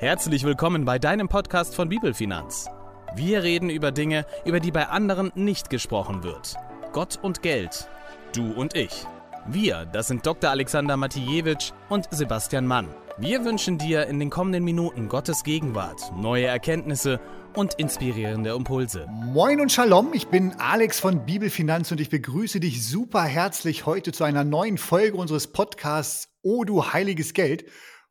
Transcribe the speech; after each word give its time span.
Herzlich 0.00 0.44
willkommen 0.44 0.86
bei 0.86 0.98
deinem 0.98 1.28
Podcast 1.28 1.74
von 1.74 1.90
Bibelfinanz. 1.90 2.68
Wir 3.16 3.42
reden 3.42 3.68
über 3.68 3.92
Dinge, 3.92 4.24
über 4.46 4.58
die 4.58 4.70
bei 4.70 4.88
anderen 4.88 5.30
nicht 5.34 5.68
gesprochen 5.68 6.22
wird. 6.22 6.54
Gott 6.94 7.18
und 7.20 7.42
Geld. 7.42 7.86
Du 8.34 8.50
und 8.50 8.74
ich. 8.74 9.04
Wir, 9.46 9.84
das 9.84 10.08
sind 10.08 10.24
Dr. 10.24 10.48
Alexander 10.48 10.96
Matijewitsch 10.96 11.72
und 11.90 12.08
Sebastian 12.10 12.66
Mann. 12.66 12.88
Wir 13.18 13.44
wünschen 13.44 13.76
dir 13.76 14.06
in 14.06 14.18
den 14.18 14.30
kommenden 14.30 14.64
Minuten 14.64 15.06
Gottes 15.10 15.44
Gegenwart, 15.44 16.00
neue 16.16 16.46
Erkenntnisse 16.46 17.20
und 17.54 17.74
inspirierende 17.74 18.54
Impulse. 18.54 19.06
Moin 19.10 19.60
und 19.60 19.70
Shalom, 19.70 20.14
ich 20.14 20.28
bin 20.28 20.54
Alex 20.54 20.98
von 20.98 21.26
Bibelfinanz 21.26 21.92
und 21.92 22.00
ich 22.00 22.08
begrüße 22.08 22.58
dich 22.58 22.88
super 22.88 23.24
herzlich 23.24 23.84
heute 23.84 24.12
zu 24.12 24.24
einer 24.24 24.44
neuen 24.44 24.78
Folge 24.78 25.18
unseres 25.18 25.48
Podcasts 25.48 26.30
O 26.40 26.64
du 26.64 26.86
heiliges 26.86 27.34
Geld. 27.34 27.66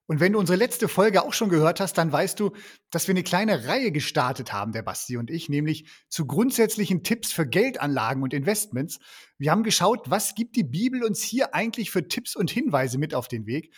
Und 0.10 0.20
wenn 0.20 0.34
du 0.34 0.40
unsere 0.40 0.58
letzte 0.58 0.88
Folge 0.88 1.22
auch 1.22 1.34
schon 1.34 1.50
gehört 1.50 1.80
hast, 1.80 1.94
dann 2.00 2.12
weißt 2.12 2.40
du, 2.40 2.54
dass 2.90 3.08
wir 3.08 3.14
eine 3.14 3.22
kleine 3.22 3.68
Reihe 3.68 3.92
gestartet 3.92 4.52
haben, 4.52 4.72
der 4.72 4.82
Basti 4.82 5.18
und 5.18 5.30
ich, 5.30 5.50
nämlich 5.50 5.86
zu 6.08 6.26
grundsätzlichen 6.26 7.04
Tipps 7.04 7.32
für 7.32 7.46
Geldanlagen 7.46 8.24
und 8.24 8.34
Investments. 8.34 8.98
Wir 9.38 9.52
haben 9.52 9.62
geschaut, 9.62 10.10
was 10.10 10.34
gibt 10.34 10.56
die 10.56 10.64
Bibel 10.64 11.04
uns 11.04 11.22
hier 11.22 11.54
eigentlich 11.54 11.92
für 11.92 12.08
Tipps 12.08 12.36
und 12.36 12.50
Hinweise 12.50 12.98
mit 12.98 13.14
auf 13.14 13.28
den 13.28 13.46
Weg. 13.46 13.72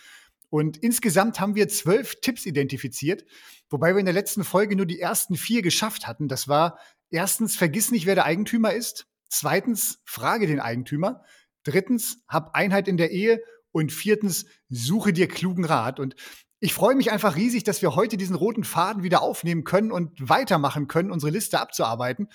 Und 0.48 0.78
insgesamt 0.78 1.38
haben 1.38 1.54
wir 1.54 1.68
zwölf 1.68 2.22
Tipps 2.22 2.46
identifiziert, 2.46 3.26
wobei 3.68 3.92
wir 3.92 4.00
in 4.00 4.06
der 4.06 4.14
letzten 4.14 4.42
Folge 4.42 4.74
nur 4.74 4.86
die 4.86 5.00
ersten 5.00 5.34
vier 5.34 5.60
geschafft 5.60 6.06
hatten. 6.06 6.28
Das 6.28 6.48
war 6.48 6.78
erstens, 7.10 7.56
vergiss 7.56 7.90
nicht, 7.90 8.06
wer 8.06 8.14
der 8.14 8.24
Eigentümer 8.24 8.72
ist. 8.72 9.06
Zweitens, 9.28 10.00
frage 10.06 10.46
den 10.46 10.60
Eigentümer. 10.60 11.26
Drittens, 11.62 12.22
hab 12.26 12.54
Einheit 12.54 12.88
in 12.88 12.96
der 12.96 13.10
Ehe. 13.10 13.42
Und 13.72 13.92
viertens, 13.92 14.46
suche 14.68 15.12
dir 15.12 15.28
klugen 15.28 15.64
Rat. 15.64 15.98
Und 15.98 16.14
ich 16.60 16.74
freue 16.74 16.94
mich 16.94 17.10
einfach 17.10 17.36
riesig, 17.36 17.64
dass 17.64 17.82
wir 17.82 17.96
heute 17.96 18.16
diesen 18.16 18.36
roten 18.36 18.64
Faden 18.64 19.02
wieder 19.02 19.22
aufnehmen 19.22 19.64
können 19.64 19.90
und 19.90 20.28
weitermachen 20.28 20.86
können, 20.86 21.10
unsere 21.10 21.32
Liste 21.32 21.58
abzuarbeiten. 21.58 22.28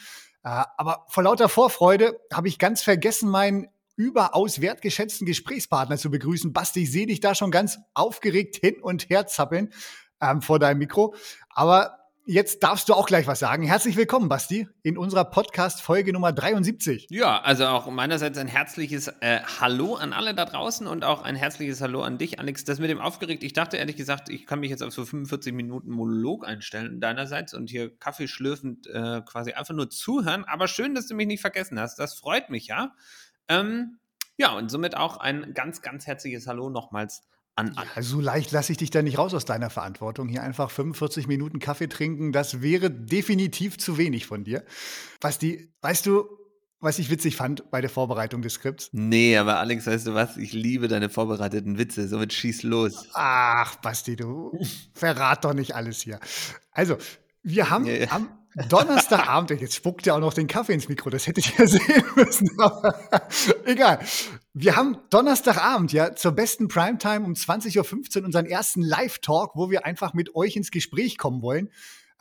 Äh, 0.44 0.64
aber 0.78 1.06
vor 1.08 1.24
lauter 1.24 1.48
Vorfreude 1.48 2.20
habe 2.34 2.48
ich 2.48 2.60
ganz 2.60 2.82
vergessen, 2.82 3.30
meinen 3.30 3.68
überaus 3.96 4.62
wertgeschätzten 4.62 5.26
Gesprächspartner 5.26 5.98
zu 5.98 6.12
begrüßen. 6.12 6.54
Basti, 6.54 6.84
ich 6.84 6.92
sehe 6.92 7.08
dich 7.08 7.20
da 7.20 7.36
schon 7.36 7.52
ganz 7.52 7.80
aufgeregt 7.94 8.58
hin 8.58 8.76
und 8.82 9.10
her 9.10 9.28
zappeln 9.28 9.74
ähm, 10.22 10.42
vor 10.42 10.60
deinem 10.60 10.80
Mikro. 10.80 11.16
Aber 11.50 11.98
Jetzt 12.30 12.62
darfst 12.62 12.90
du 12.90 12.94
auch 12.94 13.08
gleich 13.08 13.26
was 13.26 13.40
sagen. 13.40 13.64
Herzlich 13.64 13.96
willkommen, 13.96 14.28
Basti, 14.28 14.68
in 14.84 14.98
unserer 14.98 15.24
Podcast-Folge 15.24 16.12
Nummer 16.12 16.34
73. 16.34 17.08
Ja, 17.10 17.40
also 17.40 17.68
auch 17.68 17.90
meinerseits 17.90 18.38
ein 18.38 18.50
herzliches 18.50 19.08
äh, 19.22 19.40
Hallo 19.62 19.96
an 19.96 20.12
alle 20.12 20.36
da 20.36 20.44
draußen 20.44 20.88
und 20.88 21.06
auch 21.06 21.22
ein 21.22 21.38
herzliches 21.38 21.80
Hallo 21.80 22.02
an 22.02 22.18
dich, 22.18 22.38
Alex. 22.38 22.66
Das 22.66 22.80
mit 22.80 22.90
dem 22.90 23.00
aufgeregt, 23.00 23.46
ich 23.46 23.54
dachte 23.54 23.78
ehrlich 23.78 23.96
gesagt, 23.96 24.28
ich 24.28 24.46
kann 24.46 24.60
mich 24.60 24.70
jetzt 24.70 24.84
auf 24.84 24.92
so 24.92 25.06
45 25.06 25.54
Minuten 25.54 25.90
Monolog 25.90 26.46
einstellen 26.46 27.00
deinerseits 27.00 27.54
und 27.54 27.70
hier 27.70 27.98
kaffeeschlürfend 27.98 28.88
äh, 28.88 29.22
quasi 29.22 29.54
einfach 29.54 29.74
nur 29.74 29.90
zuhören. 29.90 30.44
Aber 30.44 30.68
schön, 30.68 30.96
dass 30.96 31.08
du 31.08 31.16
mich 31.16 31.28
nicht 31.28 31.40
vergessen 31.40 31.80
hast. 31.80 31.98
Das 31.98 32.14
freut 32.14 32.50
mich 32.50 32.68
ja. 32.68 32.94
Ähm, 33.48 34.00
ja, 34.36 34.52
und 34.52 34.70
somit 34.70 34.98
auch 34.98 35.16
ein 35.16 35.54
ganz, 35.54 35.82
ganz 35.82 36.06
herzliches 36.06 36.46
Hallo 36.46 36.70
nochmals 36.70 37.22
an. 37.58 37.76
Ja, 37.76 38.02
so 38.02 38.22
leicht 38.22 38.52
lasse 38.52 38.72
ich 38.72 38.78
dich 38.78 38.90
da 38.90 39.02
nicht 39.02 39.18
raus 39.18 39.34
aus 39.34 39.46
deiner 39.46 39.70
Verantwortung. 39.70 40.28
Hier 40.28 40.44
einfach 40.44 40.72
45 40.72 41.28
Minuten 41.28 41.60
Kaffee 41.60 41.88
trinken, 41.88 42.32
das 42.32 42.62
wäre 42.62 42.90
definitiv 42.92 43.78
zu 43.78 43.98
wenig 43.98 44.26
von 44.26 44.44
dir. 44.44 44.64
Was 45.22 45.40
die, 45.40 45.72
weißt 45.82 46.06
du, 46.06 46.28
was 46.80 47.00
ich 47.00 47.10
witzig 47.10 47.36
fand 47.36 47.72
bei 47.72 47.82
der 47.82 47.90
Vorbereitung 47.90 48.44
des 48.44 48.54
Skripts? 48.54 48.90
Nee, 48.92 49.36
aber 49.38 49.60
Alex, 49.60 49.88
weißt 49.88 50.08
du 50.08 50.14
was? 50.14 50.38
Ich 50.38 50.54
liebe 50.54 50.88
deine 50.88 51.10
vorbereiteten 51.10 51.80
Witze. 51.80 52.08
Somit 52.08 52.34
schieß 52.34 52.64
los. 52.64 53.08
Ach, 53.14 53.76
Basti, 53.78 54.16
du 54.16 54.52
verrat 54.94 55.44
doch 55.44 55.54
nicht 55.54 55.74
alles 55.76 56.02
hier. 56.02 56.20
Also, 56.72 56.98
wir 57.48 57.70
haben 57.70 57.86
ja, 57.86 57.94
ja. 57.94 58.12
am 58.12 58.30
Donnerstagabend, 58.70 59.52
jetzt 59.62 59.76
spuckt 59.76 60.08
er 60.08 60.16
auch 60.16 60.20
noch 60.20 60.34
den 60.34 60.48
Kaffee 60.48 60.74
ins 60.74 60.90
Mikro, 60.90 61.10
das 61.10 61.28
hätte 61.28 61.40
ich 61.40 61.58
ja 61.58 61.68
sehen 61.68 62.04
müssen, 62.16 62.50
aber 62.60 63.00
egal. 63.66 64.00
Wir 64.54 64.76
haben 64.76 64.98
Donnerstagabend, 65.12 65.94
ja, 65.94 66.16
zur 66.16 66.32
besten 66.32 66.68
Primetime 66.68 67.24
um 67.24 67.34
20.15 67.34 68.18
Uhr 68.20 68.26
unseren 68.26 68.48
ersten 68.48 68.82
Live-Talk, 68.82 69.56
wo 69.56 69.70
wir 69.70 69.86
einfach 69.86 70.14
mit 70.14 70.36
euch 70.36 70.56
ins 70.56 70.72
Gespräch 70.72 71.18
kommen 71.18 71.42
wollen, 71.42 71.70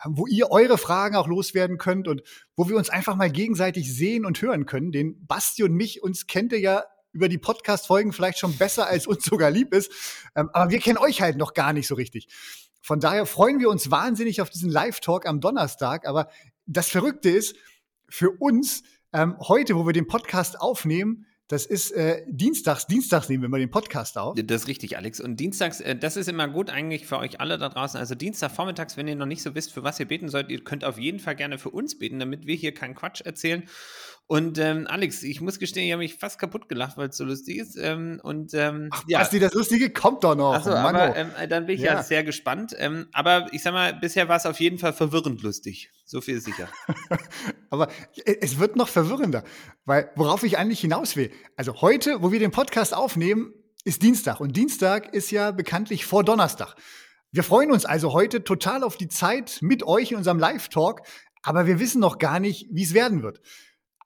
wo 0.04 0.26
ihr 0.26 0.50
eure 0.50 0.76
Fragen 0.76 1.16
auch 1.16 1.26
loswerden 1.26 1.78
könnt 1.78 2.06
und 2.06 2.22
wo 2.54 2.68
wir 2.68 2.76
uns 2.76 2.90
einfach 2.90 3.16
mal 3.16 3.30
gegenseitig 3.30 3.92
sehen 3.92 4.26
und 4.26 4.40
hören 4.42 4.66
können. 4.66 4.92
Den 4.92 5.26
Basti 5.26 5.64
und 5.64 5.72
mich, 5.72 6.02
uns 6.02 6.26
kennt 6.26 6.52
ihr 6.52 6.60
ja 6.60 6.84
über 7.12 7.28
die 7.30 7.38
Podcast-Folgen 7.38 8.12
vielleicht 8.12 8.38
schon 8.38 8.56
besser, 8.58 8.86
als 8.86 9.06
uns 9.06 9.24
sogar 9.24 9.50
lieb 9.50 9.72
ist. 9.72 9.90
Ähm, 10.36 10.50
aber 10.52 10.70
wir 10.70 10.80
kennen 10.80 10.98
euch 10.98 11.22
halt 11.22 11.38
noch 11.38 11.54
gar 11.54 11.72
nicht 11.72 11.88
so 11.88 11.94
richtig. 11.94 12.28
Von 12.86 13.00
daher 13.00 13.26
freuen 13.26 13.58
wir 13.58 13.68
uns 13.68 13.90
wahnsinnig 13.90 14.40
auf 14.40 14.48
diesen 14.48 14.70
Live-Talk 14.70 15.26
am 15.26 15.40
Donnerstag. 15.40 16.06
Aber 16.06 16.28
das 16.66 16.88
Verrückte 16.88 17.30
ist, 17.30 17.56
für 18.08 18.30
uns 18.38 18.84
ähm, 19.12 19.34
heute, 19.40 19.74
wo 19.74 19.86
wir 19.86 19.92
den 19.92 20.06
Podcast 20.06 20.60
aufnehmen, 20.60 21.26
das 21.48 21.66
ist 21.66 21.90
äh, 21.90 22.22
dienstags. 22.28 22.86
Dienstags 22.86 23.28
nehmen 23.28 23.42
wir 23.42 23.48
mal 23.48 23.58
den 23.58 23.72
Podcast 23.72 24.16
auf. 24.16 24.36
Das 24.40 24.62
ist 24.62 24.68
richtig, 24.68 24.96
Alex. 24.96 25.20
Und 25.20 25.40
dienstags, 25.40 25.80
äh, 25.80 25.96
das 25.96 26.16
ist 26.16 26.28
immer 26.28 26.46
gut 26.46 26.70
eigentlich 26.70 27.06
für 27.06 27.18
euch 27.18 27.40
alle 27.40 27.58
da 27.58 27.70
draußen. 27.70 27.98
Also 27.98 28.14
Dienstagvormittags, 28.14 28.96
wenn 28.96 29.08
ihr 29.08 29.16
noch 29.16 29.26
nicht 29.26 29.42
so 29.42 29.56
wisst, 29.56 29.72
für 29.72 29.82
was 29.82 29.98
ihr 29.98 30.06
beten 30.06 30.28
sollt, 30.28 30.48
ihr 30.48 30.62
könnt 30.62 30.84
auf 30.84 30.96
jeden 30.96 31.18
Fall 31.18 31.34
gerne 31.34 31.58
für 31.58 31.70
uns 31.70 31.98
beten, 31.98 32.20
damit 32.20 32.46
wir 32.46 32.54
hier 32.54 32.72
keinen 32.72 32.94
Quatsch 32.94 33.20
erzählen. 33.20 33.64
Und 34.28 34.58
ähm, 34.58 34.88
Alex, 34.88 35.22
ich 35.22 35.40
muss 35.40 35.60
gestehen, 35.60 35.86
ich 35.86 35.92
habe 35.92 36.02
mich 36.02 36.16
fast 36.16 36.40
kaputt 36.40 36.68
gelacht, 36.68 36.96
weil 36.96 37.10
es 37.10 37.16
so 37.16 37.24
lustig 37.24 37.58
ist. 37.58 37.76
Ähm, 37.76 38.20
und, 38.24 38.54
ähm, 38.54 38.88
Ach, 38.90 39.04
ja. 39.06 39.20
Basti, 39.20 39.38
das 39.38 39.54
Lustige 39.54 39.90
kommt 39.90 40.24
doch 40.24 40.34
noch. 40.34 40.54
Achso, 40.54 40.70
aber 40.70 41.14
ähm, 41.14 41.30
dann 41.48 41.66
bin 41.66 41.76
ich 41.76 41.82
ja, 41.82 41.94
ja 41.94 42.02
sehr 42.02 42.24
gespannt. 42.24 42.74
Ähm, 42.76 43.06
aber 43.12 43.46
ich 43.52 43.62
sag 43.62 43.72
mal, 43.72 43.94
bisher 43.94 44.28
war 44.28 44.36
es 44.36 44.44
auf 44.44 44.58
jeden 44.58 44.78
Fall 44.78 44.92
verwirrend 44.92 45.42
lustig. 45.42 45.92
So 46.04 46.20
viel 46.20 46.38
ist 46.38 46.44
sicher. 46.44 46.68
aber 47.70 47.88
es 48.24 48.58
wird 48.58 48.74
noch 48.74 48.88
verwirrender, 48.88 49.44
weil 49.84 50.10
worauf 50.16 50.42
ich 50.42 50.58
eigentlich 50.58 50.80
hinaus 50.80 51.14
will. 51.14 51.30
Also 51.56 51.80
heute, 51.80 52.20
wo 52.20 52.32
wir 52.32 52.40
den 52.40 52.50
Podcast 52.50 52.94
aufnehmen, 52.94 53.52
ist 53.84 54.02
Dienstag. 54.02 54.40
Und 54.40 54.56
Dienstag 54.56 55.14
ist 55.14 55.30
ja 55.30 55.52
bekanntlich 55.52 56.04
vor 56.04 56.24
Donnerstag. 56.24 56.74
Wir 57.30 57.44
freuen 57.44 57.70
uns 57.70 57.84
also 57.84 58.12
heute 58.12 58.42
total 58.42 58.82
auf 58.82 58.96
die 58.96 59.08
Zeit 59.08 59.58
mit 59.60 59.84
euch 59.84 60.10
in 60.10 60.16
unserem 60.16 60.40
Live-Talk, 60.40 61.02
aber 61.44 61.66
wir 61.66 61.78
wissen 61.78 62.00
noch 62.00 62.18
gar 62.18 62.40
nicht, 62.40 62.66
wie 62.72 62.82
es 62.82 62.92
werden 62.92 63.22
wird. 63.22 63.40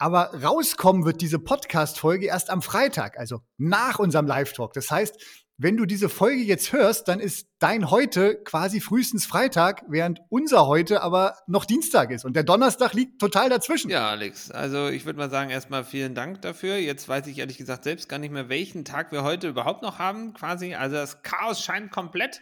Aber 0.01 0.43
rauskommen 0.43 1.05
wird 1.05 1.21
diese 1.21 1.39
Podcast-Folge 1.39 2.25
erst 2.25 2.49
am 2.49 2.63
Freitag, 2.63 3.19
also 3.19 3.43
nach 3.59 3.99
unserem 3.99 4.27
Live-Talk. 4.27 4.73
Das 4.73 4.91
heißt, 4.91 5.23
wenn 5.59 5.77
du 5.77 5.85
diese 5.85 6.09
Folge 6.09 6.41
jetzt 6.41 6.73
hörst, 6.73 7.07
dann 7.07 7.21
ist 7.21 7.49
dein 7.59 7.91
heute 7.91 8.43
quasi 8.43 8.81
frühestens 8.81 9.27
Freitag, 9.27 9.83
während 9.91 10.21
unser 10.31 10.67
heute 10.67 11.03
aber 11.03 11.37
noch 11.47 11.67
Dienstag 11.67 12.11
ist. 12.13 12.25
Und 12.25 12.35
der 12.35 12.45
Donnerstag 12.45 12.95
liegt 12.95 13.21
total 13.21 13.51
dazwischen. 13.51 13.91
Ja, 13.91 14.09
Alex, 14.09 14.51
also 14.51 14.89
ich 14.89 15.05
würde 15.05 15.19
mal 15.19 15.29
sagen, 15.29 15.51
erstmal 15.51 15.85
vielen 15.85 16.15
Dank 16.15 16.41
dafür. 16.41 16.77
Jetzt 16.77 17.07
weiß 17.07 17.27
ich 17.27 17.39
ehrlich 17.39 17.59
gesagt 17.59 17.85
selbst 17.85 18.09
gar 18.09 18.19
nicht 18.19 18.33
mehr, 18.33 18.49
welchen 18.49 18.87
Tag 18.87 19.13
wir 19.13 19.23
heute 19.23 19.49
überhaupt 19.49 19.83
noch 19.83 19.99
haben, 19.99 20.33
quasi. 20.33 20.75
Also 20.77 20.97
das 20.97 21.23
Chaos 21.23 21.61
scheint 21.61 21.93
komplett. 21.93 22.41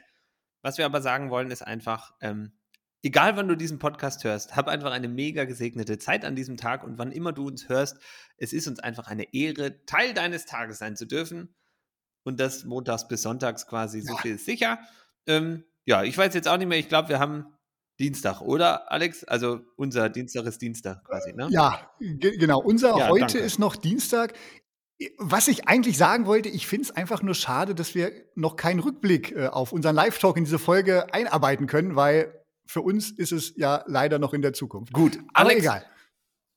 Was 0.63 0.79
wir 0.79 0.87
aber 0.87 1.03
sagen 1.03 1.31
wollen, 1.31 1.51
ist 1.51 1.67
einfach, 1.67 2.13
ähm, 2.21 2.53
egal 3.03 3.37
wann 3.37 3.49
du 3.49 3.57
diesen 3.57 3.79
Podcast 3.79 4.25
hörst, 4.25 4.57
hab 4.57 4.69
einfach 4.69 4.93
eine 4.93 5.09
mega 5.09 5.45
gesegnete 5.45 5.99
Zeit 5.99 6.25
an 6.25 6.37
diesem 6.37 6.57
Tag 6.57 6.85
und 6.85 6.99
wann 6.99 7.13
immer 7.13 7.33
du 7.33 7.47
uns 7.47 7.69
hörst, 7.69 7.99
es 8.37 8.53
ist 8.53 8.67
uns 8.69 8.81
einfach 8.81 9.09
eine 9.09 9.33
Ehre, 9.35 9.85
Teil 9.87 10.15
deines 10.15 10.47
Tages 10.47 10.79
sein 10.79 10.97
zu 10.97 11.07
dürfen. 11.07 11.55
Und 12.25 12.41
das 12.41 12.65
montags 12.65 13.09
bis 13.09 13.23
sonntags 13.23 13.67
quasi, 13.67 14.01
so 14.01 14.17
viel 14.17 14.35
ist 14.35 14.45
sicher. 14.45 14.81
Ähm, 15.27 15.65
ja, 15.87 16.03
ich 16.03 16.19
weiß 16.19 16.35
jetzt 16.35 16.49
auch 16.49 16.59
nicht 16.59 16.67
mehr, 16.67 16.79
ich 16.79 16.89
glaube, 16.89 17.09
wir 17.09 17.21
haben 17.21 17.47
Dienstag, 17.99 18.41
oder 18.43 18.93
Alex? 18.93 19.25
Also 19.25 19.61
unser 19.77 20.09
Dienstag 20.09 20.45
ist 20.47 20.63
Dienstag 20.63 21.05
quasi, 21.05 21.33
ne? 21.33 21.49
Ja, 21.51 21.91
genau. 21.99 22.61
Unser 22.61 22.97
ja, 22.97 23.09
heute 23.09 23.21
danke. 23.21 23.39
ist 23.39 23.59
noch 23.59 23.77
Dienstag. 23.77 24.35
Was 25.17 25.49
ich 25.49 25.69
eigentlich 25.69 25.97
sagen 25.97 26.27
wollte, 26.27 26.49
ich 26.49 26.67
finde 26.67 26.85
es 26.85 26.91
einfach 26.91 27.23
nur 27.23 27.35
schade, 27.35 27.75
dass 27.75 27.95
wir 27.95 28.13
noch 28.35 28.57
keinen 28.57 28.81
Rückblick 28.81 29.33
äh, 29.33 29.47
auf 29.47 29.73
unseren 29.73 29.95
Live-Talk 29.95 30.37
in 30.37 30.45
diese 30.45 30.59
Folge 30.59 31.13
einarbeiten 31.13 31.67
können, 31.67 31.97
weil 31.97 32.38
für 32.69 32.83
uns 32.83 33.11
ist 33.11 33.33
es 33.33 33.55
ja 33.57 33.83
leider 33.87 34.19
noch 34.19 34.35
in 34.35 34.43
der 34.43 34.53
Zukunft. 34.53 34.93
Gut, 34.93 35.19
aber 35.33 35.51
Alex, 35.51 35.63
egal. 35.63 35.87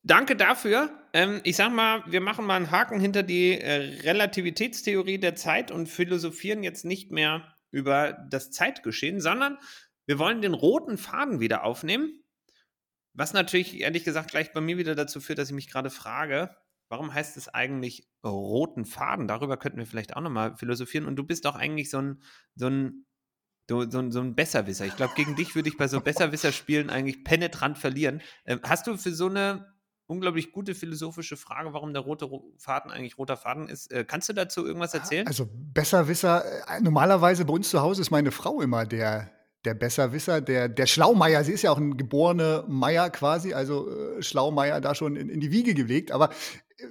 Danke 0.03 0.35
dafür. 0.35 0.89
Ähm, 1.13 1.39
ich 1.43 1.55
sag 1.55 1.71
mal, 1.71 2.03
wir 2.05 2.19
machen 2.19 2.45
mal 2.45 2.57
einen 2.57 2.69
Haken 2.69 2.99
hinter 2.99 3.23
die 3.23 3.59
äh, 3.59 4.01
Relativitätstheorie 4.01 5.19
der 5.19 5.35
Zeit 5.35 5.71
und 5.71 5.87
philosophieren 5.87 6.63
jetzt 6.63 6.83
nicht 6.83 7.11
mehr 7.11 7.55
über 7.71 8.13
das 8.29 8.51
Zeitgeschehen, 8.51 9.21
sondern 9.21 9.57
wir 10.05 10.19
wollen 10.19 10.41
den 10.41 10.53
roten 10.53 10.97
Faden 10.97 11.39
wieder 11.39 11.63
aufnehmen. 11.63 12.23
Was 13.13 13.31
natürlich 13.31 13.79
ehrlich 13.79 14.03
gesagt 14.03 14.31
gleich 14.31 14.51
bei 14.51 14.59
mir 14.59 14.77
wieder 14.77 14.95
dazu 14.95 15.21
führt, 15.21 15.39
dass 15.39 15.49
ich 15.49 15.55
mich 15.55 15.69
gerade 15.69 15.89
frage, 15.89 16.55
warum 16.89 17.13
heißt 17.13 17.37
es 17.37 17.47
eigentlich 17.47 18.09
roten 18.25 18.83
Faden? 18.83 19.29
Darüber 19.29 19.55
könnten 19.55 19.77
wir 19.77 19.85
vielleicht 19.85 20.17
auch 20.17 20.21
nochmal 20.21 20.57
philosophieren. 20.57 21.05
Und 21.05 21.15
du 21.15 21.23
bist 21.23 21.45
doch 21.45 21.55
eigentlich 21.55 21.89
so 21.89 21.99
ein, 21.99 22.21
so 22.55 22.67
ein 22.67 23.05
so, 23.71 23.89
so, 23.89 24.11
so 24.11 24.19
ein 24.19 24.35
Besserwisser. 24.35 24.85
Ich 24.85 24.97
glaube, 24.97 25.13
gegen 25.15 25.35
dich 25.37 25.55
würde 25.55 25.69
ich 25.69 25.77
bei 25.77 25.87
so 25.87 26.01
Besserwisser-Spielen 26.01 26.89
eigentlich 26.89 27.23
penetrant 27.23 27.77
verlieren. 27.77 28.21
Ähm, 28.45 28.59
hast 28.63 28.85
du 28.85 28.97
für 28.97 29.13
so 29.13 29.27
eine 29.27 29.65
unglaublich 30.07 30.51
gute 30.51 30.75
philosophische 30.75 31.37
Frage, 31.37 31.73
warum 31.73 31.93
der 31.93 32.01
rote 32.01 32.29
Faden 32.57 32.91
eigentlich 32.91 33.17
roter 33.17 33.37
Faden 33.37 33.69
ist. 33.69 33.89
Äh, 33.91 34.03
kannst 34.03 34.27
du 34.27 34.33
dazu 34.33 34.65
irgendwas 34.65 34.93
erzählen? 34.93 35.25
Also 35.25 35.47
Besserwisser, 35.49 36.43
äh, 36.67 36.81
normalerweise 36.81 37.45
bei 37.45 37.53
uns 37.53 37.69
zu 37.69 37.81
Hause 37.81 38.01
ist 38.01 38.11
meine 38.11 38.31
Frau 38.31 38.61
immer 38.61 38.85
der, 38.85 39.31
der 39.63 39.73
Besserwisser, 39.73 40.41
der, 40.41 40.67
der 40.67 40.85
Schlaumeier. 40.85 41.45
Sie 41.45 41.53
ist 41.53 41.61
ja 41.61 41.71
auch 41.71 41.77
ein 41.77 41.95
geborener 41.95 42.65
Meier 42.67 43.09
quasi, 43.09 43.53
also 43.53 43.89
äh, 43.89 44.21
Schlaumeier 44.21 44.81
da 44.81 44.95
schon 44.95 45.15
in, 45.15 45.29
in 45.29 45.39
die 45.39 45.51
Wiege 45.51 45.73
gelegt. 45.73 46.11
Aber 46.11 46.31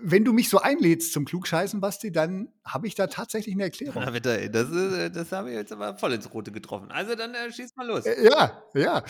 wenn 0.03 0.25
du 0.25 0.33
mich 0.33 0.49
so 0.49 0.59
einlädst 0.59 1.13
zum 1.13 1.25
Klugscheißen, 1.25 1.81
Basti, 1.81 2.13
dann 2.13 2.49
habe 2.65 2.87
ich 2.87 2.95
da 2.95 3.07
tatsächlich 3.07 3.55
eine 3.55 3.65
Erklärung. 3.65 4.03
Na 4.05 4.11
bitte, 4.11 4.51
das, 4.51 4.71
ist, 4.71 4.93
äh, 4.93 5.11
das 5.11 5.33
habe 5.33 5.51
ich 5.51 5.57
jetzt 5.57 5.73
aber 5.73 5.97
voll 5.97 6.13
ins 6.13 6.33
Rote 6.33 6.53
getroffen. 6.53 6.91
Also 6.91 7.15
dann 7.15 7.35
äh, 7.35 7.53
schieß 7.53 7.77
mal 7.77 7.87
los. 7.87 8.07
Äh, 8.07 8.25
ja, 8.25 8.63
ja. 8.75 9.03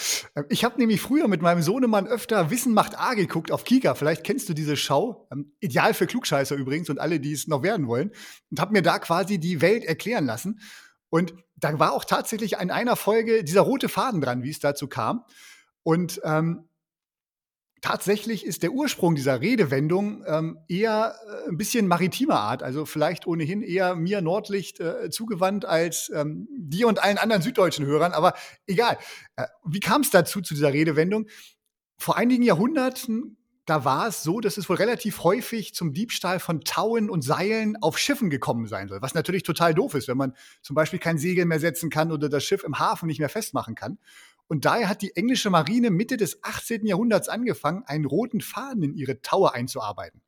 Ich 0.48 0.64
habe 0.64 0.78
nämlich 0.78 1.00
früher 1.00 1.28
mit 1.28 1.42
meinem 1.42 1.62
Sohnemann 1.62 2.06
öfter 2.06 2.50
Wissen 2.50 2.72
macht 2.72 2.98
A 2.98 3.14
geguckt 3.14 3.52
auf 3.52 3.64
Kika. 3.64 3.94
Vielleicht 3.94 4.24
kennst 4.24 4.48
du 4.48 4.54
diese 4.54 4.76
Show. 4.76 5.28
Ähm, 5.32 5.52
ideal 5.60 5.94
für 5.94 6.06
Klugscheißer 6.06 6.56
übrigens 6.56 6.88
und 6.90 6.98
alle, 6.98 7.20
die 7.20 7.32
es 7.32 7.46
noch 7.46 7.62
werden 7.62 7.86
wollen. 7.86 8.12
Und 8.50 8.60
habe 8.60 8.72
mir 8.72 8.82
da 8.82 8.98
quasi 8.98 9.38
die 9.38 9.60
Welt 9.60 9.84
erklären 9.84 10.26
lassen. 10.26 10.60
Und 11.10 11.34
da 11.56 11.78
war 11.78 11.92
auch 11.92 12.04
tatsächlich 12.04 12.54
in 12.60 12.70
einer 12.70 12.96
Folge 12.96 13.44
dieser 13.44 13.62
rote 13.62 13.88
Faden 13.88 14.20
dran, 14.20 14.42
wie 14.42 14.50
es 14.50 14.60
dazu 14.60 14.88
kam. 14.88 15.24
Und 15.82 16.20
ähm, 16.24 16.68
tatsächlich 17.80 18.44
ist 18.44 18.62
der 18.62 18.72
Ursprung 18.72 19.14
dieser 19.14 19.40
Redewendung 19.40 20.24
ähm, 20.26 20.58
eher 20.68 21.14
äh, 21.26 21.48
ein 21.48 21.56
bisschen 21.56 21.88
maritimer 21.88 22.40
Art, 22.40 22.62
also 22.62 22.84
vielleicht 22.84 23.26
ohnehin 23.26 23.62
eher 23.62 23.94
mir 23.94 24.20
Nordlicht 24.20 24.80
äh, 24.80 25.10
zugewandt 25.10 25.64
als 25.64 26.10
ähm, 26.14 26.48
dir 26.56 26.88
und 26.88 27.02
allen 27.02 27.18
anderen 27.18 27.42
süddeutschen 27.42 27.86
Hörern, 27.86 28.12
aber 28.12 28.34
egal. 28.66 28.98
Äh, 29.36 29.46
wie 29.64 29.80
kam 29.80 30.02
es 30.02 30.10
dazu, 30.10 30.40
zu 30.40 30.54
dieser 30.54 30.72
Redewendung? 30.72 31.26
Vor 31.96 32.16
einigen 32.16 32.42
Jahrhunderten, 32.42 33.36
da 33.66 33.84
war 33.84 34.08
es 34.08 34.22
so, 34.22 34.40
dass 34.40 34.56
es 34.56 34.68
wohl 34.68 34.76
relativ 34.76 35.22
häufig 35.22 35.74
zum 35.74 35.92
Diebstahl 35.92 36.40
von 36.40 36.62
Tauen 36.62 37.08
und 37.08 37.22
Seilen 37.22 37.76
auf 37.80 37.98
Schiffen 37.98 38.28
gekommen 38.28 38.66
sein 38.66 38.88
soll, 38.88 39.00
was 39.00 39.14
natürlich 39.14 39.42
total 39.42 39.74
doof 39.74 39.94
ist, 39.94 40.08
wenn 40.08 40.16
man 40.16 40.34
zum 40.62 40.74
Beispiel 40.74 40.98
kein 40.98 41.18
Segel 41.18 41.44
mehr 41.44 41.60
setzen 41.60 41.88
kann 41.88 42.10
oder 42.10 42.28
das 42.28 42.42
Schiff 42.44 42.64
im 42.64 42.78
Hafen 42.78 43.06
nicht 43.06 43.20
mehr 43.20 43.28
festmachen 43.28 43.74
kann. 43.74 43.98
Und 44.50 44.64
daher 44.64 44.88
hat 44.88 45.00
die 45.00 45.14
englische 45.14 45.48
Marine 45.48 45.90
Mitte 45.90 46.16
des 46.16 46.42
18. 46.42 46.84
Jahrhunderts 46.84 47.28
angefangen, 47.28 47.84
einen 47.86 48.04
roten 48.04 48.40
Faden 48.40 48.82
in 48.82 48.94
ihre 48.96 49.22
Taue 49.22 49.54
einzuarbeiten. 49.54 50.22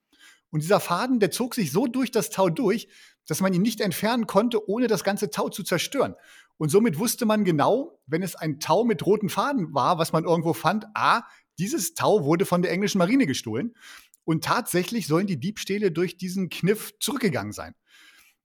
Und 0.51 0.63
dieser 0.63 0.79
Faden, 0.79 1.19
der 1.19 1.33
zog 1.33 1.57
sich 1.57 1.73
so 1.73 1.89
durch 1.89 2.13
das 2.13 2.31
Tau 2.31 2.49
durch, 2.49 2.87
dass 3.27 3.41
man 3.41 3.53
ihn 3.53 3.63
nicht 3.63 3.81
entfernen 3.81 4.29
konnte, 4.29 4.69
ohne 4.69 4.87
das 4.87 5.03
ganze 5.03 5.31
Tau 5.31 5.49
zu 5.49 5.65
zerstören. 5.65 6.15
Und 6.57 6.69
somit 6.69 7.01
wusste 7.01 7.27
man 7.27 7.43
genau, 7.43 7.99
wenn 8.07 8.23
es 8.23 8.37
ein 8.37 8.61
Tau 8.61 8.85
mit 8.85 9.05
roten 9.05 9.29
Faden 9.29 9.75
war, 9.75 9.99
was 9.99 10.13
man 10.13 10.23
irgendwo 10.23 10.53
fand, 10.53 10.87
a, 10.95 11.23
dieses 11.59 11.95
Tau 11.95 12.25
wurde 12.25 12.47
von 12.47 12.63
der 12.63 12.71
englischen 12.71 12.99
Marine 12.99 13.27
gestohlen. 13.27 13.75
Und 14.23 14.45
tatsächlich 14.45 15.09
sollen 15.09 15.27
die 15.27 15.41
Diebstähle 15.41 15.91
durch 15.91 16.17
diesen 16.17 16.49
Kniff 16.49 16.93
zurückgegangen 17.01 17.53
sein. 17.53 17.75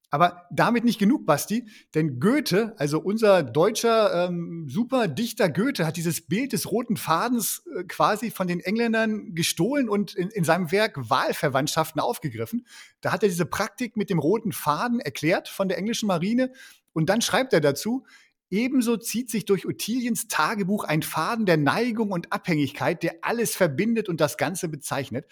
Aber 0.09 0.47
damit 0.51 0.85
nicht 0.85 0.99
genug, 0.99 1.25
Basti, 1.25 1.67
denn 1.93 2.19
Goethe, 2.21 2.73
also 2.77 2.99
unser 2.99 3.43
deutscher 3.43 4.27
ähm, 4.27 4.65
Superdichter 4.69 5.49
Goethe, 5.49 5.85
hat 5.85 5.97
dieses 5.97 6.21
Bild 6.21 6.53
des 6.53 6.71
roten 6.71 6.95
Fadens 6.95 7.63
äh, 7.77 7.83
quasi 7.83 8.31
von 8.31 8.47
den 8.47 8.61
Engländern 8.61 9.35
gestohlen 9.35 9.89
und 9.89 10.15
in, 10.15 10.29
in 10.29 10.45
seinem 10.45 10.71
Werk 10.71 11.09
Wahlverwandtschaften 11.09 11.99
aufgegriffen. 11.99 12.65
Da 13.01 13.11
hat 13.11 13.23
er 13.23 13.29
diese 13.29 13.45
Praktik 13.45 13.97
mit 13.97 14.09
dem 14.09 14.19
roten 14.19 14.53
Faden 14.53 15.01
erklärt 15.01 15.49
von 15.49 15.67
der 15.67 15.77
englischen 15.77 16.07
Marine 16.07 16.53
und 16.93 17.09
dann 17.09 17.21
schreibt 17.21 17.51
er 17.51 17.61
dazu, 17.61 18.05
Ebenso 18.49 18.95
zieht 18.95 19.29
sich 19.29 19.43
durch 19.43 19.65
Ottiliens 19.65 20.29
Tagebuch 20.29 20.85
ein 20.85 21.03
Faden 21.03 21.45
der 21.45 21.57
Neigung 21.57 22.11
und 22.11 22.31
Abhängigkeit, 22.31 23.03
der 23.03 23.15
alles 23.21 23.55
verbindet 23.55 24.07
und 24.07 24.21
das 24.21 24.37
Ganze 24.37 24.69
bezeichnet. 24.69 25.25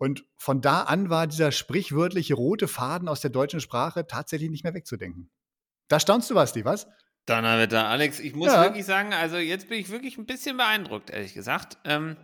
Und 0.00 0.24
von 0.38 0.62
da 0.62 0.84
an 0.84 1.10
war 1.10 1.26
dieser 1.26 1.52
sprichwörtliche 1.52 2.32
rote 2.32 2.68
Faden 2.68 3.06
aus 3.06 3.20
der 3.20 3.28
deutschen 3.28 3.60
Sprache 3.60 4.06
tatsächlich 4.06 4.48
nicht 4.48 4.64
mehr 4.64 4.72
wegzudenken. 4.72 5.30
Da 5.88 6.00
staunst 6.00 6.30
du 6.30 6.34
was, 6.34 6.54
die 6.54 6.64
was? 6.64 6.86
Donnerwetter, 7.26 7.86
Alex, 7.86 8.18
ich 8.18 8.34
muss 8.34 8.48
ja. 8.48 8.62
wirklich 8.62 8.86
sagen, 8.86 9.12
also 9.12 9.36
jetzt 9.36 9.68
bin 9.68 9.78
ich 9.78 9.90
wirklich 9.90 10.16
ein 10.16 10.24
bisschen 10.24 10.56
beeindruckt, 10.56 11.10
ehrlich 11.10 11.34
gesagt. 11.34 11.76
Ähm, 11.84 12.16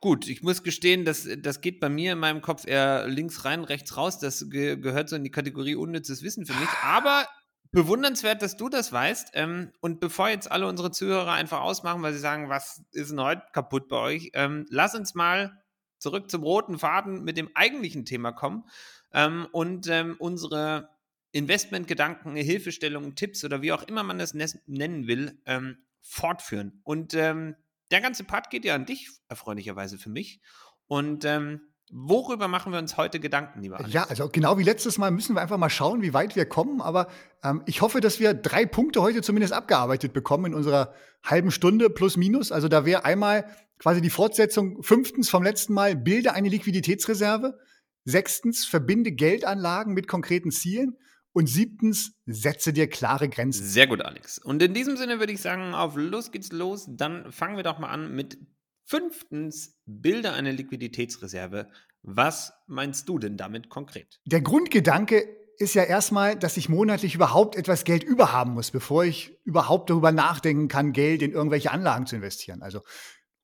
gut, 0.00 0.26
ich 0.26 0.42
muss 0.42 0.64
gestehen, 0.64 1.04
das, 1.04 1.28
das 1.38 1.60
geht 1.60 1.78
bei 1.78 1.88
mir 1.88 2.14
in 2.14 2.18
meinem 2.18 2.40
Kopf 2.40 2.66
eher 2.66 3.06
links 3.06 3.44
rein, 3.44 3.62
rechts 3.62 3.96
raus. 3.96 4.18
Das 4.18 4.50
ge 4.50 4.76
gehört 4.76 5.10
so 5.10 5.14
in 5.14 5.22
die 5.22 5.30
Kategorie 5.30 5.76
unnützes 5.76 6.24
Wissen 6.24 6.44
für 6.44 6.54
mich. 6.54 6.68
Aber 6.82 7.28
bewundernswert, 7.70 8.42
dass 8.42 8.56
du 8.56 8.68
das 8.68 8.92
weißt. 8.92 9.30
Ähm, 9.34 9.70
und 9.80 10.00
bevor 10.00 10.28
jetzt 10.28 10.50
alle 10.50 10.66
unsere 10.66 10.90
Zuhörer 10.90 11.34
einfach 11.34 11.60
ausmachen, 11.60 12.02
weil 12.02 12.14
sie 12.14 12.18
sagen, 12.18 12.48
was 12.48 12.82
ist 12.90 13.12
denn 13.12 13.20
heute 13.20 13.44
kaputt 13.52 13.86
bei 13.86 13.98
euch, 13.98 14.30
ähm, 14.34 14.66
lass 14.70 14.96
uns 14.96 15.14
mal 15.14 15.61
zurück 16.02 16.30
zum 16.30 16.42
roten 16.42 16.78
Faden 16.78 17.22
mit 17.22 17.36
dem 17.36 17.50
eigentlichen 17.54 18.04
Thema 18.04 18.32
kommen 18.32 18.64
ähm, 19.12 19.46
und 19.52 19.86
ähm, 19.88 20.16
unsere 20.18 20.90
Investmentgedanken, 21.30 22.36
Hilfestellungen, 22.36 23.14
Tipps 23.14 23.44
oder 23.44 23.62
wie 23.62 23.72
auch 23.72 23.84
immer 23.84 24.02
man 24.02 24.18
das 24.18 24.34
nennen 24.34 25.06
will, 25.06 25.40
ähm, 25.46 25.78
fortführen. 26.02 26.80
Und 26.82 27.14
ähm, 27.14 27.54
der 27.90 28.00
ganze 28.00 28.24
Part 28.24 28.50
geht 28.50 28.64
ja 28.64 28.74
an 28.74 28.84
dich, 28.84 29.08
erfreulicherweise 29.28 29.96
für 29.96 30.10
mich. 30.10 30.40
Und 30.88 31.24
ähm, 31.24 31.71
Worüber 31.94 32.48
machen 32.48 32.72
wir 32.72 32.78
uns 32.78 32.96
heute 32.96 33.20
Gedanken, 33.20 33.60
lieber 33.60 33.76
Alex? 33.78 33.92
Ja, 33.92 34.04
also 34.04 34.30
genau 34.30 34.56
wie 34.56 34.62
letztes 34.62 34.96
Mal 34.96 35.10
müssen 35.10 35.36
wir 35.36 35.42
einfach 35.42 35.58
mal 35.58 35.68
schauen, 35.68 36.00
wie 36.00 36.14
weit 36.14 36.36
wir 36.36 36.46
kommen. 36.46 36.80
Aber 36.80 37.08
ähm, 37.44 37.62
ich 37.66 37.82
hoffe, 37.82 38.00
dass 38.00 38.18
wir 38.18 38.32
drei 38.32 38.64
Punkte 38.64 39.02
heute 39.02 39.20
zumindest 39.20 39.52
abgearbeitet 39.52 40.14
bekommen 40.14 40.46
in 40.46 40.54
unserer 40.54 40.94
halben 41.22 41.50
Stunde 41.50 41.90
plus 41.90 42.16
minus. 42.16 42.50
Also 42.50 42.68
da 42.68 42.86
wäre 42.86 43.04
einmal 43.04 43.44
quasi 43.78 44.00
die 44.00 44.08
Fortsetzung 44.08 44.82
fünftens 44.82 45.28
vom 45.28 45.42
letzten 45.42 45.74
Mal, 45.74 45.94
bilde 45.94 46.32
eine 46.32 46.48
Liquiditätsreserve. 46.48 47.58
Sechstens, 48.04 48.64
verbinde 48.64 49.12
Geldanlagen 49.12 49.92
mit 49.92 50.08
konkreten 50.08 50.50
Zielen. 50.50 50.96
Und 51.34 51.46
siebtens, 51.46 52.14
setze 52.24 52.72
dir 52.72 52.88
klare 52.88 53.28
Grenzen. 53.28 53.66
Sehr 53.66 53.86
gut, 53.86 54.00
Alex. 54.00 54.38
Und 54.38 54.62
in 54.62 54.72
diesem 54.72 54.96
Sinne 54.96 55.18
würde 55.18 55.32
ich 55.32 55.42
sagen, 55.42 55.74
auf 55.74 55.96
los 55.96 56.30
geht's 56.30 56.52
los. 56.52 56.86
Dann 56.88 57.30
fangen 57.32 57.56
wir 57.56 57.64
doch 57.64 57.78
mal 57.78 57.88
an 57.88 58.14
mit 58.14 58.38
Fünftens, 58.84 59.78
bilde 59.86 60.32
eine 60.32 60.52
Liquiditätsreserve. 60.52 61.68
Was 62.02 62.52
meinst 62.66 63.08
du 63.08 63.18
denn 63.18 63.36
damit 63.36 63.68
konkret? 63.68 64.20
Der 64.24 64.40
Grundgedanke 64.40 65.24
ist 65.58 65.74
ja 65.74 65.84
erstmal, 65.84 66.36
dass 66.36 66.56
ich 66.56 66.68
monatlich 66.68 67.14
überhaupt 67.14 67.56
etwas 67.56 67.84
Geld 67.84 68.02
überhaben 68.02 68.54
muss, 68.54 68.70
bevor 68.70 69.04
ich 69.04 69.38
überhaupt 69.44 69.90
darüber 69.90 70.10
nachdenken 70.10 70.68
kann, 70.68 70.92
Geld 70.92 71.22
in 71.22 71.32
irgendwelche 71.32 71.70
Anlagen 71.70 72.06
zu 72.06 72.16
investieren. 72.16 72.62
Also 72.62 72.82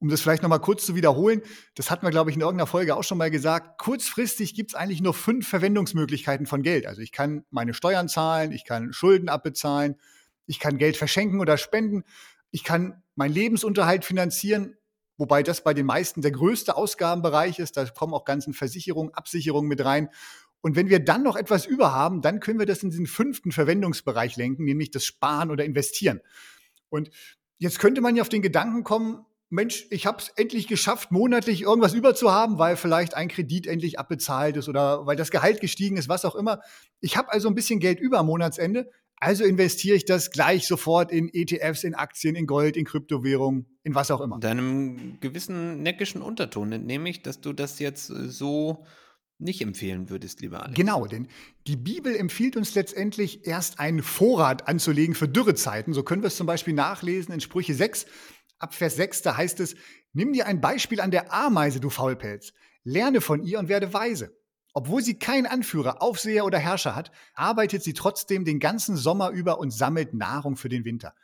um 0.00 0.08
das 0.08 0.20
vielleicht 0.20 0.43
nochmal 0.43 0.61
kurz 0.61 0.87
zu 0.87 0.94
wiederholen, 0.94 1.43
das 1.75 1.90
hatten 1.90 2.06
wir, 2.06 2.11
glaube 2.11 2.31
ich, 2.31 2.37
in 2.37 2.43
irgendeiner 2.43 2.67
Folge 2.67 2.96
auch 2.96 3.02
schon 3.02 3.19
mal 3.19 3.31
gesagt, 3.31 3.79
kurzfristig 3.79 4.55
gibt 4.55 4.70
es 4.70 4.75
eigentlich 4.75 5.00
nur 5.00 5.14
fünf 5.14 5.49
Verwendungsmöglichkeiten 5.49 6.46
von 6.46 6.62
Geld. 6.62 6.87
Also 6.87 7.00
ich 7.00 7.12
kann 7.12 7.44
meine 7.50 7.75
Steuern 7.75 8.08
zahlen, 8.08 8.52
ich 8.52 8.64
kann 8.64 8.93
Schulden 8.93 9.29
abbezahlen, 9.29 9.96
ich 10.46 10.61
kann 10.61 10.79
Geld 10.79 10.96
verschenken 10.96 11.40
oder 11.40 11.58
spenden, 11.58 12.05
ich 12.50 12.64
kann 12.64 13.02
meinen 13.17 13.35
Lebensunterhalt 13.35 14.04
finanzieren 14.04 14.76
wobei 15.18 15.42
das 15.42 15.62
bei 15.62 15.75
den 15.75 15.84
meisten 15.84 16.22
der 16.22 16.30
größte 16.30 16.76
Ausgabenbereich 16.76 17.58
ist. 17.58 17.76
Da 17.76 17.84
kommen 17.84 18.14
auch 18.14 18.25
ganzen 18.25 18.54
Versicherungen, 18.54 19.12
Absicherungen 19.12 19.68
mit 19.68 19.84
rein. 19.84 20.08
Und 20.60 20.75
wenn 20.75 20.88
wir 20.88 21.04
dann 21.04 21.22
noch 21.22 21.37
etwas 21.37 21.66
über 21.66 21.92
haben, 21.92 22.22
dann 22.22 22.40
können 22.40 22.58
wir 22.58 22.66
das 22.66 22.82
in 22.82 22.90
diesen 22.90 23.06
fünften 23.06 23.52
Verwendungsbereich 23.52 24.37
lenken, 24.37 24.64
nämlich 24.64 24.90
das 24.90 25.04
Sparen 25.04 25.50
oder 25.50 25.64
Investieren. 25.64 26.20
Und 26.88 27.10
jetzt 27.58 27.78
könnte 27.78 28.00
man 28.00 28.16
ja 28.16 28.22
auf 28.22 28.28
den 28.28 28.42
Gedanken 28.42 28.82
kommen, 28.84 29.25
Mensch, 29.50 29.87
ich 29.90 30.04
habe 30.04 30.18
es 30.18 30.28
endlich 30.37 30.66
geschafft, 30.66 31.10
monatlich 31.10 31.62
irgendwas 31.62 31.94
überzuhaben, 31.94 32.58
weil 32.58 32.76
vielleicht 32.76 33.14
ein 33.14 33.28
Kredit 33.28 33.66
endlich 33.66 33.98
abbezahlt 33.98 34.58
ist 34.58 34.68
oder 34.68 35.06
weil 35.06 35.16
das 35.16 35.30
Gehalt 35.30 35.60
gestiegen 35.60 35.96
ist, 35.96 36.08
was 36.08 36.26
auch 36.26 36.34
immer. 36.34 36.60
Ich 37.00 37.16
habe 37.16 37.32
also 37.32 37.48
ein 37.48 37.54
bisschen 37.54 37.80
Geld 37.80 37.98
über 37.98 38.18
am 38.18 38.26
Monatsende, 38.26 38.90
also 39.20 39.44
investiere 39.44 39.96
ich 39.96 40.04
das 40.04 40.30
gleich 40.30 40.66
sofort 40.66 41.10
in 41.10 41.28
ETFs, 41.32 41.84
in 41.84 41.94
Aktien, 41.94 42.37
in 42.37 42.46
Gold, 42.46 42.76
in 42.76 42.84
Kryptowährungen, 42.84 43.66
in 43.82 43.94
was 43.94 44.10
auch 44.10 44.20
immer. 44.20 44.38
Deinem 44.38 45.18
gewissen 45.20 45.82
neckischen 45.82 46.22
Unterton 46.22 46.72
entnehme 46.72 47.08
ich, 47.08 47.22
dass 47.22 47.40
du 47.40 47.52
das 47.52 47.78
jetzt 47.78 48.10
äh, 48.10 48.28
so 48.28 48.84
nicht 49.38 49.60
empfehlen 49.60 50.10
würdest, 50.10 50.40
lieber 50.40 50.62
Alex. 50.62 50.75
Genau, 50.75 51.06
denn 51.06 51.28
die 51.66 51.76
Bibel 51.76 52.14
empfiehlt 52.14 52.56
uns 52.56 52.75
letztendlich 52.75 53.46
erst 53.46 53.78
einen 53.78 54.02
Vorrat 54.02 54.66
anzulegen 54.66 55.14
für 55.14 55.28
Dürrezeiten. 55.28 55.92
So 55.94 56.02
können 56.02 56.22
wir 56.22 56.28
es 56.28 56.37
zum 56.37 56.46
Beispiel 56.46 56.75
nachlesen 56.75 57.32
in 57.32 57.40
Sprüche 57.40 57.75
6. 57.75 58.06
Ab 58.58 58.75
Vers 58.75 58.96
6, 58.96 59.22
da 59.22 59.37
heißt 59.37 59.60
es, 59.60 59.76
nimm 60.12 60.32
dir 60.32 60.46
ein 60.46 60.60
Beispiel 60.60 61.00
an 61.00 61.12
der 61.12 61.32
Ameise, 61.32 61.78
du 61.78 61.90
Faulpelz. 61.90 62.52
Lerne 62.82 63.20
von 63.20 63.44
ihr 63.44 63.60
und 63.60 63.68
werde 63.68 63.92
weise. 63.92 64.37
Obwohl 64.75 65.02
sie 65.02 65.18
keinen 65.18 65.46
Anführer, 65.46 66.02
Aufseher 66.02 66.44
oder 66.44 66.58
Herrscher 66.58 66.94
hat, 66.94 67.10
arbeitet 67.34 67.82
sie 67.82 67.94
trotzdem 67.94 68.44
den 68.44 68.60
ganzen 68.60 68.96
Sommer 68.96 69.30
über 69.30 69.58
und 69.58 69.72
sammelt 69.72 70.14
Nahrung 70.14 70.56
für 70.56 70.68
den 70.68 70.84
Winter. 70.84 71.14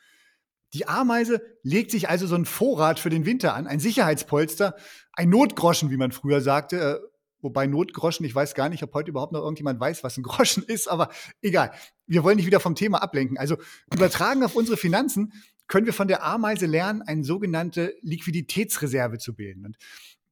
Die 0.72 0.88
Ameise 0.88 1.40
legt 1.62 1.92
sich 1.92 2.08
also 2.08 2.26
so 2.26 2.34
einen 2.34 2.46
Vorrat 2.46 2.98
für 2.98 3.10
den 3.10 3.26
Winter 3.26 3.54
an, 3.54 3.68
ein 3.68 3.78
Sicherheitspolster, 3.78 4.74
ein 5.12 5.30
Notgroschen, 5.30 5.90
wie 5.90 5.96
man 5.96 6.10
früher 6.10 6.40
sagte. 6.40 6.80
Äh, 6.80 7.08
wobei 7.40 7.66
Notgroschen, 7.66 8.26
ich 8.26 8.34
weiß 8.34 8.54
gar 8.54 8.68
nicht, 8.68 8.82
ob 8.82 8.92
heute 8.92 9.10
überhaupt 9.10 9.32
noch 9.32 9.42
irgendjemand 9.42 9.78
weiß, 9.78 10.02
was 10.02 10.16
ein 10.16 10.24
Groschen 10.24 10.62
ist, 10.66 10.88
aber 10.88 11.10
egal. 11.42 11.70
Wir 12.06 12.24
wollen 12.24 12.36
nicht 12.36 12.46
wieder 12.46 12.60
vom 12.60 12.74
Thema 12.74 13.02
ablenken. 13.02 13.38
Also 13.38 13.56
übertragen 13.92 14.42
auf 14.42 14.56
unsere 14.56 14.76
Finanzen 14.76 15.32
können 15.68 15.86
wir 15.86 15.92
von 15.92 16.08
der 16.08 16.24
Ameise 16.24 16.66
lernen, 16.66 17.02
eine 17.02 17.24
sogenannte 17.24 17.94
Liquiditätsreserve 18.02 19.18
zu 19.18 19.34
bilden. 19.34 19.64
Und 19.64 19.76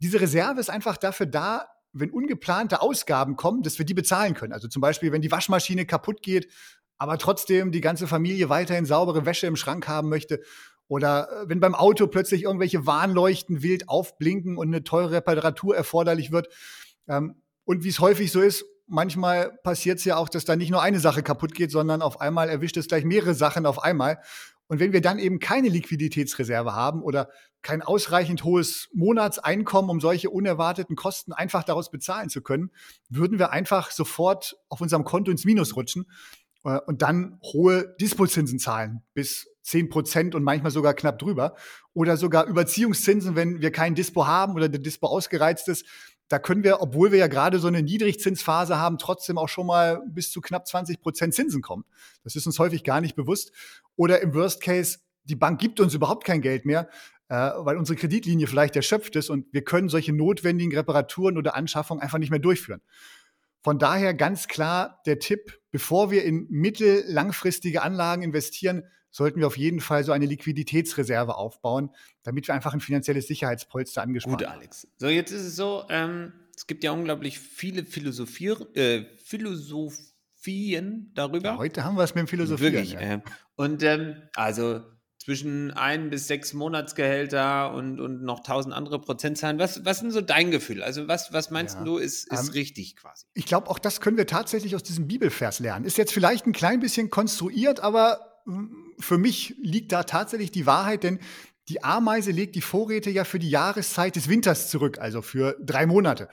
diese 0.00 0.21
Reserve 0.21 0.61
ist 0.61 0.71
einfach 0.71 0.97
dafür 0.97 1.26
da, 1.26 1.69
wenn 1.93 2.11
ungeplante 2.11 2.81
Ausgaben 2.81 3.37
kommen, 3.37 3.63
dass 3.63 3.79
wir 3.79 3.87
die 3.87 3.95
bezahlen 3.95 4.35
können. 4.35 4.53
Also 4.53 4.69
zum 4.69 4.81
Beispiel, 4.81 5.13
wenn 5.13 5.23
die 5.23 5.31
Waschmaschine 5.31 5.85
kaputt 5.87 6.23
geht, 6.23 6.49
aber 6.99 7.19
trotzdem 7.19 7.73
die 7.73 7.81
ganze 7.81 8.07
Familie 8.07 8.49
weiterhin 8.49 8.87
saubere 8.87 9.27
Wäsche 9.27 9.47
im 9.47 9.57
Schrank 9.57 9.89
haben 9.89 10.09
möchte. 10.09 10.41
Oder 10.89 11.29
äh, 11.31 11.49
wenn 11.49 11.61
beim 11.61 11.75
Auto 11.75 12.07
plötzlich 12.07 12.45
irgendwelche 12.45 12.87
Warnleuchten 12.87 13.63
wild 13.63 13.89
aufblinken 13.89 14.57
und 14.57 14.69
eine 14.69 14.85
teure 14.85 15.13
Reparatur 15.13 15.77
erforderlich 15.77 16.33
wird. 16.33 16.49
Ähm, 17.09 17.43
und 17.65 17.85
wie 17.85 17.89
es 17.89 18.01
häufig 18.01 18.31
so 18.31 18.41
ist, 18.41 18.65
manchmal 18.87 19.53
passiert 19.63 19.99
es 19.99 20.05
ja 20.05 20.17
auch, 20.17 20.29
dass 20.29 20.45
da 20.45 20.57
nicht 20.57 20.71
nur 20.71 20.83
eine 20.83 21.01
Sache 21.01 21.23
kaputt 21.23 21.55
geht, 21.55 21.71
sondern 21.71 22.03
auf 22.03 22.21
einmal 22.21 22.49
erwischt 22.49 22.77
es 22.77 22.89
gleich 22.89 23.05
mehrere 23.05 23.35
Sachen 23.35 23.67
auf 23.67 23.83
einmal. 23.83 24.19
Und 24.73 24.81
wenn 24.81 24.95
wir 24.95 25.02
dann 25.02 25.19
eben 25.19 25.38
keine 25.38 25.69
Liquiditätsreserve 25.69 26.73
haben 26.73 27.02
oder 27.02 27.29
kein 27.61 27.83
ausreichend 27.83 28.43
hohes 28.43 28.88
Monatseinkommen, 28.95 29.91
um 29.91 30.00
solche 30.00 30.31
unerwarteten 30.31 30.97
Kosten 30.97 31.35
einfach 31.35 31.62
daraus 31.62 31.91
bezahlen 31.91 32.31
zu 32.31 32.41
können, 32.41 32.71
würden 33.11 33.38
wir 33.38 33.50
einfach 33.50 33.91
sofort 33.91 34.57
auf 34.71 34.81
unserem 34.81 35.05
Konto 35.05 35.31
ins 35.31 35.45
Minus 35.45 35.76
rutschen 35.76 36.07
äh, 36.64 36.79
und 36.87 37.02
dann 37.02 37.38
hohe 37.43 37.95
Dispozinsen 38.00 38.59
zahlen, 38.59 39.02
bis 39.12 39.47
10 39.61 39.91
Prozent 39.91 40.35
und 40.35 40.43
manchmal 40.43 40.73
sogar 40.73 40.95
knapp 40.95 41.19
drüber. 41.19 41.55
Oder 41.93 42.17
sogar 42.17 42.47
Überziehungszinsen, 42.47 43.37
wenn 43.37 43.61
wir 43.61 43.73
kein 43.73 43.95
Dispo 43.95 44.26
haben 44.26 44.55
oder 44.55 44.71
der 44.71 44.81
Dispo 44.81 45.07
ausgereizt 45.07 45.69
ist. 45.69 45.85
Da 46.33 46.39
können 46.39 46.65
wir, 46.65 46.81
obwohl 46.81 47.12
wir 47.12 47.19
ja 47.19 47.27
gerade 47.27 47.59
so 47.59 47.69
eine 47.69 47.83
Niedrigzinsphase 47.83 48.79
haben, 48.79 48.97
trotzdem 48.97 49.37
auch 49.37 49.51
schon 49.51 49.67
mal 49.67 50.01
bis 50.07 50.33
zu 50.33 50.41
knapp 50.41 50.67
20 50.67 51.03
Prozent 51.03 51.35
Zinsen 51.35 51.61
kommen. 51.61 51.85
Das 52.25 52.37
ist 52.37 52.47
uns 52.47 52.59
häufig 52.59 52.85
gar 52.85 53.03
nicht 53.03 53.15
bewusst. 53.17 53.53
Oder 53.97 54.23
im 54.23 54.33
Worst 54.33 54.62
Case, 54.62 55.01
die 55.25 55.37
Bank 55.37 55.61
gibt 55.61 55.79
uns 55.79 55.93
überhaupt 55.93 56.25
kein 56.25 56.41
Geld 56.41 56.65
mehr, 56.65 56.89
äh, 57.29 57.35
weil 57.35 57.77
unsere 57.77 57.99
Kreditlinie 57.99 58.47
vielleicht 58.47 58.75
erschöpft 58.77 59.15
ist 59.17 59.29
und 59.29 59.45
wir 59.53 59.62
können 59.62 59.91
solche 59.91 60.15
notwendigen 60.15 60.75
Reparaturen 60.75 61.37
oder 61.37 61.55
Anschaffungen 61.55 62.03
einfach 62.03 62.17
nicht 62.17 62.31
mehr 62.31 62.39
durchführen. 62.39 62.81
Von 63.61 63.79
daher 63.79 64.15
ganz 64.15 64.49
klar 64.49 65.03
der 65.05 65.19
Tipp, 65.19 65.61
bevor 65.71 66.11
wir 66.11 66.25
in 66.25 66.47
mittel-, 66.49 67.05
langfristige 67.09 67.83
Anlagen 67.83 68.23
investieren, 68.23 68.85
sollten 69.12 69.38
wir 69.38 69.47
auf 69.47 69.57
jeden 69.57 69.81
Fall 69.81 70.02
so 70.02 70.11
eine 70.11 70.26
Liquiditätsreserve 70.26 71.37
aufbauen, 71.37 71.90
damit 72.25 72.49
wir 72.49 72.54
einfach 72.54 72.73
ein 72.75 72.81
finanzielles 72.81 73.28
Sicherheitspolster 73.28 74.02
angespart 74.02 74.40
Gut, 74.40 74.49
Alex. 74.49 74.88
So, 74.97 75.09
jetzt 75.09 75.31
ist 75.31 75.42
es 75.42 75.54
so, 75.54 75.85
ähm, 75.88 76.33
es 76.57 76.66
gibt 76.66 76.83
ja 76.83 76.90
unglaublich 76.90 77.38
viele 77.38 77.85
Philosophier, 77.85 78.57
äh, 78.75 79.04
Philosophien 79.25 81.12
darüber. 81.14 81.50
Ja, 81.50 81.59
heute 81.59 81.85
haben 81.85 81.97
wir 81.97 82.02
es 82.02 82.14
mit 82.14 82.23
dem 82.23 82.28
Philosophieren. 82.28 82.73
Wirklich. 82.73 82.92
Ja. 82.95 83.00
Äh, 83.00 83.21
und 83.54 83.83
ähm, 83.83 84.16
also 84.35 84.81
zwischen 85.23 85.71
ein 85.71 86.11
bis 86.11 86.26
sechs 86.26 86.52
Monatsgehälter 86.52 87.73
und, 87.75 88.00
und 88.00 88.23
noch 88.23 88.42
tausend 88.42 88.75
andere 88.75 89.00
Prozentzahlen. 89.00 89.59
Was, 89.59 89.85
was 89.85 89.99
ist 89.99 90.02
denn 90.02 90.11
so 90.11 90.21
dein 90.21 90.50
Gefühl? 90.50 90.83
Also 90.83 91.07
was, 91.07 91.33
was 91.33 91.50
meinst 91.50 91.76
ja. 91.76 91.85
du 91.85 91.99
ist, 91.99 92.31
ist 92.33 92.49
ähm, 92.49 92.52
richtig 92.52 92.97
quasi? 92.97 93.26
Ich 93.35 93.47
glaube, 93.47 93.71
auch 93.71 93.78
das 93.78 94.00
können 94.00 94.16
wir 94.16 94.26
tatsächlich 94.26 94.75
aus 94.75 94.83
diesem 94.83 95.07
Bibelvers 95.07 95.61
lernen. 95.61 95.85
Ist 95.85 95.97
jetzt 95.97 96.12
vielleicht 96.12 96.47
ein 96.47 96.52
klein 96.52 96.81
bisschen 96.81 97.09
konstruiert, 97.11 97.81
aber 97.81 98.40
hm, 98.47 98.82
für 98.99 99.19
mich 99.19 99.55
liegt 99.61 99.93
da 99.93 100.05
tatsächlich 100.05 100.51
die 100.51 100.67
Wahrheit, 100.67 101.03
denn 101.05 101.19
die 101.69 101.85
Ameise 101.85 102.31
legt 102.31 102.55
die 102.55 102.61
Vorräte 102.61 103.11
ja 103.11 103.25
für 103.25 103.39
die 103.39 103.51
Jahreszeit 103.51 104.17
des 104.17 104.29
Winters 104.29 104.69
zurück, 104.69 104.99
also 104.99 105.23
für 105.23 105.57
drei 105.65 105.87
Monate. 105.87 106.29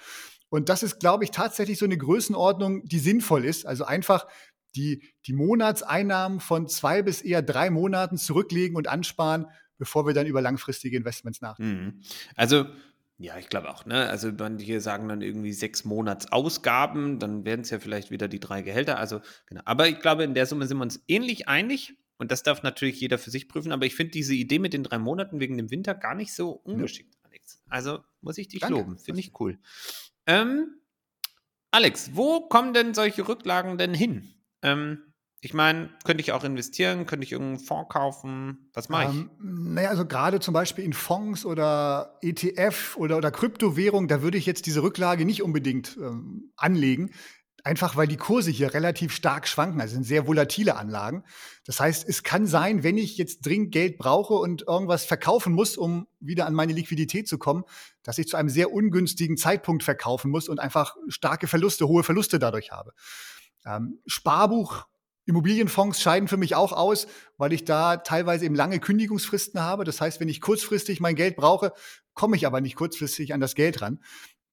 Und 0.49 0.69
das 0.69 0.81
ist, 0.81 0.99
glaube 0.99 1.23
ich, 1.23 1.31
tatsächlich 1.31 1.77
so 1.77 1.85
eine 1.85 1.97
Größenordnung, 1.97 2.83
die 2.85 2.99
sinnvoll 2.99 3.45
ist. 3.45 3.67
Also 3.67 3.85
einfach 3.85 4.27
die, 4.75 5.03
die 5.25 5.33
Monatseinnahmen 5.33 6.39
von 6.39 6.67
zwei 6.67 7.01
bis 7.01 7.21
eher 7.21 7.41
drei 7.41 7.69
Monaten 7.69 8.17
zurücklegen 8.17 8.75
und 8.75 8.87
ansparen, 8.87 9.45
bevor 9.77 10.05
wir 10.05 10.13
dann 10.13 10.27
über 10.27 10.41
langfristige 10.41 10.97
Investments 10.97 11.41
nachdenken. 11.41 11.85
Mhm. 11.85 12.01
Also 12.35 12.65
ja, 13.21 13.37
ich 13.37 13.49
glaube 13.49 13.69
auch. 13.69 13.85
Ne? 13.85 14.07
Also 14.07 14.31
manche 14.31 14.79
sagen 14.79 15.09
dann 15.09 15.21
irgendwie 15.21 15.51
sechs 15.51 15.83
Monatsausgaben, 15.83 17.19
dann 17.19 17.43
werden 17.43 17.61
es 17.61 17.69
ja 17.69 17.79
vielleicht 17.79 18.11
wieder 18.11 18.29
die 18.29 18.39
drei 18.39 18.61
Gehälter. 18.61 18.97
Also 18.97 19.19
genau. 19.45 19.61
Aber 19.65 19.89
ich 19.89 19.99
glaube, 19.99 20.23
in 20.23 20.33
der 20.33 20.45
Summe 20.45 20.67
sind 20.67 20.77
wir 20.77 20.83
uns 20.83 21.03
ähnlich 21.07 21.49
einig. 21.49 21.97
Und 22.19 22.31
das 22.31 22.43
darf 22.43 22.61
natürlich 22.61 22.99
jeder 22.99 23.17
für 23.17 23.31
sich 23.31 23.47
prüfen. 23.47 23.71
Aber 23.71 23.85
ich 23.85 23.95
finde 23.95 24.11
diese 24.11 24.35
Idee 24.35 24.59
mit 24.59 24.73
den 24.73 24.83
drei 24.83 24.99
Monaten 24.99 25.39
wegen 25.39 25.57
dem 25.57 25.71
Winter 25.71 25.95
gar 25.95 26.13
nicht 26.13 26.33
so 26.33 26.51
ungeschickt, 26.51 27.15
ja. 27.15 27.29
Alex. 27.29 27.63
Also 27.69 27.99
muss 28.21 28.37
ich 28.37 28.49
dich 28.49 28.59
Danke. 28.59 28.77
loben. 28.77 28.97
Finde 28.99 29.21
ich 29.21 29.31
cool. 29.39 29.57
Ähm, 30.27 30.75
Alex, 31.71 32.11
wo 32.13 32.41
kommen 32.41 32.73
denn 32.73 32.93
solche 32.93 33.27
Rücklagen 33.27 33.77
denn 33.77 33.93
hin? 33.93 34.33
Ähm, 34.61 34.99
ich 35.41 35.53
meine, 35.53 35.89
könnte 36.03 36.21
ich 36.21 36.33
auch 36.33 36.43
investieren, 36.43 37.05
könnte 37.05 37.23
ich 37.23 37.31
irgendeinen 37.31 37.65
Fonds 37.65 37.89
kaufen? 37.89 38.69
Was 38.73 38.89
mache 38.89 39.11
ich? 39.11 39.19
Ähm, 39.19 39.29
naja, 39.73 39.89
also 39.89 40.05
gerade 40.05 40.41
zum 40.41 40.53
Beispiel 40.53 40.83
in 40.83 40.91
Fonds 40.91 41.45
oder 41.45 42.17
ETF 42.21 42.97
oder, 42.97 43.15
oder 43.15 43.31
Kryptowährung, 43.31 44.09
da 44.09 44.21
würde 44.21 44.37
ich 44.37 44.45
jetzt 44.45 44.65
diese 44.65 44.83
Rücklage 44.83 45.23
nicht 45.23 45.41
unbedingt 45.41 45.95
ähm, 45.97 46.51
anlegen. 46.57 47.11
Einfach 47.63 47.95
weil 47.95 48.07
die 48.07 48.17
Kurse 48.17 48.51
hier 48.51 48.73
relativ 48.73 49.13
stark 49.13 49.47
schwanken. 49.47 49.81
Also 49.81 49.93
sind 49.93 50.03
sehr 50.03 50.27
volatile 50.27 50.75
Anlagen. 50.75 51.23
Das 51.65 51.79
heißt, 51.79 52.07
es 52.07 52.23
kann 52.23 52.47
sein, 52.47 52.83
wenn 52.83 52.97
ich 52.97 53.17
jetzt 53.17 53.45
dringend 53.45 53.71
Geld 53.71 53.97
brauche 53.97 54.33
und 54.33 54.67
irgendwas 54.67 55.05
verkaufen 55.05 55.53
muss, 55.53 55.77
um 55.77 56.07
wieder 56.19 56.45
an 56.45 56.53
meine 56.53 56.73
Liquidität 56.73 57.27
zu 57.27 57.37
kommen, 57.37 57.63
dass 58.03 58.17
ich 58.17 58.27
zu 58.27 58.37
einem 58.37 58.49
sehr 58.49 58.71
ungünstigen 58.71 59.37
Zeitpunkt 59.37 59.83
verkaufen 59.83 60.31
muss 60.31 60.49
und 60.49 60.59
einfach 60.59 60.95
starke 61.07 61.47
Verluste, 61.47 61.87
hohe 61.87 62.03
Verluste 62.03 62.39
dadurch 62.39 62.71
habe. 62.71 62.93
Ähm, 63.65 63.99
Sparbuch, 64.05 64.85
Immobilienfonds 65.25 66.01
scheiden 66.01 66.27
für 66.27 66.37
mich 66.37 66.55
auch 66.55 66.73
aus, 66.73 67.07
weil 67.37 67.53
ich 67.53 67.63
da 67.63 67.97
teilweise 67.97 68.45
eben 68.45 68.55
lange 68.55 68.79
Kündigungsfristen 68.79 69.61
habe. 69.61 69.83
Das 69.83 70.01
heißt, 70.01 70.19
wenn 70.19 70.29
ich 70.29 70.41
kurzfristig 70.41 70.99
mein 70.99 71.15
Geld 71.15 71.35
brauche, 71.35 71.71
komme 72.15 72.35
ich 72.35 72.47
aber 72.47 72.61
nicht 72.61 72.75
kurzfristig 72.75 73.33
an 73.33 73.39
das 73.39 73.53
Geld 73.53 73.81
ran. 73.81 73.99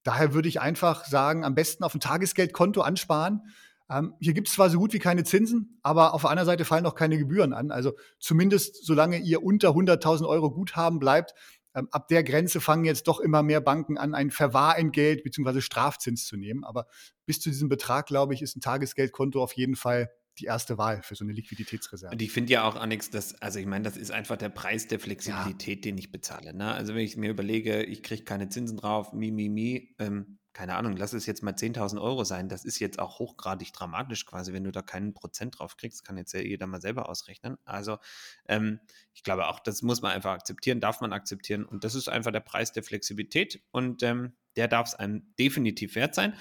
Daher 0.07 0.33
würde 0.33 0.47
ich 0.47 0.61
einfach 0.61 1.03
sagen, 1.03 1.43
am 1.43 1.53
besten 1.53 1.83
auf 1.83 1.93
ein 1.93 1.99
Tagesgeldkonto 1.99 2.79
ansparen. 2.79 3.41
Ähm, 3.89 4.13
hier 4.21 4.33
gibt 4.33 4.47
es 4.47 4.53
zwar 4.53 4.69
so 4.69 4.79
gut 4.79 4.93
wie 4.93 4.99
keine 4.99 5.25
Zinsen, 5.25 5.81
aber 5.83 6.13
auf 6.13 6.21
der 6.21 6.29
anderen 6.29 6.45
Seite 6.45 6.63
fallen 6.63 6.85
auch 6.85 6.95
keine 6.95 7.17
Gebühren 7.17 7.51
an. 7.51 7.71
Also 7.71 7.91
zumindest 8.17 8.85
solange 8.85 9.17
ihr 9.17 9.43
unter 9.43 9.71
100.000 9.71 10.25
Euro 10.25 10.49
Guthaben 10.49 10.99
bleibt, 10.99 11.33
ähm, 11.75 11.89
ab 11.91 12.07
der 12.07 12.23
Grenze 12.23 12.61
fangen 12.61 12.85
jetzt 12.85 13.09
doch 13.09 13.19
immer 13.19 13.43
mehr 13.43 13.59
Banken 13.59 13.97
an, 13.97 14.15
ein 14.15 14.31
Verwahrentgelt 14.31 15.25
bzw. 15.25 15.59
Strafzins 15.59 16.25
zu 16.25 16.37
nehmen. 16.37 16.63
Aber 16.63 16.87
bis 17.25 17.41
zu 17.41 17.49
diesem 17.49 17.67
Betrag, 17.67 18.05
glaube 18.05 18.33
ich, 18.33 18.41
ist 18.41 18.55
ein 18.55 18.61
Tagesgeldkonto 18.61 19.43
auf 19.43 19.57
jeden 19.57 19.75
Fall 19.75 20.09
die 20.39 20.45
erste 20.45 20.77
Wahl 20.77 21.01
für 21.01 21.15
so 21.15 21.23
eine 21.23 21.33
Liquiditätsreserve. 21.33 22.11
Und 22.13 22.21
ich 22.21 22.31
finde 22.31 22.53
ja 22.53 22.63
auch, 22.63 22.75
Annex, 22.75 23.09
dass, 23.09 23.35
also 23.41 23.59
ich 23.59 23.65
meine, 23.65 23.83
das 23.83 23.97
ist 23.97 24.11
einfach 24.11 24.37
der 24.37 24.49
Preis 24.49 24.87
der 24.87 24.99
Flexibilität, 24.99 25.85
ja. 25.85 25.91
den 25.91 25.97
ich 25.97 26.11
bezahle. 26.11 26.53
Ne? 26.53 26.73
Also 26.73 26.93
wenn 26.93 27.01
ich 27.01 27.17
mir 27.17 27.29
überlege, 27.29 27.83
ich 27.83 28.03
kriege 28.03 28.23
keine 28.23 28.49
Zinsen 28.49 28.77
drauf, 28.77 29.13
mi, 29.13 29.31
mi, 29.31 29.49
mi, 29.49 29.95
ähm, 29.99 30.39
keine 30.57 30.75
Ahnung, 30.75 30.97
lass 30.97 31.13
es 31.13 31.27
jetzt 31.27 31.43
mal 31.43 31.53
10.000 31.53 32.01
Euro 32.01 32.23
sein. 32.23 32.49
Das 32.49 32.65
ist 32.65 32.79
jetzt 32.79 32.97
auch 32.97 33.19
hochgradig 33.19 33.73
dramatisch 33.73 34.25
quasi, 34.25 34.53
wenn 34.53 34.63
du 34.63 34.71
da 34.71 34.81
keinen 34.81 35.13
Prozent 35.13 35.59
drauf 35.59 35.77
kriegst. 35.77 36.03
Kann 36.03 36.17
jetzt 36.17 36.33
jeder 36.33 36.65
mal 36.65 36.81
selber 36.81 37.09
ausrechnen. 37.09 37.57
Also 37.63 37.99
ähm, 38.47 38.79
ich 39.13 39.21
glaube 39.21 39.49
auch, 39.49 39.59
das 39.59 39.83
muss 39.83 40.01
man 40.01 40.13
einfach 40.13 40.31
akzeptieren, 40.31 40.79
darf 40.79 40.99
man 40.99 41.13
akzeptieren. 41.13 41.63
Und 41.63 41.83
das 41.83 41.93
ist 41.93 42.09
einfach 42.09 42.31
der 42.31 42.39
Preis 42.39 42.71
der 42.71 42.81
Flexibilität 42.81 43.61
und 43.69 44.01
ähm, 44.01 44.35
der 44.55 44.67
darf 44.67 44.87
es 44.87 44.95
einem 44.95 45.31
definitiv 45.37 45.93
wert 45.93 46.15
sein. 46.15 46.33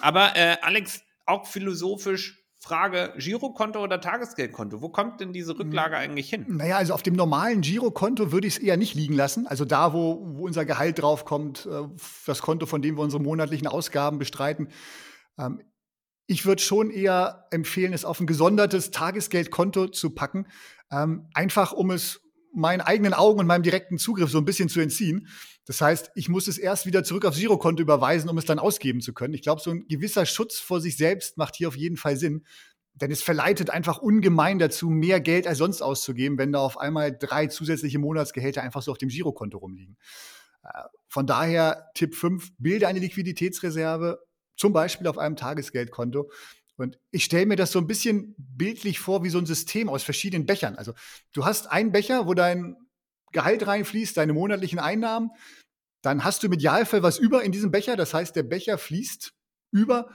Aber 0.00 0.36
äh, 0.36 0.56
Alex, 0.62 1.02
auch 1.26 1.44
philosophisch 1.46 2.43
Frage, 2.64 3.12
Girokonto 3.18 3.82
oder 3.82 4.00
Tagesgeldkonto? 4.00 4.80
Wo 4.80 4.88
kommt 4.88 5.20
denn 5.20 5.34
diese 5.34 5.58
Rücklage 5.58 5.98
eigentlich 5.98 6.30
hin? 6.30 6.46
Naja, 6.48 6.78
also 6.78 6.94
auf 6.94 7.02
dem 7.02 7.14
normalen 7.14 7.60
Girokonto 7.60 8.32
würde 8.32 8.46
ich 8.46 8.56
es 8.56 8.62
eher 8.62 8.78
nicht 8.78 8.94
liegen 8.94 9.14
lassen. 9.14 9.46
Also 9.46 9.66
da, 9.66 9.92
wo, 9.92 10.22
wo 10.24 10.46
unser 10.46 10.64
Gehalt 10.64 11.00
draufkommt, 11.00 11.66
äh, 11.66 11.82
das 12.24 12.40
Konto, 12.40 12.64
von 12.64 12.80
dem 12.80 12.96
wir 12.96 13.02
unsere 13.02 13.22
monatlichen 13.22 13.66
Ausgaben 13.66 14.18
bestreiten. 14.18 14.68
Ähm, 15.38 15.60
ich 16.26 16.46
würde 16.46 16.62
schon 16.62 16.90
eher 16.90 17.46
empfehlen, 17.50 17.92
es 17.92 18.06
auf 18.06 18.18
ein 18.18 18.26
gesondertes 18.26 18.90
Tagesgeldkonto 18.90 19.88
zu 19.88 20.14
packen. 20.14 20.46
Ähm, 20.90 21.28
einfach 21.34 21.72
um 21.72 21.90
es 21.90 22.23
meinen 22.54 22.80
eigenen 22.80 23.14
Augen 23.14 23.40
und 23.40 23.46
meinem 23.46 23.62
direkten 23.62 23.98
Zugriff 23.98 24.30
so 24.30 24.38
ein 24.38 24.44
bisschen 24.44 24.68
zu 24.68 24.80
entziehen. 24.80 25.28
Das 25.66 25.80
heißt, 25.80 26.10
ich 26.14 26.28
muss 26.28 26.46
es 26.46 26.58
erst 26.58 26.86
wieder 26.86 27.04
zurück 27.04 27.24
aufs 27.24 27.38
Girokonto 27.38 27.82
überweisen, 27.82 28.28
um 28.28 28.38
es 28.38 28.44
dann 28.44 28.58
ausgeben 28.58 29.00
zu 29.00 29.14
können. 29.14 29.34
Ich 29.34 29.42
glaube, 29.42 29.60
so 29.60 29.70
ein 29.70 29.86
gewisser 29.88 30.26
Schutz 30.26 30.58
vor 30.58 30.80
sich 30.80 30.96
selbst 30.96 31.38
macht 31.38 31.56
hier 31.56 31.68
auf 31.68 31.76
jeden 31.76 31.96
Fall 31.96 32.16
Sinn. 32.16 32.44
Denn 32.94 33.10
es 33.10 33.22
verleitet 33.22 33.70
einfach 33.70 33.98
ungemein 33.98 34.58
dazu, 34.58 34.88
mehr 34.88 35.20
Geld 35.20 35.46
als 35.48 35.58
sonst 35.58 35.82
auszugeben, 35.82 36.38
wenn 36.38 36.52
da 36.52 36.60
auf 36.60 36.78
einmal 36.78 37.16
drei 37.16 37.48
zusätzliche 37.48 37.98
Monatsgehälter 37.98 38.62
einfach 38.62 38.82
so 38.82 38.92
auf 38.92 38.98
dem 38.98 39.08
Girokonto 39.08 39.58
rumliegen. 39.58 39.96
Äh, 40.62 40.68
von 41.08 41.26
daher 41.26 41.90
Tipp 41.94 42.14
5, 42.14 42.52
bilde 42.58 42.86
eine 42.86 43.00
Liquiditätsreserve, 43.00 44.20
zum 44.56 44.72
Beispiel 44.72 45.08
auf 45.08 45.18
einem 45.18 45.34
Tagesgeldkonto. 45.34 46.30
Und 46.76 46.98
ich 47.10 47.24
stelle 47.24 47.46
mir 47.46 47.56
das 47.56 47.72
so 47.72 47.78
ein 47.78 47.86
bisschen 47.86 48.34
bildlich 48.38 48.98
vor 48.98 49.22
wie 49.22 49.30
so 49.30 49.38
ein 49.38 49.46
System 49.46 49.88
aus 49.88 50.02
verschiedenen 50.02 50.46
Bechern. 50.46 50.76
Also 50.76 50.92
du 51.32 51.44
hast 51.44 51.70
einen 51.70 51.92
Becher, 51.92 52.26
wo 52.26 52.34
dein 52.34 52.76
Gehalt 53.32 53.66
reinfließt, 53.66 54.16
deine 54.16 54.32
monatlichen 54.32 54.78
Einnahmen, 54.78 55.30
dann 56.02 56.24
hast 56.24 56.42
du 56.42 56.48
im 56.48 56.52
Idealfall 56.52 57.02
was 57.02 57.18
über 57.18 57.42
in 57.42 57.52
diesem 57.52 57.70
Becher. 57.70 57.96
Das 57.96 58.12
heißt, 58.12 58.36
der 58.36 58.42
Becher 58.42 58.78
fließt 58.78 59.32
über 59.72 60.10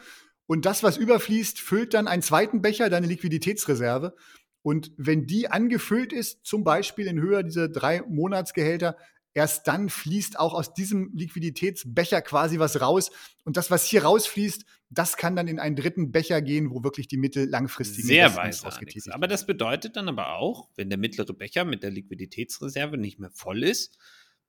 und 0.48 0.66
das, 0.66 0.84
was 0.84 0.98
überfließt, 0.98 1.60
füllt 1.60 1.94
dann 1.94 2.08
einen 2.08 2.22
zweiten 2.22 2.62
Becher, 2.62 2.90
deine 2.90 3.08
Liquiditätsreserve. 3.08 4.16
Und 4.62 4.92
wenn 4.98 5.26
die 5.26 5.50
angefüllt 5.50 6.12
ist, 6.12 6.46
zum 6.46 6.64
Beispiel 6.64 7.08
in 7.08 7.20
Höhe 7.20 7.44
dieser 7.44 7.70
drei 7.70 8.02
Monatsgehälter, 8.08 8.98
erst 9.34 9.68
dann 9.68 9.90
fließt 9.90 10.40
auch 10.40 10.54
aus 10.54 10.74
diesem 10.74 11.12
Liquiditätsbecher 11.14 12.22
quasi 12.22 12.60
was 12.60 12.82
raus. 12.82 13.12
Und 13.44 13.58
das, 13.58 13.72
was 13.72 13.86
hier 13.86 14.04
rausfließt, 14.04 14.66
das 14.90 15.18
kann 15.18 15.36
dann 15.36 15.48
in 15.48 15.60
einen 15.60 15.76
dritten 15.76 16.12
Becher 16.12 16.42
gehen, 16.42 16.72
wo 16.72 16.84
wirklich 16.84 17.08
die 17.08 17.18
mittel 17.18 17.48
langfristigen 17.48 18.08
Sehr 18.08 18.36
weise, 18.36 18.66
ausgetätigt 18.66 19.14
Aber 19.14 19.28
das 19.28 19.46
bedeutet 19.46 19.96
dann 19.96 20.10
aber 20.10 20.34
auch, 20.34 20.70
wenn 20.76 20.90
der 20.90 20.98
mittlere 20.98 21.34
Becher 21.34 21.64
mit 21.64 21.84
der 21.84 21.92
Liquiditätsreserve 21.92 22.98
nicht 22.98 23.20
mehr 23.20 23.32
voll 23.32 23.64
ist, 23.64 23.98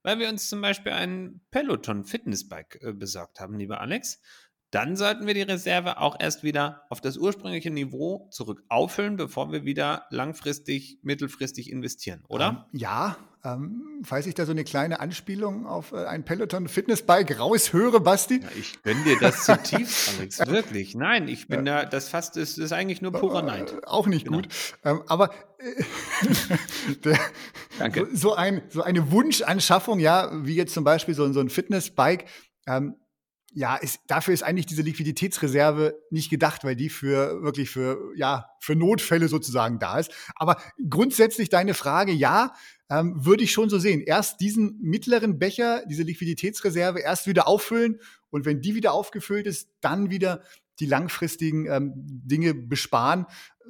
weil 0.02 0.18
wir 0.18 0.28
uns 0.28 0.48
zum 0.48 0.62
Beispiel 0.62 0.92
ein 0.92 1.40
Peloton 1.50 2.04
Fitnessbike 2.04 2.80
äh, 2.82 2.92
besorgt 2.92 3.38
haben, 3.38 3.58
lieber 3.58 3.80
Alex, 3.80 4.20
dann 4.70 4.96
sollten 4.96 5.26
wir 5.26 5.34
die 5.34 5.42
Reserve 5.42 5.98
auch 5.98 6.16
erst 6.18 6.42
wieder 6.42 6.82
auf 6.90 7.00
das 7.00 7.16
ursprüngliche 7.16 7.70
Niveau 7.70 8.28
zurück 8.30 8.62
auffüllen, 8.68 9.16
bevor 9.16 9.50
wir 9.52 9.64
wieder 9.64 10.06
langfristig, 10.10 10.98
mittelfristig 11.02 11.70
investieren, 11.70 12.24
oder? 12.28 12.68
Ähm, 12.72 12.78
ja, 12.78 13.16
ähm, 13.42 14.02
falls 14.04 14.26
ich 14.26 14.34
da 14.34 14.44
so 14.44 14.52
eine 14.52 14.64
kleine 14.64 15.00
Anspielung 15.00 15.66
auf 15.66 15.92
äh, 15.92 16.04
ein 16.04 16.24
Peloton 16.24 16.68
Fitnessbike 16.68 17.38
raushöre, 17.38 17.98
Basti. 17.98 18.40
Ja, 18.42 18.48
ich 18.58 18.82
gönne 18.82 19.02
dir 19.02 19.18
das 19.18 19.44
zutiefst, 19.46 20.18
Alex, 20.18 20.46
wirklich. 20.46 20.94
Nein, 20.94 21.26
ich 21.26 21.48
bin 21.48 21.66
ja. 21.66 21.82
da, 21.82 21.88
das 21.88 22.08
fast 22.08 22.36
ist, 22.36 22.58
ist 22.58 22.72
eigentlich 22.72 23.00
nur 23.00 23.12
purer 23.12 23.42
Neid. 23.42 23.72
Äh, 23.72 23.86
auch 23.86 24.06
nicht 24.06 24.26
genau. 24.26 24.38
gut. 24.38 24.48
Ähm, 24.84 25.02
aber 25.06 25.30
äh, 25.58 26.94
der, 27.04 27.18
Danke. 27.78 28.06
So, 28.12 28.16
so, 28.16 28.34
ein, 28.34 28.62
so 28.68 28.82
eine 28.82 29.10
Wunschanschaffung, 29.10 30.00
ja, 30.00 30.30
wie 30.44 30.54
jetzt 30.54 30.74
zum 30.74 30.84
Beispiel 30.84 31.14
so, 31.14 31.32
so 31.32 31.40
ein 31.40 31.48
Fitnessbike, 31.48 32.26
ähm, 32.66 32.96
ja, 33.52 33.76
ist, 33.76 34.00
dafür 34.06 34.34
ist 34.34 34.42
eigentlich 34.42 34.66
diese 34.66 34.82
Liquiditätsreserve 34.82 35.98
nicht 36.10 36.30
gedacht, 36.30 36.64
weil 36.64 36.76
die 36.76 36.88
für 36.88 37.42
wirklich 37.42 37.70
für, 37.70 38.12
ja, 38.14 38.46
für 38.60 38.76
Notfälle 38.76 39.28
sozusagen 39.28 39.78
da 39.78 39.98
ist. 39.98 40.12
Aber 40.36 40.56
grundsätzlich 40.88 41.48
deine 41.48 41.74
Frage, 41.74 42.12
ja, 42.12 42.54
ähm, 42.90 43.24
würde 43.24 43.44
ich 43.44 43.52
schon 43.52 43.68
so 43.68 43.78
sehen. 43.78 44.02
Erst 44.02 44.40
diesen 44.40 44.78
mittleren 44.80 45.38
Becher, 45.38 45.82
diese 45.86 46.02
Liquiditätsreserve 46.02 47.00
erst 47.00 47.26
wieder 47.26 47.48
auffüllen 47.48 48.00
und 48.30 48.44
wenn 48.44 48.60
die 48.60 48.74
wieder 48.74 48.92
aufgefüllt 48.92 49.46
ist, 49.46 49.68
dann 49.80 50.10
wieder 50.10 50.42
die 50.80 50.86
langfristigen 50.86 51.66
ähm, 51.66 51.92
Dinge 51.96 52.54
besparen. 52.54 53.26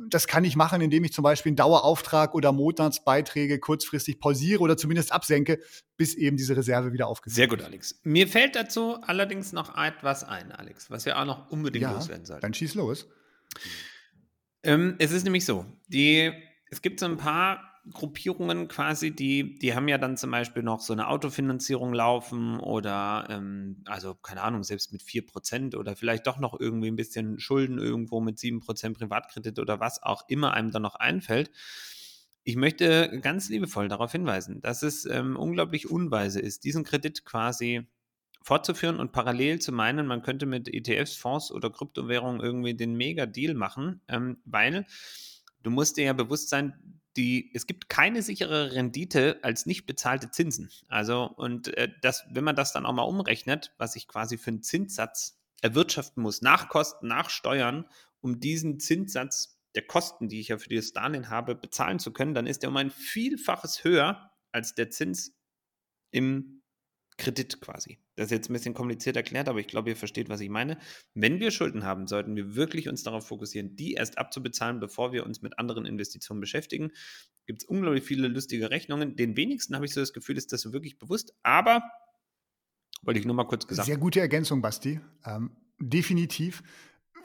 Das 0.08 0.26
kann 0.26 0.44
ich 0.44 0.56
machen, 0.56 0.80
indem 0.80 1.04
ich 1.04 1.12
zum 1.12 1.22
Beispiel 1.22 1.50
einen 1.50 1.56
Dauerauftrag 1.56 2.34
oder 2.34 2.52
Monatsbeiträge 2.52 3.58
kurzfristig 3.58 4.20
pausiere 4.20 4.60
oder 4.60 4.76
zumindest 4.76 5.12
absenke, 5.12 5.60
bis 5.96 6.14
eben 6.14 6.36
diese 6.36 6.56
Reserve 6.56 6.92
wieder 6.92 7.06
aufgefüllt 7.06 7.36
Sehr 7.36 7.48
gut, 7.48 7.62
Alex. 7.62 8.00
Mir 8.04 8.26
fällt 8.28 8.56
dazu 8.56 8.96
allerdings 9.02 9.52
noch 9.52 9.76
etwas 9.76 10.24
ein, 10.24 10.52
Alex, 10.52 10.90
was 10.90 11.04
wir 11.04 11.18
auch 11.18 11.26
noch 11.26 11.50
unbedingt 11.50 11.82
ja, 11.82 11.92
loswerden 11.92 12.24
sollten. 12.24 12.42
Dann 12.42 12.54
schieß 12.54 12.74
los. 12.74 13.08
Ähm, 14.62 14.96
es 14.98 15.12
ist 15.12 15.24
nämlich 15.24 15.44
so, 15.44 15.66
die, 15.88 16.32
es 16.70 16.80
gibt 16.80 17.00
so 17.00 17.06
ein 17.06 17.16
paar 17.16 17.69
Gruppierungen 17.92 18.68
quasi, 18.68 19.10
die, 19.10 19.58
die 19.58 19.74
haben 19.74 19.88
ja 19.88 19.98
dann 19.98 20.16
zum 20.16 20.30
Beispiel 20.30 20.62
noch 20.62 20.80
so 20.80 20.92
eine 20.92 21.08
Autofinanzierung 21.08 21.94
laufen 21.94 22.60
oder, 22.60 23.26
ähm, 23.30 23.82
also 23.86 24.14
keine 24.14 24.42
Ahnung, 24.42 24.64
selbst 24.64 24.92
mit 24.92 25.02
4% 25.02 25.74
oder 25.74 25.96
vielleicht 25.96 26.26
doch 26.26 26.38
noch 26.38 26.58
irgendwie 26.58 26.88
ein 26.88 26.96
bisschen 26.96 27.40
Schulden 27.40 27.78
irgendwo 27.78 28.20
mit 28.20 28.38
7% 28.38 28.94
Privatkredit 28.94 29.58
oder 29.58 29.80
was 29.80 30.02
auch 30.02 30.28
immer 30.28 30.52
einem 30.52 30.70
dann 30.70 30.82
noch 30.82 30.96
einfällt. 30.96 31.50
Ich 32.44 32.56
möchte 32.56 33.18
ganz 33.22 33.48
liebevoll 33.48 33.88
darauf 33.88 34.12
hinweisen, 34.12 34.60
dass 34.60 34.82
es 34.82 35.06
ähm, 35.06 35.36
unglaublich 35.36 35.90
unweise 35.90 36.40
ist, 36.40 36.64
diesen 36.64 36.84
Kredit 36.84 37.24
quasi 37.24 37.86
fortzuführen 38.42 38.98
und 38.98 39.12
parallel 39.12 39.58
zu 39.58 39.72
meinen, 39.72 40.06
man 40.06 40.22
könnte 40.22 40.46
mit 40.46 40.68
ETFs, 40.68 41.16
Fonds 41.16 41.50
oder 41.52 41.70
Kryptowährungen 41.70 42.40
irgendwie 42.40 42.74
den 42.74 42.94
Mega-Deal 42.94 43.54
machen, 43.54 44.00
ähm, 44.08 44.38
weil 44.44 44.86
du 45.62 45.70
musst 45.70 45.96
dir 45.96 46.04
ja 46.04 46.12
bewusst 46.12 46.48
sein, 46.48 46.99
die, 47.16 47.50
es 47.54 47.66
gibt 47.66 47.88
keine 47.88 48.22
sichere 48.22 48.72
Rendite 48.72 49.38
als 49.42 49.66
nicht 49.66 49.86
bezahlte 49.86 50.30
Zinsen. 50.30 50.70
Also, 50.88 51.24
und 51.24 51.76
äh, 51.76 51.88
das, 52.02 52.24
wenn 52.30 52.44
man 52.44 52.56
das 52.56 52.72
dann 52.72 52.86
auch 52.86 52.92
mal 52.92 53.02
umrechnet, 53.02 53.74
was 53.78 53.96
ich 53.96 54.06
quasi 54.06 54.38
für 54.38 54.50
einen 54.50 54.62
Zinssatz 54.62 55.40
erwirtschaften 55.60 56.22
muss, 56.22 56.42
nach 56.42 56.68
Kosten, 56.68 57.08
nach 57.08 57.30
Steuern, 57.30 57.86
um 58.20 58.40
diesen 58.40 58.78
Zinssatz 58.80 59.58
der 59.74 59.86
Kosten, 59.86 60.28
die 60.28 60.40
ich 60.40 60.48
ja 60.48 60.58
für 60.58 60.68
dieses 60.68 60.92
Darlehen 60.92 61.30
habe, 61.30 61.54
bezahlen 61.54 61.98
zu 61.98 62.12
können, 62.12 62.34
dann 62.34 62.46
ist 62.46 62.62
der 62.62 62.70
um 62.70 62.76
ein 62.76 62.90
Vielfaches 62.90 63.84
höher 63.84 64.30
als 64.52 64.74
der 64.74 64.90
Zins 64.90 65.36
im 66.10 66.59
Kredit 67.20 67.60
quasi. 67.60 67.98
Das 68.16 68.26
ist 68.26 68.30
jetzt 68.32 68.50
ein 68.50 68.54
bisschen 68.54 68.74
kompliziert 68.74 69.14
erklärt, 69.14 69.48
aber 69.48 69.60
ich 69.60 69.68
glaube, 69.68 69.90
ihr 69.90 69.96
versteht, 69.96 70.28
was 70.28 70.40
ich 70.40 70.48
meine. 70.48 70.78
Wenn 71.14 71.38
wir 71.38 71.50
Schulden 71.50 71.84
haben, 71.84 72.06
sollten 72.06 72.34
wir 72.34 72.56
wirklich 72.56 72.88
uns 72.88 73.02
darauf 73.02 73.28
fokussieren, 73.28 73.76
die 73.76 73.92
erst 73.92 74.18
abzubezahlen, 74.18 74.80
bevor 74.80 75.12
wir 75.12 75.24
uns 75.24 75.42
mit 75.42 75.58
anderen 75.58 75.84
Investitionen 75.84 76.40
beschäftigen. 76.40 76.90
Gibt 77.46 77.62
es 77.62 77.68
unglaublich 77.68 78.04
viele 78.04 78.26
lustige 78.28 78.70
Rechnungen. 78.70 79.16
Den 79.16 79.36
wenigsten 79.36 79.74
habe 79.76 79.84
ich 79.84 79.92
so 79.92 80.00
das 80.00 80.12
Gefühl, 80.12 80.38
ist 80.38 80.52
das 80.52 80.62
so 80.62 80.72
wirklich 80.72 80.98
bewusst, 80.98 81.34
aber 81.42 81.82
wollte 83.02 83.20
ich 83.20 83.26
nur 83.26 83.34
mal 83.34 83.44
kurz 83.44 83.66
gesagt 83.66 83.86
Sehr 83.86 83.98
gute 83.98 84.20
Ergänzung, 84.20 84.62
Basti. 84.62 85.00
Ähm, 85.24 85.56
definitiv. 85.78 86.62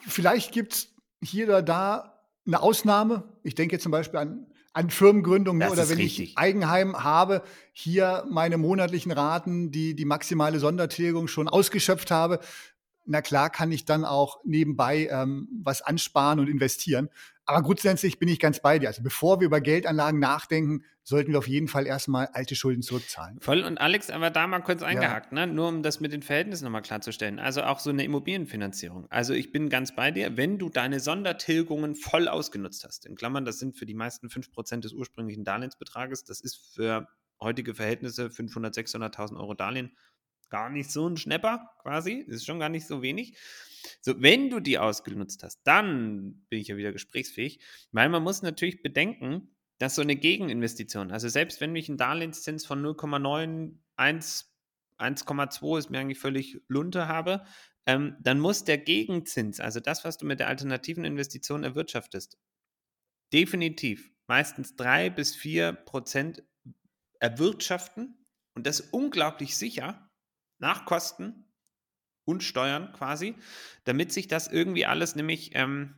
Vielleicht 0.01 0.51
gibt 0.51 0.73
es 0.73 0.95
hier 1.23 1.47
oder 1.47 1.61
da 1.61 2.21
eine 2.45 2.61
Ausnahme. 2.61 3.23
Ich 3.43 3.55
denke 3.55 3.79
zum 3.79 3.91
Beispiel 3.91 4.19
an 4.19 4.47
an 4.75 4.89
Firmengründung 4.89 5.57
ne? 5.57 5.71
oder 5.71 5.87
wenn 5.89 5.97
richtig. 5.97 6.31
ich 6.31 6.37
Eigenheim 6.37 7.01
habe, 7.01 7.43
hier 7.71 8.25
meine 8.29 8.57
monatlichen 8.57 9.11
Raten, 9.13 9.71
die 9.71 9.95
die 9.95 10.03
maximale 10.03 10.59
Sondertilgung 10.59 11.29
schon 11.29 11.47
ausgeschöpft 11.47 12.11
habe, 12.11 12.39
na 13.05 13.21
klar 13.21 13.49
kann 13.49 13.71
ich 13.71 13.85
dann 13.85 14.03
auch 14.03 14.41
nebenbei 14.43 15.07
ähm, 15.09 15.47
was 15.63 15.81
ansparen 15.81 16.39
und 16.39 16.49
investieren. 16.49 17.09
Aber 17.45 17.61
grundsätzlich 17.61 18.17
bin 18.17 18.27
ich 18.27 18.39
ganz 18.39 18.59
bei 18.59 18.79
dir. 18.79 18.87
Also 18.87 19.03
bevor 19.03 19.39
wir 19.39 19.45
über 19.45 19.61
Geldanlagen 19.61 20.19
nachdenken, 20.19 20.83
sollten 21.03 21.31
wir 21.31 21.37
auf 21.37 21.47
jeden 21.47 21.67
Fall 21.67 21.85
erstmal 21.85 22.27
alte 22.33 22.55
Schulden 22.55 22.81
zurückzahlen. 22.81 23.39
Voll 23.39 23.61
und 23.61 23.77
Alex, 23.77 24.09
aber 24.09 24.31
da 24.31 24.47
mal 24.47 24.61
kurz 24.61 24.81
eingehakt, 24.81 25.31
ja. 25.31 25.45
ne? 25.45 25.53
nur 25.53 25.67
um 25.67 25.83
das 25.83 25.99
mit 25.99 26.11
den 26.11 26.23
Verhältnissen 26.23 26.63
nochmal 26.63 26.81
klarzustellen. 26.81 27.37
Also 27.37 27.61
auch 27.61 27.79
so 27.79 27.91
eine 27.91 28.03
Immobilienfinanzierung. 28.03 29.05
Also 29.11 29.33
ich 29.33 29.51
bin 29.51 29.69
ganz 29.69 29.95
bei 29.95 30.09
dir, 30.09 30.35
wenn 30.37 30.57
du 30.57 30.69
deine 30.69 30.99
Sondertilgungen 30.99 31.95
voll 31.95 32.27
ausgenutzt 32.27 32.83
hast, 32.83 33.05
in 33.05 33.15
Klammern, 33.15 33.45
das 33.45 33.59
sind 33.59 33.77
für 33.77 33.85
die 33.85 33.93
meisten 33.93 34.27
5% 34.27 34.81
des 34.81 34.93
ursprünglichen 34.93 35.43
Darlehensbetrages, 35.43 36.23
das 36.23 36.41
ist 36.41 36.73
für 36.73 37.07
heutige 37.39 37.75
Verhältnisse 37.75 38.31
500, 38.31 38.75
600.000 38.75 39.37
Euro 39.37 39.53
Darlehen 39.53 39.91
gar 40.55 40.69
nicht 40.69 40.89
so 40.89 41.05
ein 41.05 41.17
Schnepper 41.17 41.69
quasi, 41.81 42.13
ist 42.13 42.45
schon 42.45 42.59
gar 42.59 42.69
nicht 42.69 42.87
so 42.87 43.01
wenig. 43.01 43.37
So, 43.99 44.21
wenn 44.21 44.49
du 44.49 44.61
die 44.61 44.79
ausgenutzt 44.79 45.43
hast, 45.43 45.61
dann 45.65 46.45
bin 46.47 46.61
ich 46.61 46.69
ja 46.69 46.77
wieder 46.77 46.93
gesprächsfähig, 46.93 47.59
weil 47.91 48.07
man 48.07 48.23
muss 48.23 48.41
natürlich 48.41 48.81
bedenken, 48.81 49.53
dass 49.79 49.95
so 49.95 50.01
eine 50.01 50.15
Gegeninvestition, 50.15 51.11
also 51.11 51.27
selbst 51.27 51.59
wenn 51.59 51.75
ich 51.75 51.89
einen 51.89 51.97
Darlehenszins 51.97 52.65
von 52.65 52.81
0,9, 52.81 53.73
1,2 53.97 55.77
ist 55.77 55.89
mir 55.89 55.99
eigentlich 55.99 56.19
völlig 56.19 56.61
lunte 56.69 57.09
habe, 57.09 57.43
ähm, 57.85 58.15
dann 58.21 58.39
muss 58.39 58.63
der 58.63 58.77
Gegenzins, 58.77 59.59
also 59.59 59.81
das, 59.81 60.05
was 60.05 60.17
du 60.17 60.25
mit 60.25 60.39
der 60.39 60.47
alternativen 60.47 61.03
Investition 61.03 61.65
erwirtschaftest, 61.65 62.37
definitiv 63.33 64.09
meistens 64.27 64.77
drei 64.77 65.09
bis 65.09 65.35
vier 65.35 65.73
Prozent 65.73 66.43
erwirtschaften 67.19 68.25
und 68.55 68.65
das 68.65 68.79
unglaublich 68.79 69.57
sicher, 69.57 70.05
nach 70.59 70.85
Kosten 70.85 71.45
und 72.25 72.43
Steuern 72.43 72.91
quasi, 72.93 73.35
damit 73.83 74.11
sich 74.11 74.27
das 74.27 74.47
irgendwie 74.47 74.85
alles 74.85 75.15
nämlich 75.15 75.51
ähm, 75.53 75.95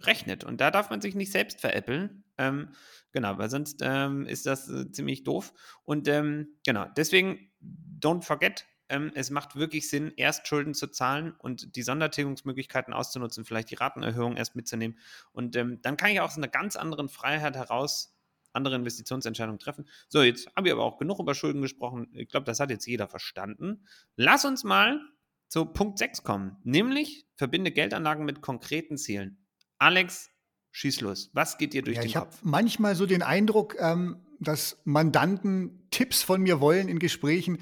rechnet. 0.00 0.44
Und 0.44 0.60
da 0.60 0.70
darf 0.70 0.90
man 0.90 1.00
sich 1.00 1.14
nicht 1.14 1.32
selbst 1.32 1.60
veräppeln. 1.60 2.24
Ähm, 2.36 2.70
genau, 3.12 3.38
weil 3.38 3.50
sonst 3.50 3.80
ähm, 3.82 4.26
ist 4.26 4.46
das 4.46 4.68
äh, 4.68 4.90
ziemlich 4.90 5.24
doof. 5.24 5.52
Und 5.84 6.08
ähm, 6.08 6.48
genau, 6.64 6.86
deswegen, 6.96 7.50
don't 8.00 8.22
forget, 8.22 8.66
ähm, 8.88 9.12
es 9.14 9.30
macht 9.30 9.56
wirklich 9.56 9.88
Sinn, 9.90 10.12
erst 10.16 10.48
Schulden 10.48 10.74
zu 10.74 10.88
zahlen 10.88 11.32
und 11.38 11.76
die 11.76 11.82
Sondertilgungsmöglichkeiten 11.82 12.94
auszunutzen, 12.94 13.44
vielleicht 13.44 13.70
die 13.70 13.74
Ratenerhöhung 13.74 14.36
erst 14.36 14.56
mitzunehmen. 14.56 14.98
Und 15.32 15.56
ähm, 15.56 15.80
dann 15.82 15.96
kann 15.96 16.10
ich 16.10 16.20
aus 16.20 16.36
einer 16.36 16.48
ganz 16.48 16.76
anderen 16.76 17.08
Freiheit 17.08 17.56
heraus 17.56 18.17
andere 18.52 18.76
Investitionsentscheidungen 18.76 19.58
treffen. 19.58 19.88
So, 20.08 20.22
jetzt 20.22 20.48
haben 20.54 20.64
wir 20.64 20.72
aber 20.72 20.84
auch 20.84 20.98
genug 20.98 21.20
über 21.20 21.34
Schulden 21.34 21.62
gesprochen. 21.62 22.08
Ich 22.12 22.28
glaube, 22.28 22.44
das 22.44 22.60
hat 22.60 22.70
jetzt 22.70 22.86
jeder 22.86 23.08
verstanden. 23.08 23.86
Lass 24.16 24.44
uns 24.44 24.64
mal 24.64 25.00
zu 25.48 25.64
Punkt 25.64 25.98
6 25.98 26.22
kommen, 26.22 26.56
nämlich 26.62 27.26
verbinde 27.36 27.70
Geldanlagen 27.70 28.24
mit 28.24 28.42
konkreten 28.42 28.98
Zielen. 28.98 29.46
Alex, 29.78 30.30
schieß 30.72 31.00
los. 31.00 31.30
Was 31.32 31.58
geht 31.58 31.72
dir 31.72 31.82
durch 31.82 31.96
ja, 31.96 32.02
den 32.02 32.08
ich 32.08 32.14
Kopf? 32.14 32.28
Ich 32.34 32.40
habe 32.40 32.48
manchmal 32.50 32.94
so 32.94 33.06
den 33.06 33.22
Eindruck, 33.22 33.76
ähm, 33.78 34.24
dass 34.40 34.80
Mandanten 34.84 35.88
Tipps 35.90 36.22
von 36.22 36.42
mir 36.42 36.60
wollen 36.60 36.88
in 36.88 36.98
Gesprächen, 36.98 37.58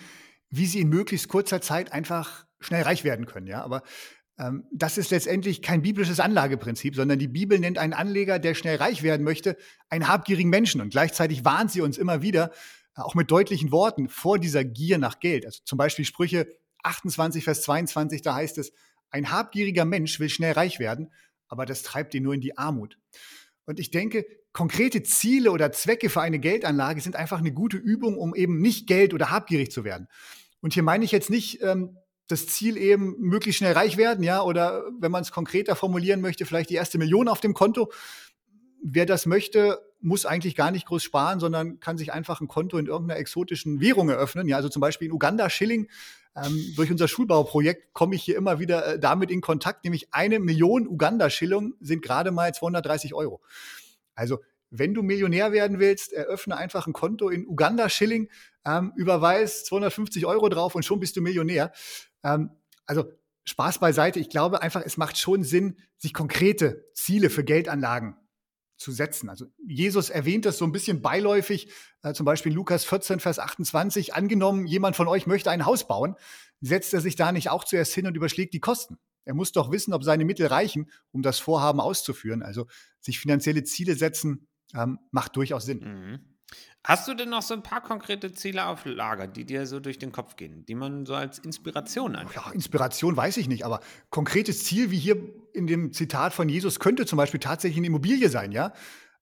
wie 0.51 0.67
sie 0.67 0.81
in 0.81 0.89
möglichst 0.89 1.29
kurzer 1.29 1.61
Zeit 1.61 1.93
einfach 1.93 2.47
schnell 2.61 2.83
reich 2.83 3.05
werden 3.05 3.27
können. 3.27 3.47
Ja, 3.47 3.63
aber 3.63 3.83
das 4.71 4.99
ist 4.99 5.11
letztendlich 5.11 5.63
kein 5.63 5.81
biblisches 5.81 6.21
Anlageprinzip, 6.21 6.95
sondern 6.95 7.19
die 7.19 7.29
Bibel 7.29 7.59
nennt 7.59 7.79
einen 7.79 7.95
Anleger, 7.95 8.39
der 8.39 8.55
schnell 8.55 8.77
reich 8.77 9.03
werden 9.03 9.25
möchte, 9.25 9.57
einen 9.89 10.09
habgierigen 10.09 10.51
Menschen. 10.51 10.83
Und 10.83 10.91
gleichzeitig 10.91 11.45
warnt 11.45 11.73
sie 11.73 11.81
uns 11.81 11.97
immer 11.97 12.21
wieder, 12.21 12.53
äh, 12.97 13.01
auch 13.01 13.15
mit 13.15 13.31
deutlichen 13.31 13.73
Worten, 13.73 14.11
vor 14.11 14.39
dieser 14.39 14.63
Gier 14.63 14.99
nach 14.99 15.21
Geld. 15.21 15.47
Also 15.47 15.61
zum 15.65 15.79
Beispiel 15.79 16.05
Sprüche 16.05 16.47
28, 16.83 17.45
Vers 17.45 17.63
22, 17.63 18.21
da 18.21 18.35
heißt 18.35 18.59
es, 18.59 18.73
ein 19.11 19.31
habgieriger 19.31 19.87
Mensch 19.87 20.21
will 20.21 20.29
schnell 20.29 20.53
reich 20.53 20.79
werden, 20.79 21.13
aber 21.49 21.65
das 21.65 21.83
treibt 21.83 22.15
ihn 22.15 22.23
nur 22.23 22.35
in 22.35 22.41
die 22.41 22.59
Armut. 22.59 22.99
Und 23.65 23.81
ich 23.81 23.91
denke, 23.91 24.27
konkrete 24.53 25.03
Ziele 25.03 25.51
oder 25.51 25.73
Zwecke 25.73 26.11
für 26.11 26.21
eine 26.21 26.39
Geldanlage 26.39 27.01
sind 27.01 27.17
einfach 27.17 27.39
eine 27.39 27.53
gute 27.53 27.77
Übung, 27.77 28.19
um 28.19 28.35
eben 28.35 28.61
nicht 28.61 28.87
Geld 28.87 29.15
oder 29.15 29.31
habgierig 29.31 29.71
zu 29.71 29.85
werden. 29.85 30.09
Und 30.61 30.75
hier 30.75 30.83
meine 30.83 31.05
ich 31.05 31.13
jetzt 31.13 31.31
nicht 31.31 31.63
ähm, 31.63 31.97
das 32.29 32.47
Ziel 32.47 32.77
eben 32.77 33.17
möglichst 33.19 33.59
schnell 33.59 33.73
reich 33.73 33.97
werden, 33.97 34.25
ja, 34.25 34.43
oder 34.43 34.85
wenn 34.99 35.13
man 35.13 35.23
es 35.23 35.33
konkreter 35.33 35.77
formulieren 35.77 36.21
möchte, 36.21 36.47
vielleicht 36.47 36.71
die 36.71 36.75
erste 36.75 36.99
Million 36.99 37.29
auf 37.29 37.41
dem 37.41 37.55
Konto. 37.55 37.93
Wer 38.83 39.07
das 39.07 39.27
möchte, 39.27 39.81
muss 40.01 40.27
eigentlich 40.27 40.55
gar 40.55 40.71
nicht 40.71 40.87
groß 40.87 41.03
sparen, 41.03 41.41
sondern 41.41 41.81
kann 41.81 41.99
sich 41.99 42.13
einfach 42.13 42.41
ein 42.41 42.49
Konto 42.49 42.79
in 42.79 42.87
irgendeiner 42.87 43.19
exotischen 43.19 43.81
Währung 43.81 44.09
eröffnen. 44.09 44.49
Ja, 44.49 44.57
also 44.57 44.69
zum 44.69 44.81
Beispiel 44.81 45.07
in 45.09 45.13
Uganda 45.13 45.51
Schilling. 45.51 45.89
Ähm, 46.37 46.75
durch 46.77 46.91
unser 46.91 47.09
Schulbauprojekt 47.09 47.95
komme 47.95 48.15
ich 48.15 48.23
hier 48.23 48.37
immer 48.37 48.59
wieder 48.59 48.87
äh, 48.87 48.99
damit 48.99 49.31
in 49.31 49.41
Kontakt, 49.41 49.85
nämlich 49.85 50.13
eine 50.13 50.39
Million 50.39 50.87
Uganda-Schilling 50.87 51.75
sind 51.81 52.03
gerade 52.03 52.31
mal 52.31 52.53
230 52.53 53.15
Euro. 53.15 53.41
Also 54.15 54.41
wenn 54.71 54.93
du 54.93 55.03
Millionär 55.03 55.53
werden 55.53 55.79
willst, 55.79 56.13
eröffne 56.13 56.57
einfach 56.57 56.87
ein 56.87 56.93
Konto 56.93 57.31
in 57.31 57.47
Uganda-Schilling, 57.47 58.29
ähm, 58.67 58.93
überweis 58.97 59.65
250 59.65 60.27
Euro 60.27 60.49
drauf 60.51 60.75
und 60.75 60.85
schon 60.85 61.01
bist 61.01 61.17
du 61.17 61.23
Millionär. 61.23 61.73
Ähm, 62.27 62.51
also 62.87 63.13
Spaß 63.45 63.79
beiseite. 63.79 64.19
Ich 64.19 64.29
glaube 64.29 64.61
einfach, 64.63 64.83
es 64.85 64.97
macht 64.97 65.19
schon 65.19 65.45
Sinn, 65.45 65.79
sich 65.99 66.13
konkrete 66.13 66.85
Ziele 66.95 67.31
für 67.31 67.45
Geldanlagen 67.45 68.17
zu 68.77 68.93
setzen. 68.93 69.31
Also 69.31 69.47
Jesus 69.67 70.11
erwähnt 70.11 70.45
das 70.45 70.59
so 70.59 70.65
ein 70.65 70.73
bisschen 70.73 71.01
beiläufig, 71.01 71.73
äh, 72.03 72.13
zum 72.13 72.27
Beispiel 72.27 72.53
in 72.53 72.57
Lukas 72.57 72.85
14, 72.85 73.21
Vers 73.21 73.39
28, 73.39 74.15
angenommen, 74.15 74.67
jemand 74.67 74.97
von 74.97 75.09
euch 75.09 75.27
möchte 75.27 75.51
ein 75.51 75.65
Haus 75.65 75.87
bauen, 75.87 76.17
setzt 76.61 76.93
er 76.93 77.01
sich 77.01 77.17
da 77.17 77.33
nicht 77.33 77.49
auch 77.49 77.65
zuerst 77.65 77.95
hin 77.95 78.07
und 78.07 78.17
überschlägt 78.17 78.53
die 78.53 78.61
Kosten. 78.61 78.99
Er 79.25 79.35
muss 79.35 79.53
doch 79.53 79.71
wissen, 79.73 79.95
ob 79.95 80.05
seine 80.05 80.25
Mittel 80.25 80.47
reichen, 80.47 80.91
um 81.11 81.23
das 81.23 81.39
Vorhaben 81.39 81.81
auszuführen. 81.81 82.43
Also 82.43 82.67
sich 83.01 83.19
finanzielle 83.19 83.65
Ziele 83.65 83.97
setzen, 83.97 84.47
ähm, 84.75 84.99
macht 85.11 85.37
durchaus 85.37 85.65
Sinn. 85.65 85.79
Mhm. 85.81 86.36
Hast 86.87 87.09
du 87.09 87.15
denn 87.15 87.31
noch 87.31 87.43
so 87.43 87.53
ein 87.53 87.65
paar 87.65 87.83
konkrete 87.83 88.33
Ziele 88.33 88.65
auf 88.67 88.85
Lager, 88.85 89.27
die 89.27 89.45
dir 89.45 89.67
so 89.67 89.81
durch 89.81 89.99
den 89.99 90.13
Kopf 90.13 90.37
gehen, 90.37 90.65
die 90.67 90.77
man 90.77 91.05
so 91.05 91.17
als 91.17 91.41
Inspiration 91.41 92.15
einfach? 92.15 92.47
Ja, 92.47 92.53
Inspiration 92.53 93.17
weiß 93.17 93.39
ich 93.39 93.49
nicht, 93.49 93.65
aber 93.65 93.81
konkretes 94.11 94.63
Ziel, 94.63 94.93
wie 94.93 94.99
hier 94.99 95.17
in 95.53 95.67
dem 95.67 95.93
Zitat 95.93 96.33
von 96.33 96.49
Jesus, 96.49 96.79
könnte 96.79 97.05
zum 97.05 97.17
Beispiel 97.17 97.41
tatsächlich 97.41 97.79
eine 97.79 97.89
Immobilie 97.89 98.29
sein, 98.29 98.53
ja? 98.53 98.73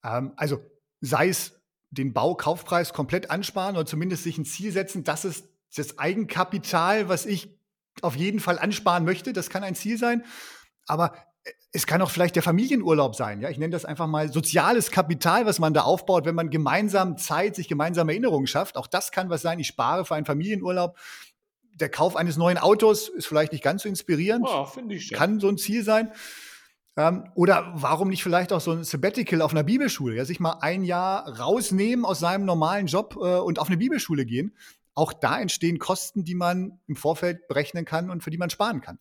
Ähm, 0.05 0.35
also 0.37 0.61
sei 1.01 1.31
es 1.31 1.59
den 1.89 2.13
Baukaufpreis 2.13 2.93
komplett 2.93 3.31
ansparen 3.31 3.77
oder 3.77 3.87
zumindest 3.87 4.25
sich 4.25 4.37
ein 4.37 4.45
Ziel 4.45 4.71
setzen, 4.71 5.03
das 5.03 5.25
ist 5.25 5.49
das 5.75 5.99
Eigenkapital, 5.99 7.09
was 7.09 7.25
ich 7.25 7.59
auf 8.03 8.15
jeden 8.15 8.41
Fall 8.41 8.59
ansparen 8.59 9.07
möchte. 9.07 9.33
Das 9.33 9.49
kann 9.49 9.65
ein 9.65 9.75
Ziel 9.75 9.97
sein. 9.97 10.23
Aber 10.87 11.17
es 11.73 11.87
kann 11.87 12.01
auch 12.03 12.11
vielleicht 12.11 12.37
der 12.37 12.43
Familienurlaub 12.43 13.15
sein. 13.17 13.41
Ja, 13.41 13.51
ich 13.51 13.59
nenne 13.59 13.73
das 13.73 13.85
einfach 13.85 14.07
mal 14.07 14.33
soziales 14.33 14.91
Kapital, 14.91 15.45
was 15.45 15.59
man 15.59 15.75
da 15.75 15.83
aufbaut, 15.83 16.25
wenn 16.25 16.35
man 16.35 16.51
gemeinsam 16.51 17.19
Zeit, 17.19 17.57
sich 17.57 17.69
gemeinsam 17.69 18.09
Erinnerungen 18.09 18.47
schafft. 18.47 18.77
Auch 18.77 18.87
das 18.87 19.11
kann 19.11 19.29
was 19.29 19.43
sein. 19.43 19.59
Ich 19.59 19.67
spare 19.67 20.05
für 20.05 20.15
einen 20.15 20.25
Familienurlaub. 20.25 20.97
Der 21.75 21.89
Kauf 21.89 22.17
eines 22.17 22.37
neuen 22.37 22.59
Autos 22.59 23.09
ist 23.09 23.27
vielleicht 23.27 23.53
nicht 23.53 23.65
ganz 23.65 23.83
so 23.83 23.89
inspirierend. 23.89 24.47
Ja, 24.49 24.65
finde 24.65 24.95
ich 24.95 25.07
schon. 25.07 25.19
Kann 25.19 25.41
so 25.41 25.49
ein 25.49 25.59
Ziel 25.59 25.83
sein. 25.83 26.13
Ähm, 26.97 27.29
oder 27.35 27.73
warum 27.75 28.09
nicht 28.09 28.23
vielleicht 28.23 28.53
auch 28.53 28.61
so 28.61 28.71
ein 28.71 28.85
Sabbatical 28.85 29.43
auf 29.43 29.51
einer 29.51 29.65
Bibelschule? 29.65 30.15
Ja, 30.15 30.25
sich 30.25 30.39
mal 30.39 30.59
ein 30.61 30.85
Jahr 30.85 31.41
rausnehmen 31.41 32.05
aus 32.05 32.21
seinem 32.21 32.45
normalen 32.45 32.87
Job 32.87 33.17
äh, 33.17 33.39
und 33.39 33.59
auf 33.59 33.67
eine 33.67 33.77
Bibelschule 33.77 34.25
gehen. 34.25 34.57
Auch 34.95 35.13
da 35.13 35.41
entstehen 35.41 35.81
Kosten, 35.81 36.25
die 36.25 36.37
man 36.37 36.79
im 36.87 36.95
Vorfeld 36.95 37.49
berechnen 37.49 37.85
kann 37.85 38.11
und 38.11 38.23
für 38.23 38.31
die 38.31 38.39
man 38.39 38.51
sparen 38.51 38.81
kann. 38.81 39.01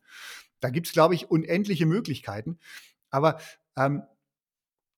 Da 0.64 0.70
gibt 0.70 0.88
es, 0.88 0.94
glaube 0.94 1.16
ich, 1.16 1.30
unendliche 1.30 1.86
Möglichkeiten. 1.86 2.58
Aber 3.10 3.40
ähm, 3.76 4.04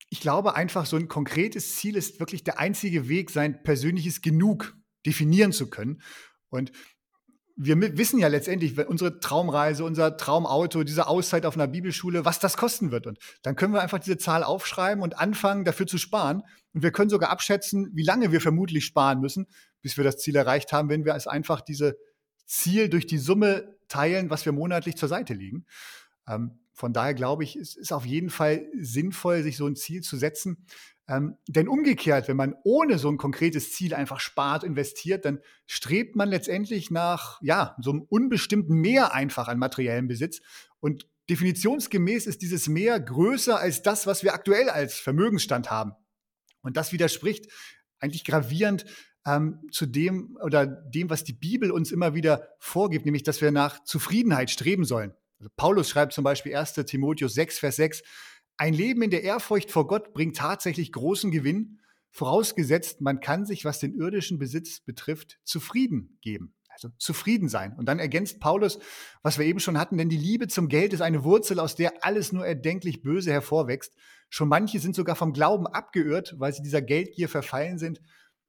ich 0.09 0.19
glaube 0.19 0.55
einfach, 0.55 0.85
so 0.85 0.95
ein 0.95 1.07
konkretes 1.07 1.75
Ziel 1.75 1.95
ist 1.95 2.19
wirklich 2.19 2.43
der 2.43 2.59
einzige 2.59 3.09
Weg, 3.09 3.31
sein 3.31 3.63
persönliches 3.63 4.21
Genug 4.21 4.75
definieren 5.05 5.51
zu 5.51 5.69
können. 5.69 6.01
Und 6.49 6.71
wir 7.57 7.79
wissen 7.97 8.19
ja 8.19 8.27
letztendlich, 8.27 8.77
unsere 8.85 9.19
Traumreise, 9.19 9.85
unser 9.85 10.17
Traumauto, 10.17 10.83
diese 10.83 11.07
Auszeit 11.07 11.45
auf 11.45 11.55
einer 11.55 11.67
Bibelschule, 11.67 12.25
was 12.25 12.39
das 12.39 12.57
kosten 12.57 12.91
wird. 12.91 13.07
Und 13.07 13.17
dann 13.43 13.55
können 13.55 13.73
wir 13.73 13.81
einfach 13.81 13.99
diese 13.99 14.17
Zahl 14.17 14.43
aufschreiben 14.43 15.01
und 15.01 15.17
anfangen, 15.17 15.63
dafür 15.63 15.87
zu 15.87 15.97
sparen. 15.97 16.43
Und 16.73 16.83
wir 16.83 16.91
können 16.91 17.09
sogar 17.09 17.29
abschätzen, 17.29 17.89
wie 17.93 18.03
lange 18.03 18.31
wir 18.31 18.41
vermutlich 18.41 18.85
sparen 18.85 19.21
müssen, 19.21 19.47
bis 19.81 19.95
wir 19.95 20.03
das 20.03 20.17
Ziel 20.17 20.35
erreicht 20.35 20.73
haben, 20.73 20.89
wenn 20.89 21.05
wir 21.05 21.15
es 21.15 21.27
einfach 21.27 21.61
diese 21.61 21.97
Ziel 22.45 22.89
durch 22.89 23.07
die 23.07 23.17
Summe 23.17 23.74
teilen, 23.87 24.29
was 24.29 24.45
wir 24.45 24.51
monatlich 24.51 24.95
zur 24.95 25.09
Seite 25.09 25.33
liegen. 25.33 25.65
Ähm, 26.27 26.59
von 26.73 26.91
daher 26.91 27.13
glaube 27.13 27.43
ich, 27.43 27.55
es 27.55 27.75
ist 27.75 27.93
auf 27.93 28.05
jeden 28.05 28.29
Fall 28.29 28.67
sinnvoll, 28.77 29.43
sich 29.43 29.57
so 29.57 29.65
ein 29.65 29.75
Ziel 29.75 30.01
zu 30.01 30.17
setzen. 30.17 30.65
Ähm, 31.07 31.37
denn 31.47 31.67
umgekehrt, 31.67 32.27
wenn 32.27 32.35
man 32.35 32.55
ohne 32.63 32.97
so 32.97 33.09
ein 33.09 33.17
konkretes 33.17 33.71
Ziel 33.71 33.93
einfach 33.93 34.19
spart, 34.19 34.63
investiert, 34.63 35.23
dann 35.23 35.39
strebt 35.67 36.15
man 36.15 36.29
letztendlich 36.29 36.89
nach, 36.89 37.39
ja, 37.41 37.75
so 37.79 37.91
einem 37.91 38.01
unbestimmten 38.01 38.75
Mehr 38.75 39.13
einfach 39.13 39.47
an 39.47 39.59
materiellem 39.59 40.07
Besitz. 40.07 40.41
Und 40.79 41.07
definitionsgemäß 41.29 42.25
ist 42.27 42.41
dieses 42.41 42.67
Mehr 42.67 42.99
größer 42.99 43.57
als 43.57 43.83
das, 43.83 44.07
was 44.07 44.23
wir 44.23 44.33
aktuell 44.33 44.69
als 44.69 44.95
Vermögensstand 44.95 45.69
haben. 45.69 45.93
Und 46.61 46.75
das 46.75 46.91
widerspricht 46.91 47.51
eigentlich 48.05 48.23
gravierend 48.23 48.85
ähm, 49.25 49.59
zu 49.71 49.85
dem 49.85 50.37
oder 50.43 50.65
dem, 50.65 51.09
was 51.09 51.23
die 51.23 51.33
Bibel 51.33 51.71
uns 51.71 51.91
immer 51.91 52.13
wieder 52.13 52.47
vorgibt, 52.59 53.05
nämlich, 53.05 53.23
dass 53.23 53.41
wir 53.41 53.51
nach 53.51 53.83
Zufriedenheit 53.83 54.49
streben 54.49 54.85
sollen. 54.85 55.13
Also 55.39 55.51
Paulus 55.57 55.89
schreibt 55.89 56.13
zum 56.13 56.23
Beispiel 56.23 56.55
1. 56.55 56.73
Timotheus 56.73 57.33
6, 57.33 57.59
Vers 57.59 57.75
6, 57.75 58.03
ein 58.57 58.73
Leben 58.73 59.01
in 59.01 59.09
der 59.09 59.23
Ehrfurcht 59.23 59.69
vor 59.69 59.87
Gott 59.87 60.13
bringt 60.13 60.37
tatsächlich 60.37 60.91
großen 60.93 61.29
Gewinn, 61.31 61.81
vorausgesetzt, 62.09 63.01
man 63.01 63.19
kann 63.19 63.45
sich, 63.45 63.65
was 63.65 63.79
den 63.79 63.93
irdischen 63.93 64.39
Besitz 64.39 64.79
betrifft, 64.79 65.39
zufrieden 65.43 66.17
geben. 66.21 66.54
Also 66.75 66.89
zufrieden 66.97 67.49
sein. 67.49 67.73
Und 67.77 67.85
dann 67.87 67.99
ergänzt 67.99 68.39
Paulus, 68.39 68.79
was 69.23 69.39
wir 69.39 69.45
eben 69.45 69.59
schon 69.59 69.79
hatten, 69.79 69.97
denn 69.97 70.09
die 70.09 70.17
Liebe 70.17 70.47
zum 70.47 70.67
Geld 70.67 70.93
ist 70.93 71.01
eine 71.01 71.23
Wurzel, 71.23 71.59
aus 71.59 71.75
der 71.75 72.03
alles 72.03 72.31
nur 72.31 72.45
erdenklich 72.45 73.01
Böse 73.01 73.31
hervorwächst. 73.31 73.93
Schon 74.29 74.49
manche 74.49 74.79
sind 74.79 74.95
sogar 74.95 75.15
vom 75.15 75.33
Glauben 75.33 75.67
abgeirrt, 75.67 76.35
weil 76.37 76.53
sie 76.53 76.61
dieser 76.61 76.81
Geldgier 76.81 77.29
verfallen 77.29 77.77
sind 77.77 78.01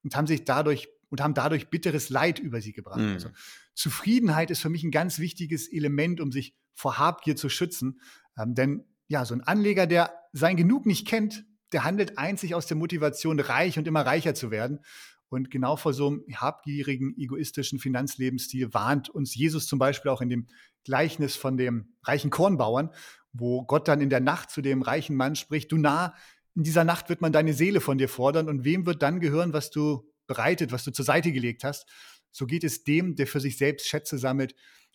und 0.03 0.17
haben 0.17 0.27
sich 0.27 0.45
dadurch 0.45 0.89
und 1.09 1.21
haben 1.21 1.35
dadurch 1.35 1.69
bitteres 1.69 2.11
Leid 2.11 2.39
über 2.39 2.61
sie 2.61 2.73
gebracht. 2.73 3.01
Mhm. 3.01 3.13
Also, 3.13 3.29
Zufriedenheit 3.75 4.51
ist 4.51 4.61
für 4.61 4.69
mich 4.69 4.83
ein 4.83 4.91
ganz 4.91 5.19
wichtiges 5.19 5.71
Element, 5.71 6.21
um 6.21 6.33
sich 6.33 6.57
vor 6.75 6.99
Habgier 6.99 7.37
zu 7.37 7.49
schützen. 7.49 8.01
Ähm, 8.39 8.55
denn 8.55 8.85
ja, 9.09 9.25
so 9.25 9.35
ein 9.35 9.43
Anleger, 9.43 9.87
der 9.87 10.13
sein 10.33 10.57
Genug 10.57 10.87
nicht 10.87 11.07
kennt, 11.07 11.45
der 11.73 11.85
handelt 11.85 12.19
einzig 12.19 12.55
aus 12.55 12.67
der 12.67 12.77
Motivation, 12.77 13.39
reich 13.41 13.79
und 13.79 13.87
immer 13.87 14.05
reicher 14.05 14.35
zu 14.35 14.51
werden. 14.51 14.81
Und 15.29 15.51
genau 15.51 15.77
vor 15.77 15.93
so 15.93 16.07
einem 16.09 16.25
habgierigen, 16.35 17.17
egoistischen 17.19 17.79
Finanzlebensstil 17.79 18.73
warnt 18.73 19.09
uns 19.09 19.35
Jesus 19.35 19.67
zum 19.67 19.79
Beispiel 19.79 20.11
auch 20.11 20.21
in 20.21 20.29
dem 20.29 20.47
Gleichnis 20.85 21.35
von 21.35 21.57
dem 21.57 21.89
reichen 22.05 22.31
Kornbauern, 22.31 22.91
wo 23.33 23.65
Gott 23.65 23.89
dann 23.89 24.01
in 24.01 24.11
der 24.11 24.21
Nacht 24.21 24.51
zu 24.51 24.63
dem 24.63 24.83
reichen 24.83 25.17
Mann 25.17 25.35
spricht, 25.35 25.73
du 25.73 25.79
nah, 25.79 26.15
in 26.55 26.63
dieser 26.63 26.85
Nacht 26.85 27.09
wird 27.09 27.21
man 27.21 27.33
deine 27.33 27.53
Seele 27.53 27.81
von 27.81 27.99
dir 27.99 28.09
fordern 28.09 28.49
und 28.49 28.65
wem 28.65 28.87
wird 28.87 29.03
dann 29.03 29.21
gehören, 29.21 29.53
was 29.53 29.71
du 29.71 30.11
bereitet, 30.27 30.73
was 30.73 30.85
du 30.85 30.91
zur 30.91 31.05
Seite 31.05 31.33
gelegt 31.33 31.65
hast. 31.65 31.87
So 32.31 32.47
geht 32.47 32.65
es 32.65 32.85
dem, 32.85 33.15
der 33.15 33.27
für 33.27 33.41
sich 33.41 33.59
selbst 33.59 33.87
Schätze 33.87 34.19
sammelt 34.19 34.55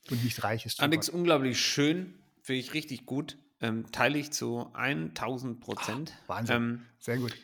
und 0.09 0.23
nicht 0.23 0.43
reich 0.43 0.65
ist. 0.65 0.79
Alex, 0.79 1.09
unglaublich 1.09 1.59
schön, 1.59 2.15
finde 2.41 2.59
ich 2.59 2.73
richtig 2.73 3.05
gut. 3.05 3.37
Ähm, 3.61 3.91
teile 3.91 4.17
ich 4.17 4.31
zu 4.31 4.71
1000 4.73 5.59
Prozent. 5.59 6.13
Wahnsinn. 6.25 6.55
Ähm, 6.55 6.85
Sehr 6.99 7.17
gut. 7.17 7.35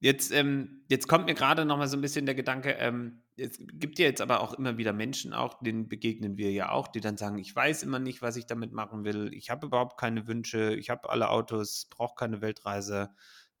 Jetzt, 0.00 0.32
ähm, 0.32 0.84
jetzt 0.88 1.08
kommt 1.08 1.26
mir 1.26 1.34
gerade 1.34 1.64
noch 1.64 1.78
mal 1.78 1.88
so 1.88 1.96
ein 1.96 2.02
bisschen 2.02 2.26
der 2.26 2.34
Gedanke, 2.34 2.72
ähm, 2.72 3.22
es 3.36 3.58
gibt 3.58 3.98
ja 3.98 4.06
jetzt 4.06 4.20
aber 4.20 4.40
auch 4.40 4.54
immer 4.54 4.76
wieder 4.76 4.92
Menschen, 4.92 5.32
auch 5.32 5.60
denen 5.60 5.88
begegnen 5.88 6.36
wir 6.36 6.52
ja 6.52 6.70
auch, 6.70 6.88
die 6.88 7.00
dann 7.00 7.16
sagen, 7.16 7.38
ich 7.38 7.54
weiß 7.54 7.82
immer 7.82 7.98
nicht, 7.98 8.22
was 8.22 8.36
ich 8.36 8.46
damit 8.46 8.72
machen 8.72 9.04
will, 9.04 9.32
ich 9.32 9.50
habe 9.50 9.66
überhaupt 9.66 9.98
keine 9.98 10.26
Wünsche, 10.28 10.74
ich 10.74 10.90
habe 10.90 11.10
alle 11.10 11.30
Autos, 11.30 11.86
brauche 11.90 12.14
keine 12.14 12.40
Weltreise, 12.42 13.10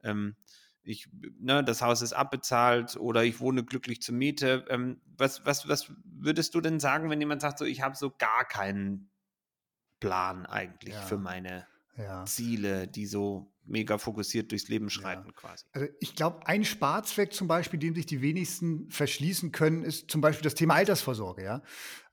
ähm, 0.02 0.36
ich, 0.84 1.08
ne, 1.40 1.64
das 1.64 1.80
Haus 1.82 2.02
ist 2.02 2.12
abbezahlt 2.12 2.96
oder 2.96 3.24
ich 3.24 3.40
wohne 3.40 3.64
glücklich 3.64 4.02
zur 4.02 4.14
Miete. 4.14 4.66
Ähm, 4.68 5.00
was, 5.16 5.44
was, 5.46 5.66
was 5.66 5.90
würdest 6.04 6.54
du 6.54 6.60
denn 6.60 6.78
sagen, 6.78 7.08
wenn 7.08 7.20
jemand 7.20 7.40
sagt, 7.40 7.58
so, 7.58 7.64
ich 7.64 7.80
habe 7.80 7.96
so 7.96 8.10
gar 8.10 8.44
keinen 8.44 9.10
Plan 9.98 10.44
eigentlich 10.44 10.94
ja. 10.94 11.00
für 11.00 11.16
meine 11.16 11.66
ja. 11.96 12.24
Ziele, 12.26 12.86
die 12.86 13.06
so 13.06 13.53
mega 13.66 13.98
fokussiert 13.98 14.50
durchs 14.50 14.68
Leben 14.68 14.90
schreiten 14.90 15.26
ja. 15.26 15.32
quasi. 15.32 15.64
Also 15.72 15.88
ich 16.00 16.14
glaube, 16.14 16.46
ein 16.46 16.64
Sparzweck 16.64 17.32
zum 17.32 17.48
Beispiel, 17.48 17.78
dem 17.78 17.94
sich 17.94 18.06
die 18.06 18.22
wenigsten 18.22 18.90
verschließen 18.90 19.52
können, 19.52 19.84
ist 19.84 20.10
zum 20.10 20.20
Beispiel 20.20 20.44
das 20.44 20.54
Thema 20.54 20.74
Altersvorsorge. 20.74 21.44
Ja? 21.44 21.62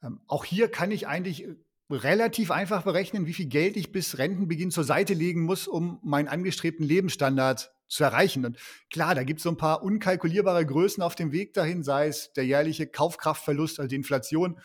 Ähm, 0.04 0.22
auch 0.28 0.46
hier 0.46 0.70
kann 0.70 0.92
ich 0.92 1.08
eigentlich 1.08 1.44
äh, 1.44 1.56
relativ 1.90 2.52
einfach 2.52 2.84
berechnen, 2.84 3.26
wie 3.26 3.34
viel 3.34 3.48
Geld 3.48 3.76
ich 3.76 3.92
bis 3.92 4.18
Rentenbeginn 4.18 4.72
zur 4.72 4.84
Seite 4.84 5.14
legen 5.14 5.42
muss, 5.42 5.68
um 5.68 6.00
meinen 6.04 6.28
angestrebten 6.28 6.86
Lebensstandard 6.86 7.72
zu 7.88 8.04
erreichen. 8.04 8.46
Und 8.46 8.58
klar, 8.90 9.16
da 9.16 9.24
gibt 9.24 9.40
es 9.40 9.44
so 9.44 9.50
ein 9.50 9.58
paar 9.58 9.84
unkalkulierbare 9.84 10.66
Größen 10.66 11.04
auf 11.04 11.16
dem 11.16 11.32
Weg 11.34 11.54
dahin, 11.54 11.84
sei 11.84 12.08
es 12.08 12.32
der 12.34 12.46
jährliche 12.46 12.88
Kaufkraftverlust, 12.88 13.80
also 13.80 13.90
die 13.90 13.96
Inflation. 13.96 14.60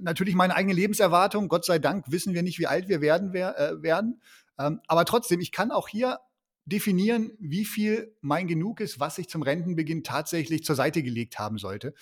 Natürlich 0.00 0.34
meine 0.34 0.54
eigene 0.54 0.74
Lebenserwartung. 0.74 1.48
Gott 1.48 1.64
sei 1.64 1.78
Dank 1.78 2.10
wissen 2.10 2.34
wir 2.34 2.42
nicht, 2.42 2.58
wie 2.58 2.66
alt 2.66 2.88
wir 2.88 3.00
werden. 3.00 3.32
Wer, 3.32 3.58
äh, 3.58 3.82
werden. 3.82 4.20
Ähm, 4.58 4.80
aber 4.86 5.06
trotzdem, 5.06 5.40
ich 5.40 5.52
kann 5.52 5.70
auch 5.70 5.88
hier 5.88 6.18
definieren, 6.66 7.32
wie 7.38 7.64
viel 7.64 8.14
mein 8.20 8.46
Genug 8.46 8.80
ist, 8.80 9.00
was 9.00 9.18
ich 9.18 9.28
zum 9.28 9.42
Rentenbeginn 9.42 10.02
tatsächlich 10.04 10.64
zur 10.64 10.76
Seite 10.76 11.02
gelegt 11.02 11.38
haben 11.38 11.58
sollte. 11.58 11.94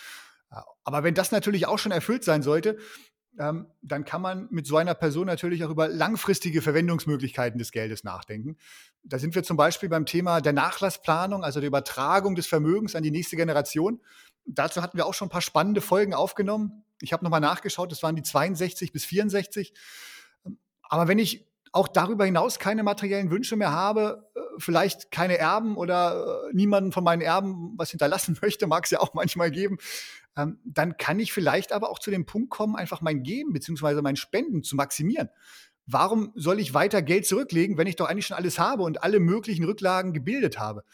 Aber 0.84 1.02
wenn 1.02 1.14
das 1.14 1.32
natürlich 1.32 1.66
auch 1.66 1.78
schon 1.78 1.92
erfüllt 1.92 2.24
sein 2.24 2.42
sollte, 2.42 2.78
ähm, 3.38 3.66
dann 3.82 4.04
kann 4.04 4.22
man 4.22 4.46
mit 4.50 4.66
so 4.66 4.76
einer 4.76 4.94
Person 4.94 5.26
natürlich 5.26 5.64
auch 5.64 5.70
über 5.70 5.88
langfristige 5.88 6.62
Verwendungsmöglichkeiten 6.62 7.58
des 7.58 7.72
Geldes 7.72 8.04
nachdenken. 8.04 8.56
Da 9.02 9.18
sind 9.18 9.34
wir 9.34 9.42
zum 9.42 9.56
Beispiel 9.56 9.88
beim 9.88 10.06
Thema 10.06 10.40
der 10.40 10.52
Nachlassplanung, 10.52 11.42
also 11.42 11.60
der 11.60 11.66
Übertragung 11.66 12.36
des 12.36 12.46
Vermögens 12.46 12.94
an 12.94 13.02
die 13.02 13.10
nächste 13.10 13.36
Generation. 13.36 14.00
Dazu 14.46 14.82
hatten 14.82 14.96
wir 14.96 15.06
auch 15.06 15.14
schon 15.14 15.26
ein 15.26 15.32
paar 15.32 15.40
spannende 15.40 15.80
Folgen 15.80 16.14
aufgenommen. 16.14 16.84
Ich 17.00 17.12
habe 17.12 17.24
nochmal 17.24 17.40
nachgeschaut, 17.40 17.90
das 17.90 18.02
waren 18.02 18.14
die 18.14 18.22
62 18.22 18.92
bis 18.92 19.04
64. 19.04 19.74
Aber 20.82 21.08
wenn 21.08 21.18
ich 21.18 21.48
auch 21.74 21.88
darüber 21.88 22.24
hinaus 22.24 22.60
keine 22.60 22.84
materiellen 22.84 23.30
Wünsche 23.30 23.56
mehr 23.56 23.72
habe, 23.72 24.30
äh, 24.36 24.40
vielleicht 24.58 25.10
keine 25.10 25.38
Erben 25.38 25.76
oder 25.76 26.46
äh, 26.48 26.54
niemanden 26.54 26.92
von 26.92 27.02
meinen 27.02 27.20
Erben 27.20 27.74
was 27.76 27.90
hinterlassen 27.90 28.38
möchte, 28.42 28.68
mag 28.68 28.84
es 28.84 28.90
ja 28.90 29.00
auch 29.00 29.12
manchmal 29.12 29.50
geben, 29.50 29.78
ähm, 30.36 30.60
dann 30.64 30.96
kann 30.96 31.18
ich 31.18 31.32
vielleicht 31.32 31.72
aber 31.72 31.90
auch 31.90 31.98
zu 31.98 32.12
dem 32.12 32.26
Punkt 32.26 32.50
kommen, 32.50 32.76
einfach 32.76 33.00
mein 33.00 33.24
Geben 33.24 33.52
bzw. 33.52 34.02
mein 34.02 34.14
Spenden 34.14 34.62
zu 34.62 34.76
maximieren. 34.76 35.30
Warum 35.86 36.32
soll 36.36 36.60
ich 36.60 36.74
weiter 36.74 37.02
Geld 37.02 37.26
zurücklegen, 37.26 37.76
wenn 37.76 37.88
ich 37.88 37.96
doch 37.96 38.08
eigentlich 38.08 38.26
schon 38.26 38.36
alles 38.36 38.58
habe 38.58 38.84
und 38.84 39.02
alle 39.02 39.18
möglichen 39.18 39.64
Rücklagen 39.64 40.12
gebildet 40.12 40.58
habe? 40.58 40.84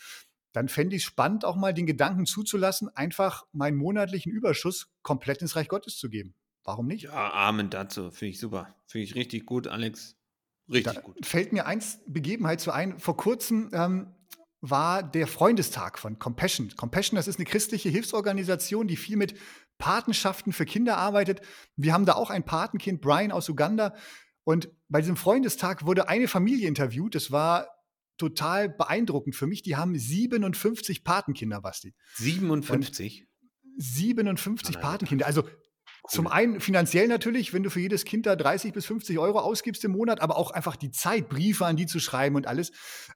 Dann 0.53 0.69
fände 0.69 0.97
ich 0.97 1.03
es 1.03 1.07
spannend, 1.07 1.45
auch 1.45 1.57
mal 1.57 1.75
den 1.75 1.87
Gedanken 1.87 2.25
zuzulassen, 2.25 2.89
einfach 2.97 3.45
meinen 3.53 3.77
monatlichen 3.77 4.33
Überschuss 4.33 4.89
komplett 5.03 5.43
ins 5.43 5.55
Reich 5.55 5.69
Gottes 5.69 5.99
zu 5.99 6.09
geben. 6.09 6.35
Warum 6.65 6.87
nicht? 6.87 7.05
Ja, 7.05 7.33
Amen 7.33 7.71
dazu. 7.71 8.11
Finde 8.11 8.31
ich 8.31 8.41
super. 8.41 8.75
Finde 8.87 9.05
ich 9.05 9.15
richtig 9.15 9.47
gut, 9.47 9.69
Alex. 9.69 10.17
Richtig 10.71 10.95
da 10.95 11.01
gut. 11.01 11.25
Fällt 11.27 11.53
mir 11.53 11.67
eins 11.67 12.01
Begebenheit 12.07 12.61
zu 12.61 12.73
ein. 12.73 12.99
Vor 12.99 13.17
kurzem 13.17 13.71
ähm, 13.73 14.15
war 14.61 15.03
der 15.03 15.27
Freundestag 15.27 15.99
von 15.99 16.19
Compassion. 16.19 16.71
Compassion, 16.77 17.17
das 17.17 17.29
ist 17.29 17.39
eine 17.39 17.47
christliche 17.47 17.89
Hilfsorganisation, 17.89 18.87
die 18.87 18.97
viel 18.97 19.17
mit 19.17 19.35
Patenschaften 19.79 20.53
für 20.53 20.67
Kinder 20.67 20.99
arbeitet. 20.99 21.41
Wir 21.77 21.93
haben 21.93 22.05
da 22.05 22.15
auch 22.15 22.31
ein 22.31 22.45
Patenkind, 22.45 23.01
Brian 23.01 23.33
aus 23.33 23.49
Uganda. 23.49 23.95
Und 24.45 24.71
bei 24.89 25.01
diesem 25.01 25.17
Freundestag 25.17 25.87
wurde 25.87 26.09
eine 26.09 26.29
Familie 26.29 26.69
interviewt. 26.69 27.15
Das 27.15 27.31
war 27.31 27.69
total 28.19 28.69
beeindruckend 28.69 29.35
für 29.35 29.47
mich. 29.47 29.63
Die 29.63 29.77
haben 29.77 29.99
57 29.99 31.05
Patenkinder, 31.05 31.61
Basti. 31.63 31.95
57? 32.17 33.23
Und 33.23 33.83
57 33.83 34.75
nein, 34.75 34.83
Patenkinder. 34.83 35.27
Also. 35.27 35.45
Zum 36.11 36.27
einen 36.27 36.61
finanziell 36.61 37.07
natürlich, 37.07 37.53
wenn 37.53 37.63
du 37.63 37.71
für 37.71 37.79
jedes 37.79 38.05
Kind 38.05 38.27
da 38.27 38.35
30 38.35 38.73
bis 38.73 38.85
50 38.87 39.19
Euro 39.21 39.39
ausgibst 39.39 39.85
im 39.85 39.93
Monat, 39.93 40.21
aber 40.21 40.37
auch 40.37 40.51
einfach 40.51 40.75
die 40.75 40.91
Zeit, 40.91 41.29
Briefe 41.29 41.67
an 41.67 41.77
die 41.77 41.87
zu 41.87 42.01
schreiben 42.01 42.35
und 42.35 42.49
alles. 42.49 42.73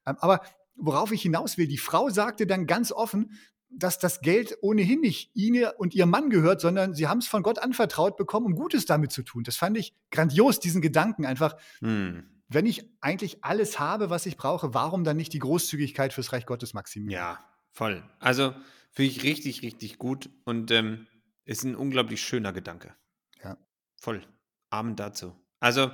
Ähm, 0.06 0.16
aber 0.20 0.42
worauf 0.76 1.10
ich 1.10 1.22
hinaus 1.22 1.58
will, 1.58 1.66
die 1.66 1.78
Frau 1.78 2.08
sagte 2.08 2.46
dann 2.46 2.68
ganz 2.68 2.92
offen, 2.92 3.32
dass 3.68 3.98
das 3.98 4.20
Geld 4.20 4.56
ohnehin 4.60 5.00
nicht 5.00 5.34
ihnen 5.34 5.66
und 5.76 5.92
ihrem 5.96 6.10
Mann 6.10 6.30
gehört, 6.30 6.60
sondern 6.60 6.94
sie 6.94 7.08
haben 7.08 7.18
es 7.18 7.26
von 7.26 7.42
Gott 7.42 7.58
anvertraut 7.58 8.16
bekommen, 8.16 8.46
um 8.46 8.54
Gutes 8.54 8.86
damit 8.86 9.10
zu 9.10 9.24
tun. 9.24 9.42
Das 9.42 9.56
fand 9.56 9.76
ich 9.76 9.92
grandios, 10.12 10.60
diesen 10.60 10.80
Gedanken 10.80 11.26
einfach. 11.26 11.56
Hm. 11.80 12.30
Wenn 12.48 12.66
ich 12.66 12.88
eigentlich 13.00 13.42
alles 13.42 13.80
habe, 13.80 14.08
was 14.08 14.26
ich 14.26 14.36
brauche, 14.36 14.72
warum 14.72 15.02
dann 15.02 15.16
nicht 15.16 15.32
die 15.32 15.40
Großzügigkeit 15.40 16.12
fürs 16.12 16.32
Reich 16.32 16.46
Gottes 16.46 16.74
maximieren? 16.74 17.10
Ja, 17.10 17.40
voll. 17.72 18.04
Also 18.20 18.54
finde 18.92 19.10
ich 19.10 19.24
richtig, 19.24 19.62
richtig 19.62 19.98
gut 19.98 20.30
und 20.44 20.70
ähm, 20.70 21.08
ist 21.44 21.64
ein 21.64 21.76
unglaublich 21.76 22.22
schöner 22.22 22.52
Gedanke. 22.52 22.94
Ja. 23.42 23.56
Voll. 23.96 24.22
Amen 24.70 24.96
dazu. 24.96 25.34
Also 25.60 25.90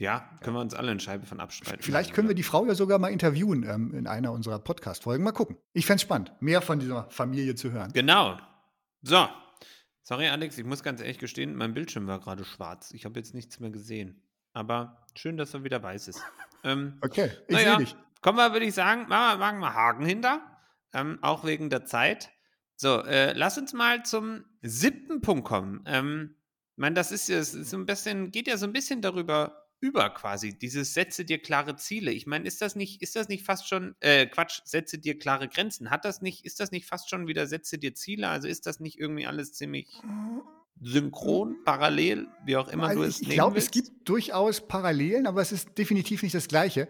ja, 0.00 0.30
können 0.40 0.56
wir 0.56 0.60
uns 0.60 0.72
alle 0.72 0.90
eine 0.90 1.00
Scheibe 1.00 1.26
von 1.26 1.40
abstreiten. 1.40 1.82
Vielleicht 1.82 2.14
können 2.14 2.26
wir 2.26 2.34
die 2.34 2.42
Frau 2.42 2.64
ja 2.64 2.74
sogar 2.74 2.98
mal 2.98 3.08
interviewen 3.08 3.64
ähm, 3.64 3.92
in 3.94 4.06
einer 4.06 4.32
unserer 4.32 4.58
Podcast-Folgen. 4.58 5.22
Mal 5.22 5.32
gucken. 5.32 5.58
Ich 5.74 5.84
fände 5.84 5.96
es 5.96 6.02
spannend, 6.02 6.32
mehr 6.40 6.62
von 6.62 6.78
dieser 6.78 7.10
Familie 7.10 7.54
zu 7.54 7.70
hören. 7.70 7.92
Genau. 7.92 8.38
So. 9.02 9.28
Sorry, 10.02 10.28
Alex, 10.28 10.56
ich 10.56 10.64
muss 10.64 10.82
ganz 10.82 11.02
ehrlich 11.02 11.18
gestehen, 11.18 11.54
mein 11.54 11.74
Bildschirm 11.74 12.06
war 12.06 12.18
gerade 12.18 12.44
schwarz. 12.44 12.92
Ich 12.92 13.04
habe 13.04 13.20
jetzt 13.20 13.34
nichts 13.34 13.60
mehr 13.60 13.70
gesehen. 13.70 14.22
Aber 14.54 15.06
schön, 15.14 15.36
dass 15.36 15.52
er 15.52 15.64
wieder 15.64 15.82
weiß 15.82 16.08
ist. 16.08 16.22
Ähm, 16.64 16.98
okay, 17.02 17.30
ich 17.46 17.54
naja, 17.54 17.76
sehe 17.76 17.84
dich. 17.84 17.96
Kommen 18.22 18.38
wir, 18.38 18.52
würde 18.52 18.66
ich 18.66 18.74
sagen, 18.74 19.06
machen 19.06 19.38
wir, 19.38 19.46
machen 19.46 19.58
wir 19.60 19.74
Haken 19.74 20.06
hinter. 20.06 20.40
Ähm, 20.94 21.18
auch 21.20 21.44
wegen 21.44 21.68
der 21.68 21.84
Zeit. 21.84 22.30
So, 22.74 23.04
äh, 23.04 23.34
lass 23.34 23.58
uns 23.58 23.74
mal 23.74 24.02
zum 24.04 24.46
siebten 24.62 25.20
Punkt 25.20 25.44
kommen. 25.44 25.82
Ähm, 25.86 26.36
ich 26.76 26.80
meine, 26.80 26.94
das 26.94 27.12
ist 27.12 27.28
ja 27.28 27.42
so 27.42 27.76
ein 27.76 27.86
bisschen, 27.86 28.30
geht 28.30 28.46
ja 28.46 28.56
so 28.56 28.66
ein 28.66 28.72
bisschen 28.72 29.02
darüber 29.02 29.60
über 29.80 30.10
quasi. 30.10 30.58
Dieses 30.58 30.92
setze 30.94 31.24
dir 31.24 31.38
klare 31.38 31.76
Ziele. 31.76 32.12
Ich 32.12 32.26
meine, 32.26 32.46
ist 32.46 32.60
das 32.60 32.76
nicht, 32.76 33.02
ist 33.02 33.16
das 33.16 33.28
nicht 33.28 33.44
fast 33.44 33.68
schon, 33.68 33.94
äh, 34.00 34.26
Quatsch, 34.26 34.60
setze 34.64 34.98
dir 34.98 35.18
klare 35.18 35.48
Grenzen. 35.48 35.90
Hat 35.90 36.04
das 36.04 36.20
nicht, 36.20 36.44
ist 36.44 36.60
das 36.60 36.70
nicht 36.70 36.86
fast 36.86 37.08
schon 37.08 37.26
wieder 37.26 37.46
setze 37.46 37.78
dir 37.78 37.94
Ziele? 37.94 38.28
Also 38.28 38.46
ist 38.46 38.66
das 38.66 38.80
nicht 38.80 38.98
irgendwie 38.98 39.26
alles 39.26 39.54
ziemlich 39.54 39.88
synchron, 40.82 41.50
hm. 41.50 41.64
parallel, 41.64 42.28
wie 42.44 42.56
auch 42.56 42.68
immer 42.68 42.88
also 42.88 43.02
du 43.02 43.08
es 43.08 43.20
Ich 43.20 43.30
glaube, 43.30 43.58
es 43.58 43.70
gibt 43.70 44.08
durchaus 44.08 44.66
Parallelen, 44.66 45.26
aber 45.26 45.40
es 45.40 45.52
ist 45.52 45.76
definitiv 45.78 46.22
nicht 46.22 46.34
das 46.34 46.48
Gleiche. 46.48 46.88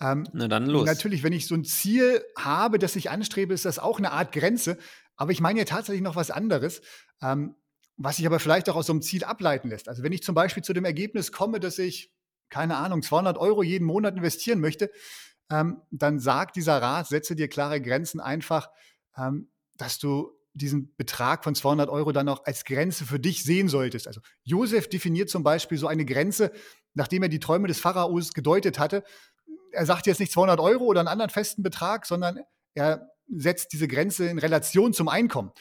Ähm, 0.00 0.24
Na 0.32 0.46
dann 0.46 0.66
los. 0.66 0.86
Natürlich, 0.86 1.22
wenn 1.24 1.32
ich 1.32 1.46
so 1.46 1.56
ein 1.56 1.64
Ziel 1.64 2.22
habe, 2.36 2.78
das 2.78 2.94
ich 2.94 3.10
anstrebe, 3.10 3.52
ist 3.52 3.64
das 3.64 3.78
auch 3.80 3.98
eine 3.98 4.12
Art 4.12 4.32
Grenze. 4.32 4.78
Aber 5.16 5.32
ich 5.32 5.40
meine 5.40 5.58
ja 5.58 5.64
tatsächlich 5.64 6.02
noch 6.02 6.14
was 6.14 6.30
anderes. 6.30 6.80
Ähm, 7.22 7.54
was 7.96 8.16
sich 8.16 8.26
aber 8.26 8.38
vielleicht 8.38 8.68
auch 8.68 8.76
aus 8.76 8.86
so 8.86 8.92
einem 8.92 9.02
Ziel 9.02 9.24
ableiten 9.24 9.68
lässt. 9.68 9.88
Also 9.88 10.04
wenn 10.04 10.12
ich 10.12 10.22
zum 10.22 10.34
Beispiel 10.34 10.62
zu 10.62 10.72
dem 10.72 10.84
Ergebnis 10.84 11.32
komme, 11.32 11.58
dass 11.58 11.78
ich 11.78 12.12
keine 12.50 12.76
Ahnung, 12.76 13.02
200 13.02 13.38
Euro 13.38 13.62
jeden 13.62 13.84
Monat 13.84 14.16
investieren 14.16 14.60
möchte, 14.60 14.90
ähm, 15.50 15.82
dann 15.90 16.18
sagt 16.18 16.56
dieser 16.56 16.80
Rat, 16.80 17.08
setze 17.08 17.36
dir 17.36 17.48
klare 17.48 17.80
Grenzen 17.80 18.20
einfach, 18.20 18.70
ähm, 19.16 19.50
dass 19.76 19.98
du 19.98 20.32
diesen 20.54 20.94
Betrag 20.96 21.44
von 21.44 21.54
200 21.54 21.88
Euro 21.88 22.12
dann 22.12 22.28
auch 22.28 22.44
als 22.44 22.64
Grenze 22.64 23.04
für 23.04 23.20
dich 23.20 23.44
sehen 23.44 23.68
solltest. 23.68 24.06
Also 24.06 24.20
Josef 24.42 24.88
definiert 24.88 25.30
zum 25.30 25.42
Beispiel 25.42 25.78
so 25.78 25.86
eine 25.86 26.04
Grenze, 26.04 26.52
nachdem 26.94 27.22
er 27.22 27.28
die 27.28 27.38
Träume 27.38 27.68
des 27.68 27.78
Pharaos 27.78 28.32
gedeutet 28.32 28.78
hatte. 28.78 29.04
Er 29.72 29.86
sagt 29.86 30.06
jetzt 30.06 30.18
nicht 30.18 30.32
200 30.32 30.58
Euro 30.58 30.84
oder 30.84 31.00
einen 31.00 31.08
anderen 31.08 31.30
festen 31.30 31.62
Betrag, 31.62 32.06
sondern 32.06 32.40
er 32.74 33.08
setzt 33.28 33.72
diese 33.72 33.88
Grenze 33.88 34.26
in 34.26 34.38
Relation 34.38 34.92
zum 34.92 35.08
Einkommen. 35.08 35.52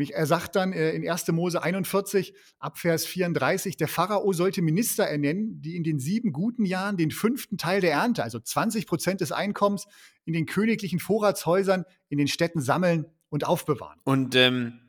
Er 0.00 0.26
sagt 0.26 0.56
dann 0.56 0.72
äh, 0.72 0.92
in 0.92 1.08
1. 1.08 1.28
Mose 1.28 1.62
41, 1.62 2.34
Abvers 2.58 3.06
34, 3.06 3.76
der 3.76 3.88
Pharao 3.88 4.32
sollte 4.32 4.62
Minister 4.62 5.04
ernennen, 5.04 5.60
die 5.60 5.76
in 5.76 5.84
den 5.84 5.98
sieben 5.98 6.32
guten 6.32 6.64
Jahren 6.64 6.96
den 6.96 7.10
fünften 7.10 7.58
Teil 7.58 7.80
der 7.80 7.92
Ernte, 7.92 8.22
also 8.22 8.38
20 8.38 8.86
Prozent 8.86 9.20
des 9.20 9.32
Einkommens, 9.32 9.86
in 10.24 10.32
den 10.32 10.46
königlichen 10.46 11.00
Vorratshäusern 11.00 11.84
in 12.08 12.18
den 12.18 12.28
Städten 12.28 12.60
sammeln 12.60 13.06
und 13.28 13.46
aufbewahren. 13.46 13.98
Und 14.04 14.34
ähm, 14.34 14.80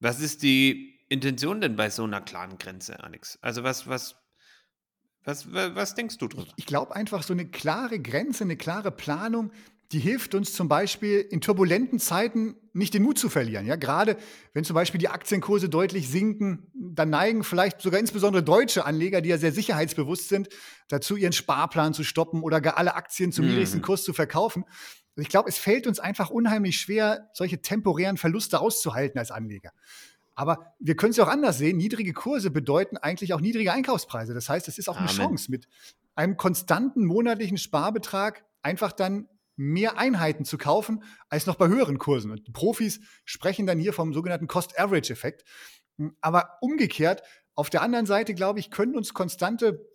was 0.00 0.20
ist 0.20 0.42
die 0.42 1.00
Intention 1.08 1.60
denn 1.60 1.76
bei 1.76 1.90
so 1.90 2.04
einer 2.04 2.20
klaren 2.20 2.58
Grenze, 2.58 3.02
Alex? 3.02 3.38
Also 3.40 3.62
was, 3.62 3.86
was, 3.86 4.16
was, 5.24 5.52
was 5.52 5.94
denkst 5.94 6.18
du 6.18 6.28
drüber? 6.28 6.52
Ich 6.56 6.66
glaube 6.66 6.94
einfach 6.94 7.22
so 7.22 7.32
eine 7.32 7.46
klare 7.46 7.98
Grenze, 8.00 8.44
eine 8.44 8.56
klare 8.56 8.90
Planung, 8.90 9.52
die 9.92 9.98
hilft 9.98 10.34
uns 10.34 10.52
zum 10.52 10.68
Beispiel 10.68 11.20
in 11.20 11.40
turbulenten 11.40 11.98
Zeiten 11.98 12.56
nicht 12.72 12.94
den 12.94 13.02
Mut 13.02 13.18
zu 13.18 13.28
verlieren. 13.28 13.66
Ja, 13.66 13.76
gerade 13.76 14.16
wenn 14.52 14.64
zum 14.64 14.74
Beispiel 14.74 14.98
die 14.98 15.08
Aktienkurse 15.08 15.68
deutlich 15.68 16.08
sinken, 16.08 16.70
dann 16.74 17.10
neigen 17.10 17.44
vielleicht 17.44 17.80
sogar 17.80 18.00
insbesondere 18.00 18.42
deutsche 18.42 18.84
Anleger, 18.84 19.20
die 19.20 19.28
ja 19.28 19.38
sehr 19.38 19.52
sicherheitsbewusst 19.52 20.28
sind, 20.28 20.48
dazu 20.88 21.16
ihren 21.16 21.32
Sparplan 21.32 21.94
zu 21.94 22.02
stoppen 22.02 22.42
oder 22.42 22.60
gar 22.60 22.76
alle 22.76 22.94
Aktien 22.94 23.30
zum 23.30 23.44
mhm. 23.44 23.52
niedrigsten 23.52 23.82
Kurs 23.82 24.02
zu 24.02 24.12
verkaufen. 24.12 24.64
Also 25.16 25.22
ich 25.22 25.28
glaube, 25.28 25.48
es 25.48 25.58
fällt 25.58 25.86
uns 25.86 26.00
einfach 26.00 26.30
unheimlich 26.30 26.78
schwer, 26.78 27.30
solche 27.34 27.62
temporären 27.62 28.16
Verluste 28.16 28.60
auszuhalten 28.60 29.18
als 29.18 29.30
Anleger. 29.30 29.70
Aber 30.34 30.74
wir 30.80 30.96
können 30.96 31.10
es 31.10 31.16
ja 31.16 31.24
auch 31.24 31.28
anders 31.28 31.58
sehen. 31.58 31.76
Niedrige 31.76 32.12
Kurse 32.12 32.50
bedeuten 32.50 32.96
eigentlich 32.96 33.32
auch 33.34 33.40
niedrige 33.40 33.72
Einkaufspreise. 33.72 34.34
Das 34.34 34.48
heißt, 34.48 34.66
es 34.66 34.78
ist 34.78 34.88
auch 34.88 34.96
Amen. 34.96 35.08
eine 35.08 35.16
Chance, 35.16 35.50
mit 35.50 35.68
einem 36.16 36.36
konstanten 36.36 37.04
monatlichen 37.04 37.58
Sparbetrag 37.58 38.44
einfach 38.62 38.90
dann 38.90 39.28
mehr 39.56 39.98
Einheiten 39.98 40.44
zu 40.44 40.58
kaufen 40.58 41.02
als 41.28 41.46
noch 41.46 41.56
bei 41.56 41.68
höheren 41.68 41.98
Kursen. 41.98 42.30
Und 42.30 42.46
die 42.46 42.52
Profis 42.52 43.00
sprechen 43.24 43.66
dann 43.66 43.78
hier 43.78 43.92
vom 43.92 44.12
sogenannten 44.12 44.46
Cost-Average-Effekt. 44.46 45.44
Hm, 45.98 46.16
aber 46.20 46.58
umgekehrt, 46.60 47.22
auf 47.54 47.70
der 47.70 47.82
anderen 47.82 48.06
Seite, 48.06 48.34
glaube 48.34 48.58
ich, 48.58 48.70
können 48.70 48.96
uns 48.96 49.14
konstante 49.14 49.86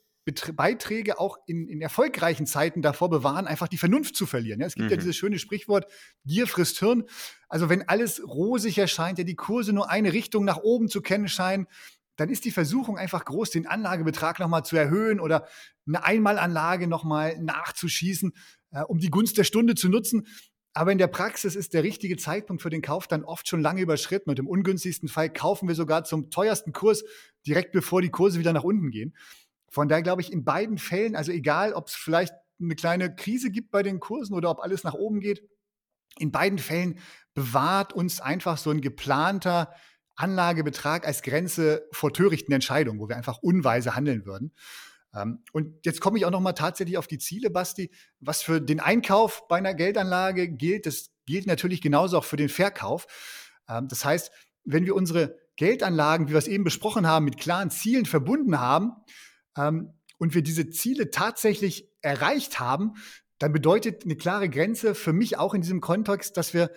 Beiträge 0.53 1.19
auch 1.19 1.37
in, 1.47 1.67
in, 1.67 1.81
erfolgreichen 1.81 2.45
Zeiten 2.45 2.81
davor 2.81 3.09
bewahren, 3.09 3.47
einfach 3.47 3.67
die 3.67 3.77
Vernunft 3.77 4.15
zu 4.15 4.25
verlieren. 4.25 4.59
Ja, 4.59 4.67
es 4.67 4.75
gibt 4.75 4.85
mhm. 4.85 4.91
ja 4.91 4.97
dieses 4.97 5.15
schöne 5.15 5.39
Sprichwort, 5.39 5.87
Gier 6.25 6.45
frisst 6.45 6.79
Hirn. 6.79 7.05
Also 7.47 7.69
wenn 7.69 7.87
alles 7.87 8.21
rosig 8.23 8.77
erscheint, 8.77 9.17
ja 9.17 9.23
die 9.23 9.35
Kurse 9.35 9.73
nur 9.73 9.89
eine 9.89 10.13
Richtung 10.13 10.45
nach 10.45 10.57
oben 10.57 10.87
zu 10.87 11.01
kennen 11.01 11.27
scheinen, 11.27 11.67
dann 12.15 12.29
ist 12.29 12.45
die 12.45 12.51
Versuchung 12.51 12.97
einfach 12.97 13.23
groß, 13.23 13.49
den 13.49 13.65
Anlagebetrag 13.65 14.39
nochmal 14.39 14.65
zu 14.65 14.75
erhöhen 14.75 15.19
oder 15.19 15.47
eine 15.87 16.03
Einmalanlage 16.03 16.87
nochmal 16.87 17.39
nachzuschießen 17.39 18.33
äh, 18.71 18.81
um 18.81 18.99
die 18.99 19.09
Gunst 19.09 19.37
der 19.37 19.43
Stunde 19.43 19.75
zu 19.75 19.89
nutzen. 19.89 20.27
Aber 20.73 20.91
in 20.91 20.97
der 20.97 21.07
Praxis 21.07 21.55
ist 21.55 21.73
der 21.73 21.83
richtige 21.83 22.17
Zeitpunkt 22.17 22.61
für 22.61 22.69
den 22.69 22.81
Kauf 22.81 23.07
dann 23.07 23.23
oft 23.23 23.47
schon 23.47 23.61
lange 23.61 23.81
überschritten. 23.81 24.29
Und 24.29 24.39
im 24.39 24.47
ungünstigsten 24.47 25.09
Fall 25.09 25.31
kaufen 25.31 25.67
wir 25.67 25.75
sogar 25.75 26.03
zum 26.03 26.29
teuersten 26.29 26.73
Kurs 26.73 27.03
direkt 27.45 27.71
bevor 27.71 28.01
die 28.01 28.11
Kurse 28.11 28.39
wieder 28.39 28.53
nach 28.53 28.63
unten 28.63 28.91
gehen. 28.91 29.15
Von 29.69 29.87
daher 29.87 30.03
glaube 30.03 30.21
ich, 30.21 30.31
in 30.31 30.43
beiden 30.43 30.77
Fällen, 30.77 31.15
also 31.15 31.31
egal, 31.31 31.73
ob 31.73 31.87
es 31.87 31.95
vielleicht 31.95 32.33
eine 32.61 32.75
kleine 32.75 33.15
Krise 33.15 33.51
gibt 33.51 33.71
bei 33.71 33.83
den 33.83 33.99
Kursen 33.99 34.35
oder 34.35 34.49
ob 34.49 34.59
alles 34.59 34.83
nach 34.83 34.93
oben 34.93 35.19
geht. 35.19 35.43
In 36.17 36.31
beiden 36.31 36.59
Fällen 36.59 36.99
bewahrt 37.33 37.93
uns 37.93 38.19
einfach 38.19 38.57
so 38.57 38.69
ein 38.71 38.81
geplanter 38.81 39.73
Anlagebetrag 40.15 41.07
als 41.07 41.21
Grenze 41.21 41.87
vor 41.91 42.11
törichten 42.11 42.53
Entscheidungen, 42.53 42.99
wo 42.99 43.07
wir 43.07 43.15
einfach 43.15 43.37
unweise 43.37 43.95
handeln 43.95 44.25
würden. 44.25 44.53
Ähm, 45.15 45.43
und 45.53 45.85
jetzt 45.85 46.01
komme 46.01 46.17
ich 46.17 46.25
auch 46.25 46.31
noch 46.31 46.39
mal 46.39 46.53
tatsächlich 46.53 46.97
auf 46.97 47.07
die 47.07 47.17
Ziele, 47.17 47.49
Basti. 47.49 47.91
Was 48.19 48.41
für 48.41 48.61
den 48.61 48.79
Einkauf 48.79 49.47
bei 49.47 49.57
einer 49.57 49.73
Geldanlage 49.73 50.49
gilt, 50.49 50.85
das 50.85 51.11
gilt 51.25 51.47
natürlich 51.47 51.81
genauso 51.81 52.17
auch 52.17 52.25
für 52.25 52.37
den 52.37 52.49
Verkauf. 52.49 53.07
Ähm, 53.67 53.87
das 53.87 54.05
heißt, 54.05 54.31
wenn 54.63 54.85
wir 54.85 54.95
unsere 54.95 55.37
Geldanlagen, 55.55 56.27
wie 56.27 56.31
wir 56.31 56.37
es 56.37 56.47
eben 56.47 56.63
besprochen 56.63 57.07
haben, 57.07 57.25
mit 57.25 57.37
klaren 57.37 57.69
Zielen 57.69 58.05
verbunden 58.05 58.59
haben 58.59 58.93
ähm, 59.57 59.93
und 60.17 60.33
wir 60.33 60.41
diese 60.41 60.69
Ziele 60.69 61.11
tatsächlich 61.11 61.89
erreicht 62.01 62.59
haben, 62.59 62.93
dann 63.39 63.53
bedeutet 63.53 64.03
eine 64.03 64.15
klare 64.15 64.49
Grenze 64.49 64.95
für 64.95 65.13
mich 65.13 65.37
auch 65.37 65.53
in 65.53 65.61
diesem 65.61 65.81
Kontext, 65.81 66.37
dass 66.37 66.53
wir 66.53 66.71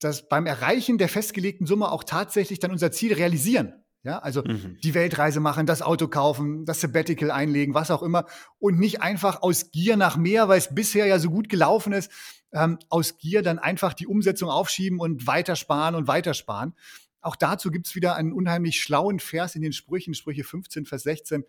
das 0.00 0.28
beim 0.28 0.46
Erreichen 0.46 0.98
der 0.98 1.08
festgelegten 1.08 1.66
Summe 1.66 1.90
auch 1.90 2.04
tatsächlich 2.04 2.60
dann 2.60 2.70
unser 2.70 2.92
Ziel 2.92 3.12
realisieren. 3.14 3.84
Ja, 4.04 4.18
also 4.18 4.42
mhm. 4.42 4.78
die 4.82 4.94
Weltreise 4.94 5.40
machen, 5.40 5.66
das 5.66 5.82
Auto 5.82 6.06
kaufen, 6.06 6.64
das 6.64 6.80
Sabbatical 6.80 7.30
einlegen, 7.30 7.74
was 7.74 7.90
auch 7.90 8.02
immer. 8.02 8.26
Und 8.58 8.78
nicht 8.78 9.02
einfach 9.02 9.42
aus 9.42 9.70
Gier 9.72 9.96
nach 9.96 10.16
mehr, 10.16 10.48
weil 10.48 10.58
es 10.58 10.74
bisher 10.74 11.06
ja 11.06 11.18
so 11.18 11.30
gut 11.30 11.48
gelaufen 11.48 11.92
ist, 11.92 12.10
ähm, 12.52 12.78
aus 12.88 13.18
Gier 13.18 13.42
dann 13.42 13.58
einfach 13.58 13.94
die 13.94 14.06
Umsetzung 14.06 14.50
aufschieben 14.50 15.00
und 15.00 15.26
weitersparen 15.26 15.94
und 15.94 16.06
weitersparen. 16.06 16.74
Auch 17.20 17.36
dazu 17.36 17.70
gibt 17.70 17.88
es 17.88 17.94
wieder 17.94 18.14
einen 18.14 18.32
unheimlich 18.32 18.80
schlauen 18.80 19.18
Vers 19.18 19.56
in 19.56 19.62
den 19.62 19.72
Sprüchen, 19.72 20.14
Sprüche 20.14 20.44
15, 20.44 20.86
Vers 20.86 21.02
16. 21.02 21.44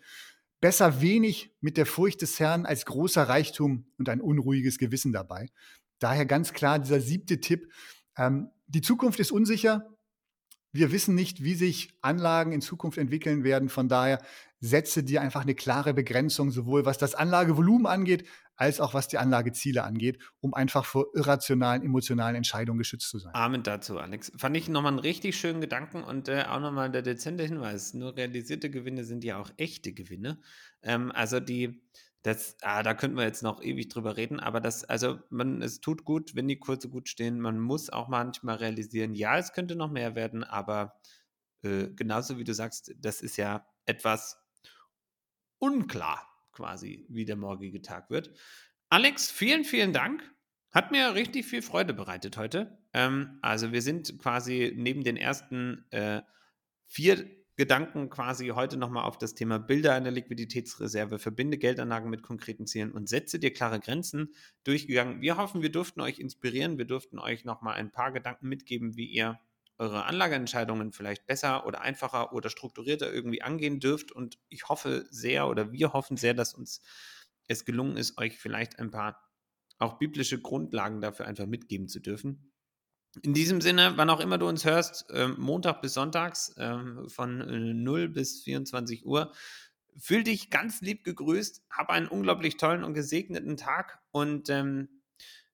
Besser 0.60 1.00
wenig 1.00 1.54
mit 1.60 1.76
der 1.76 1.86
Furcht 1.86 2.20
des 2.20 2.38
Herrn 2.38 2.66
als 2.66 2.84
großer 2.84 3.22
Reichtum 3.22 3.86
und 3.96 4.08
ein 4.08 4.20
unruhiges 4.20 4.78
Gewissen 4.78 5.12
dabei. 5.12 5.48
Daher 6.00 6.26
ganz 6.26 6.52
klar 6.52 6.78
dieser 6.78 7.00
siebte 7.00 7.40
Tipp. 7.40 7.70
Ähm, 8.16 8.50
die 8.66 8.82
Zukunft 8.82 9.20
ist 9.20 9.30
unsicher. 9.30 9.86
Wir 10.72 10.92
wissen 10.92 11.14
nicht, 11.14 11.42
wie 11.42 11.54
sich 11.54 11.90
Anlagen 12.00 12.52
in 12.52 12.60
Zukunft 12.60 12.98
entwickeln 12.98 13.42
werden. 13.44 13.68
Von 13.68 13.88
daher 13.88 14.20
setze 14.60 15.02
dir 15.02 15.20
einfach 15.20 15.42
eine 15.42 15.54
klare 15.54 15.94
Begrenzung, 15.94 16.50
sowohl 16.50 16.84
was 16.84 16.98
das 16.98 17.14
Anlagevolumen 17.14 17.86
angeht, 17.86 18.26
als 18.60 18.78
auch 18.78 18.92
was 18.92 19.08
die 19.08 19.16
Anlageziele 19.16 19.84
angeht, 19.84 20.18
um 20.40 20.52
einfach 20.52 20.84
vor 20.84 21.06
irrationalen, 21.14 21.82
emotionalen 21.82 22.36
Entscheidungen 22.36 22.78
geschützt 22.78 23.08
zu 23.08 23.18
sein. 23.18 23.34
Amen 23.34 23.62
dazu, 23.62 23.98
Alex. 23.98 24.30
Fand 24.36 24.54
ich 24.54 24.68
nochmal 24.68 24.92
einen 24.92 24.98
richtig 24.98 25.40
schönen 25.40 25.62
Gedanken 25.62 26.04
und 26.04 26.28
äh, 26.28 26.44
auch 26.46 26.60
nochmal 26.60 26.90
der 26.90 27.00
dezente 27.00 27.42
Hinweis. 27.42 27.94
Nur 27.94 28.16
realisierte 28.16 28.68
Gewinne 28.68 29.04
sind 29.04 29.24
ja 29.24 29.38
auch 29.38 29.50
echte 29.56 29.94
Gewinne. 29.94 30.38
Ähm, 30.82 31.10
also 31.10 31.40
die, 31.40 31.82
das, 32.22 32.56
ah, 32.62 32.82
da 32.82 32.94
könnten 32.94 33.16
wir 33.16 33.24
jetzt 33.24 33.42
noch 33.42 33.62
ewig 33.62 33.88
drüber 33.88 34.16
reden, 34.16 34.40
aber 34.40 34.60
das, 34.60 34.84
also 34.84 35.18
man, 35.30 35.62
es 35.62 35.80
tut 35.80 36.04
gut, 36.04 36.34
wenn 36.34 36.48
die 36.48 36.58
Kurse 36.58 36.88
gut 36.88 37.08
stehen. 37.08 37.40
Man 37.40 37.58
muss 37.58 37.88
auch 37.88 38.08
manchmal 38.08 38.56
realisieren, 38.56 39.14
ja, 39.14 39.38
es 39.38 39.52
könnte 39.52 39.74
noch 39.74 39.90
mehr 39.90 40.14
werden, 40.14 40.44
aber 40.44 41.00
äh, 41.62 41.88
genauso 41.88 42.38
wie 42.38 42.44
du 42.44 42.52
sagst, 42.52 42.94
das 42.98 43.22
ist 43.22 43.36
ja 43.36 43.66
etwas 43.86 44.38
unklar 45.58 46.26
quasi, 46.52 47.06
wie 47.08 47.24
der 47.24 47.36
morgige 47.36 47.80
Tag 47.80 48.10
wird. 48.10 48.36
Alex, 48.90 49.30
vielen, 49.30 49.64
vielen 49.64 49.92
Dank. 49.92 50.22
Hat 50.72 50.92
mir 50.92 51.14
richtig 51.14 51.46
viel 51.46 51.62
Freude 51.62 51.94
bereitet 51.94 52.36
heute. 52.36 52.78
Ähm, 52.92 53.38
also 53.42 53.72
wir 53.72 53.82
sind 53.82 54.18
quasi 54.18 54.72
neben 54.76 55.04
den 55.04 55.16
ersten 55.16 55.86
äh, 55.90 56.22
vier 56.86 57.39
Gedanken 57.60 58.08
quasi 58.08 58.48
heute 58.48 58.78
nochmal 58.78 59.04
auf 59.04 59.18
das 59.18 59.34
Thema 59.34 59.58
Bilder 59.58 59.92
einer 59.92 60.10
Liquiditätsreserve, 60.10 61.18
verbinde 61.18 61.58
Geldanlagen 61.58 62.08
mit 62.08 62.22
konkreten 62.22 62.66
Zielen 62.66 62.90
und 62.90 63.06
setze 63.06 63.38
dir 63.38 63.52
klare 63.52 63.80
Grenzen 63.80 64.34
durchgegangen. 64.64 65.20
Wir 65.20 65.36
hoffen, 65.36 65.60
wir 65.60 65.70
durften 65.70 66.00
euch 66.00 66.18
inspirieren, 66.20 66.78
wir 66.78 66.86
durften 66.86 67.18
euch 67.18 67.44
nochmal 67.44 67.74
ein 67.74 67.90
paar 67.92 68.12
Gedanken 68.12 68.48
mitgeben, 68.48 68.96
wie 68.96 69.04
ihr 69.04 69.38
eure 69.76 70.06
Anlageentscheidungen 70.06 70.92
vielleicht 70.92 71.26
besser 71.26 71.66
oder 71.66 71.82
einfacher 71.82 72.32
oder 72.32 72.48
strukturierter 72.48 73.12
irgendwie 73.12 73.42
angehen 73.42 73.78
dürft. 73.78 74.10
Und 74.10 74.38
ich 74.48 74.70
hoffe 74.70 75.06
sehr 75.10 75.46
oder 75.46 75.70
wir 75.70 75.92
hoffen 75.92 76.16
sehr, 76.16 76.32
dass 76.32 76.54
uns 76.54 76.80
es 77.46 77.66
gelungen 77.66 77.98
ist, 77.98 78.16
euch 78.16 78.38
vielleicht 78.38 78.78
ein 78.78 78.90
paar 78.90 79.22
auch 79.78 79.98
biblische 79.98 80.40
Grundlagen 80.40 81.02
dafür 81.02 81.26
einfach 81.26 81.44
mitgeben 81.44 81.88
zu 81.88 82.00
dürfen. 82.00 82.54
In 83.22 83.34
diesem 83.34 83.60
Sinne, 83.60 83.94
wann 83.96 84.10
auch 84.10 84.20
immer 84.20 84.38
du 84.38 84.46
uns 84.46 84.64
hörst, 84.64 85.06
ähm, 85.12 85.34
Montag 85.38 85.82
bis 85.82 85.94
Sonntags 85.94 86.54
ähm, 86.58 87.08
von 87.08 87.82
0 87.82 88.00
äh, 88.02 88.08
bis 88.08 88.42
24 88.42 89.04
Uhr, 89.04 89.32
fühl 89.98 90.22
dich 90.22 90.50
ganz 90.50 90.80
lieb 90.80 91.04
gegrüßt, 91.04 91.62
hab 91.70 91.90
einen 91.90 92.06
unglaublich 92.06 92.56
tollen 92.56 92.84
und 92.84 92.94
gesegneten 92.94 93.56
Tag 93.56 93.98
und 94.12 94.48
ähm, 94.48 94.88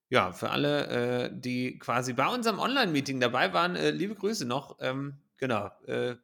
ja, 0.08 0.32
für 0.32 0.50
alle, 0.50 0.86
äh, 0.86 1.30
die 1.32 1.78
quasi 1.78 2.12
bei 2.12 2.28
unserem 2.28 2.58
Online-Meeting 2.58 3.20
dabei 3.20 3.52
waren, 3.52 3.74
äh, 3.74 3.90
liebe 3.90 4.14
Grüße 4.14 4.44
noch. 4.44 4.76
Ähm, 4.80 5.16
genau, 5.36 5.70
äh, 5.86 6.14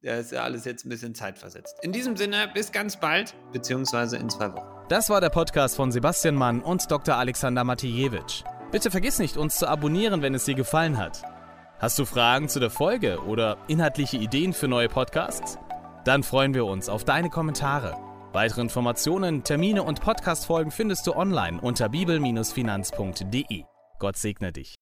ist 0.00 0.32
ja 0.32 0.42
alles 0.42 0.64
jetzt 0.64 0.84
ein 0.84 0.88
bisschen 0.88 1.14
zeitversetzt. 1.14 1.76
In 1.82 1.92
diesem 1.92 2.16
Sinne, 2.16 2.50
bis 2.52 2.72
ganz 2.72 2.98
bald, 2.98 3.34
beziehungsweise 3.52 4.16
in 4.16 4.30
zwei 4.30 4.52
Wochen. 4.52 4.66
Das 4.88 5.10
war 5.10 5.20
der 5.20 5.30
Podcast 5.30 5.76
von 5.76 5.92
Sebastian 5.92 6.34
Mann 6.34 6.62
und 6.62 6.90
Dr. 6.90 7.16
Alexander 7.16 7.62
Matijewitsch. 7.64 8.42
Bitte 8.70 8.90
vergiss 8.90 9.18
nicht, 9.18 9.36
uns 9.36 9.56
zu 9.56 9.66
abonnieren, 9.66 10.20
wenn 10.20 10.34
es 10.34 10.44
dir 10.44 10.54
gefallen 10.54 10.98
hat. 10.98 11.22
Hast 11.78 11.98
du 11.98 12.04
Fragen 12.04 12.48
zu 12.48 12.60
der 12.60 12.70
Folge 12.70 13.20
oder 13.22 13.56
inhaltliche 13.66 14.16
Ideen 14.16 14.52
für 14.52 14.68
neue 14.68 14.88
Podcasts? 14.88 15.58
Dann 16.04 16.22
freuen 16.22 16.54
wir 16.54 16.66
uns 16.66 16.88
auf 16.88 17.04
deine 17.04 17.30
Kommentare. 17.30 17.96
Weitere 18.32 18.60
Informationen, 18.60 19.42
Termine 19.42 19.82
und 19.82 20.00
Podcastfolgen 20.00 20.70
findest 20.70 21.06
du 21.06 21.14
online 21.14 21.60
unter 21.60 21.88
bibel-finanz.de. 21.88 23.64
Gott 23.98 24.16
segne 24.16 24.52
dich. 24.52 24.77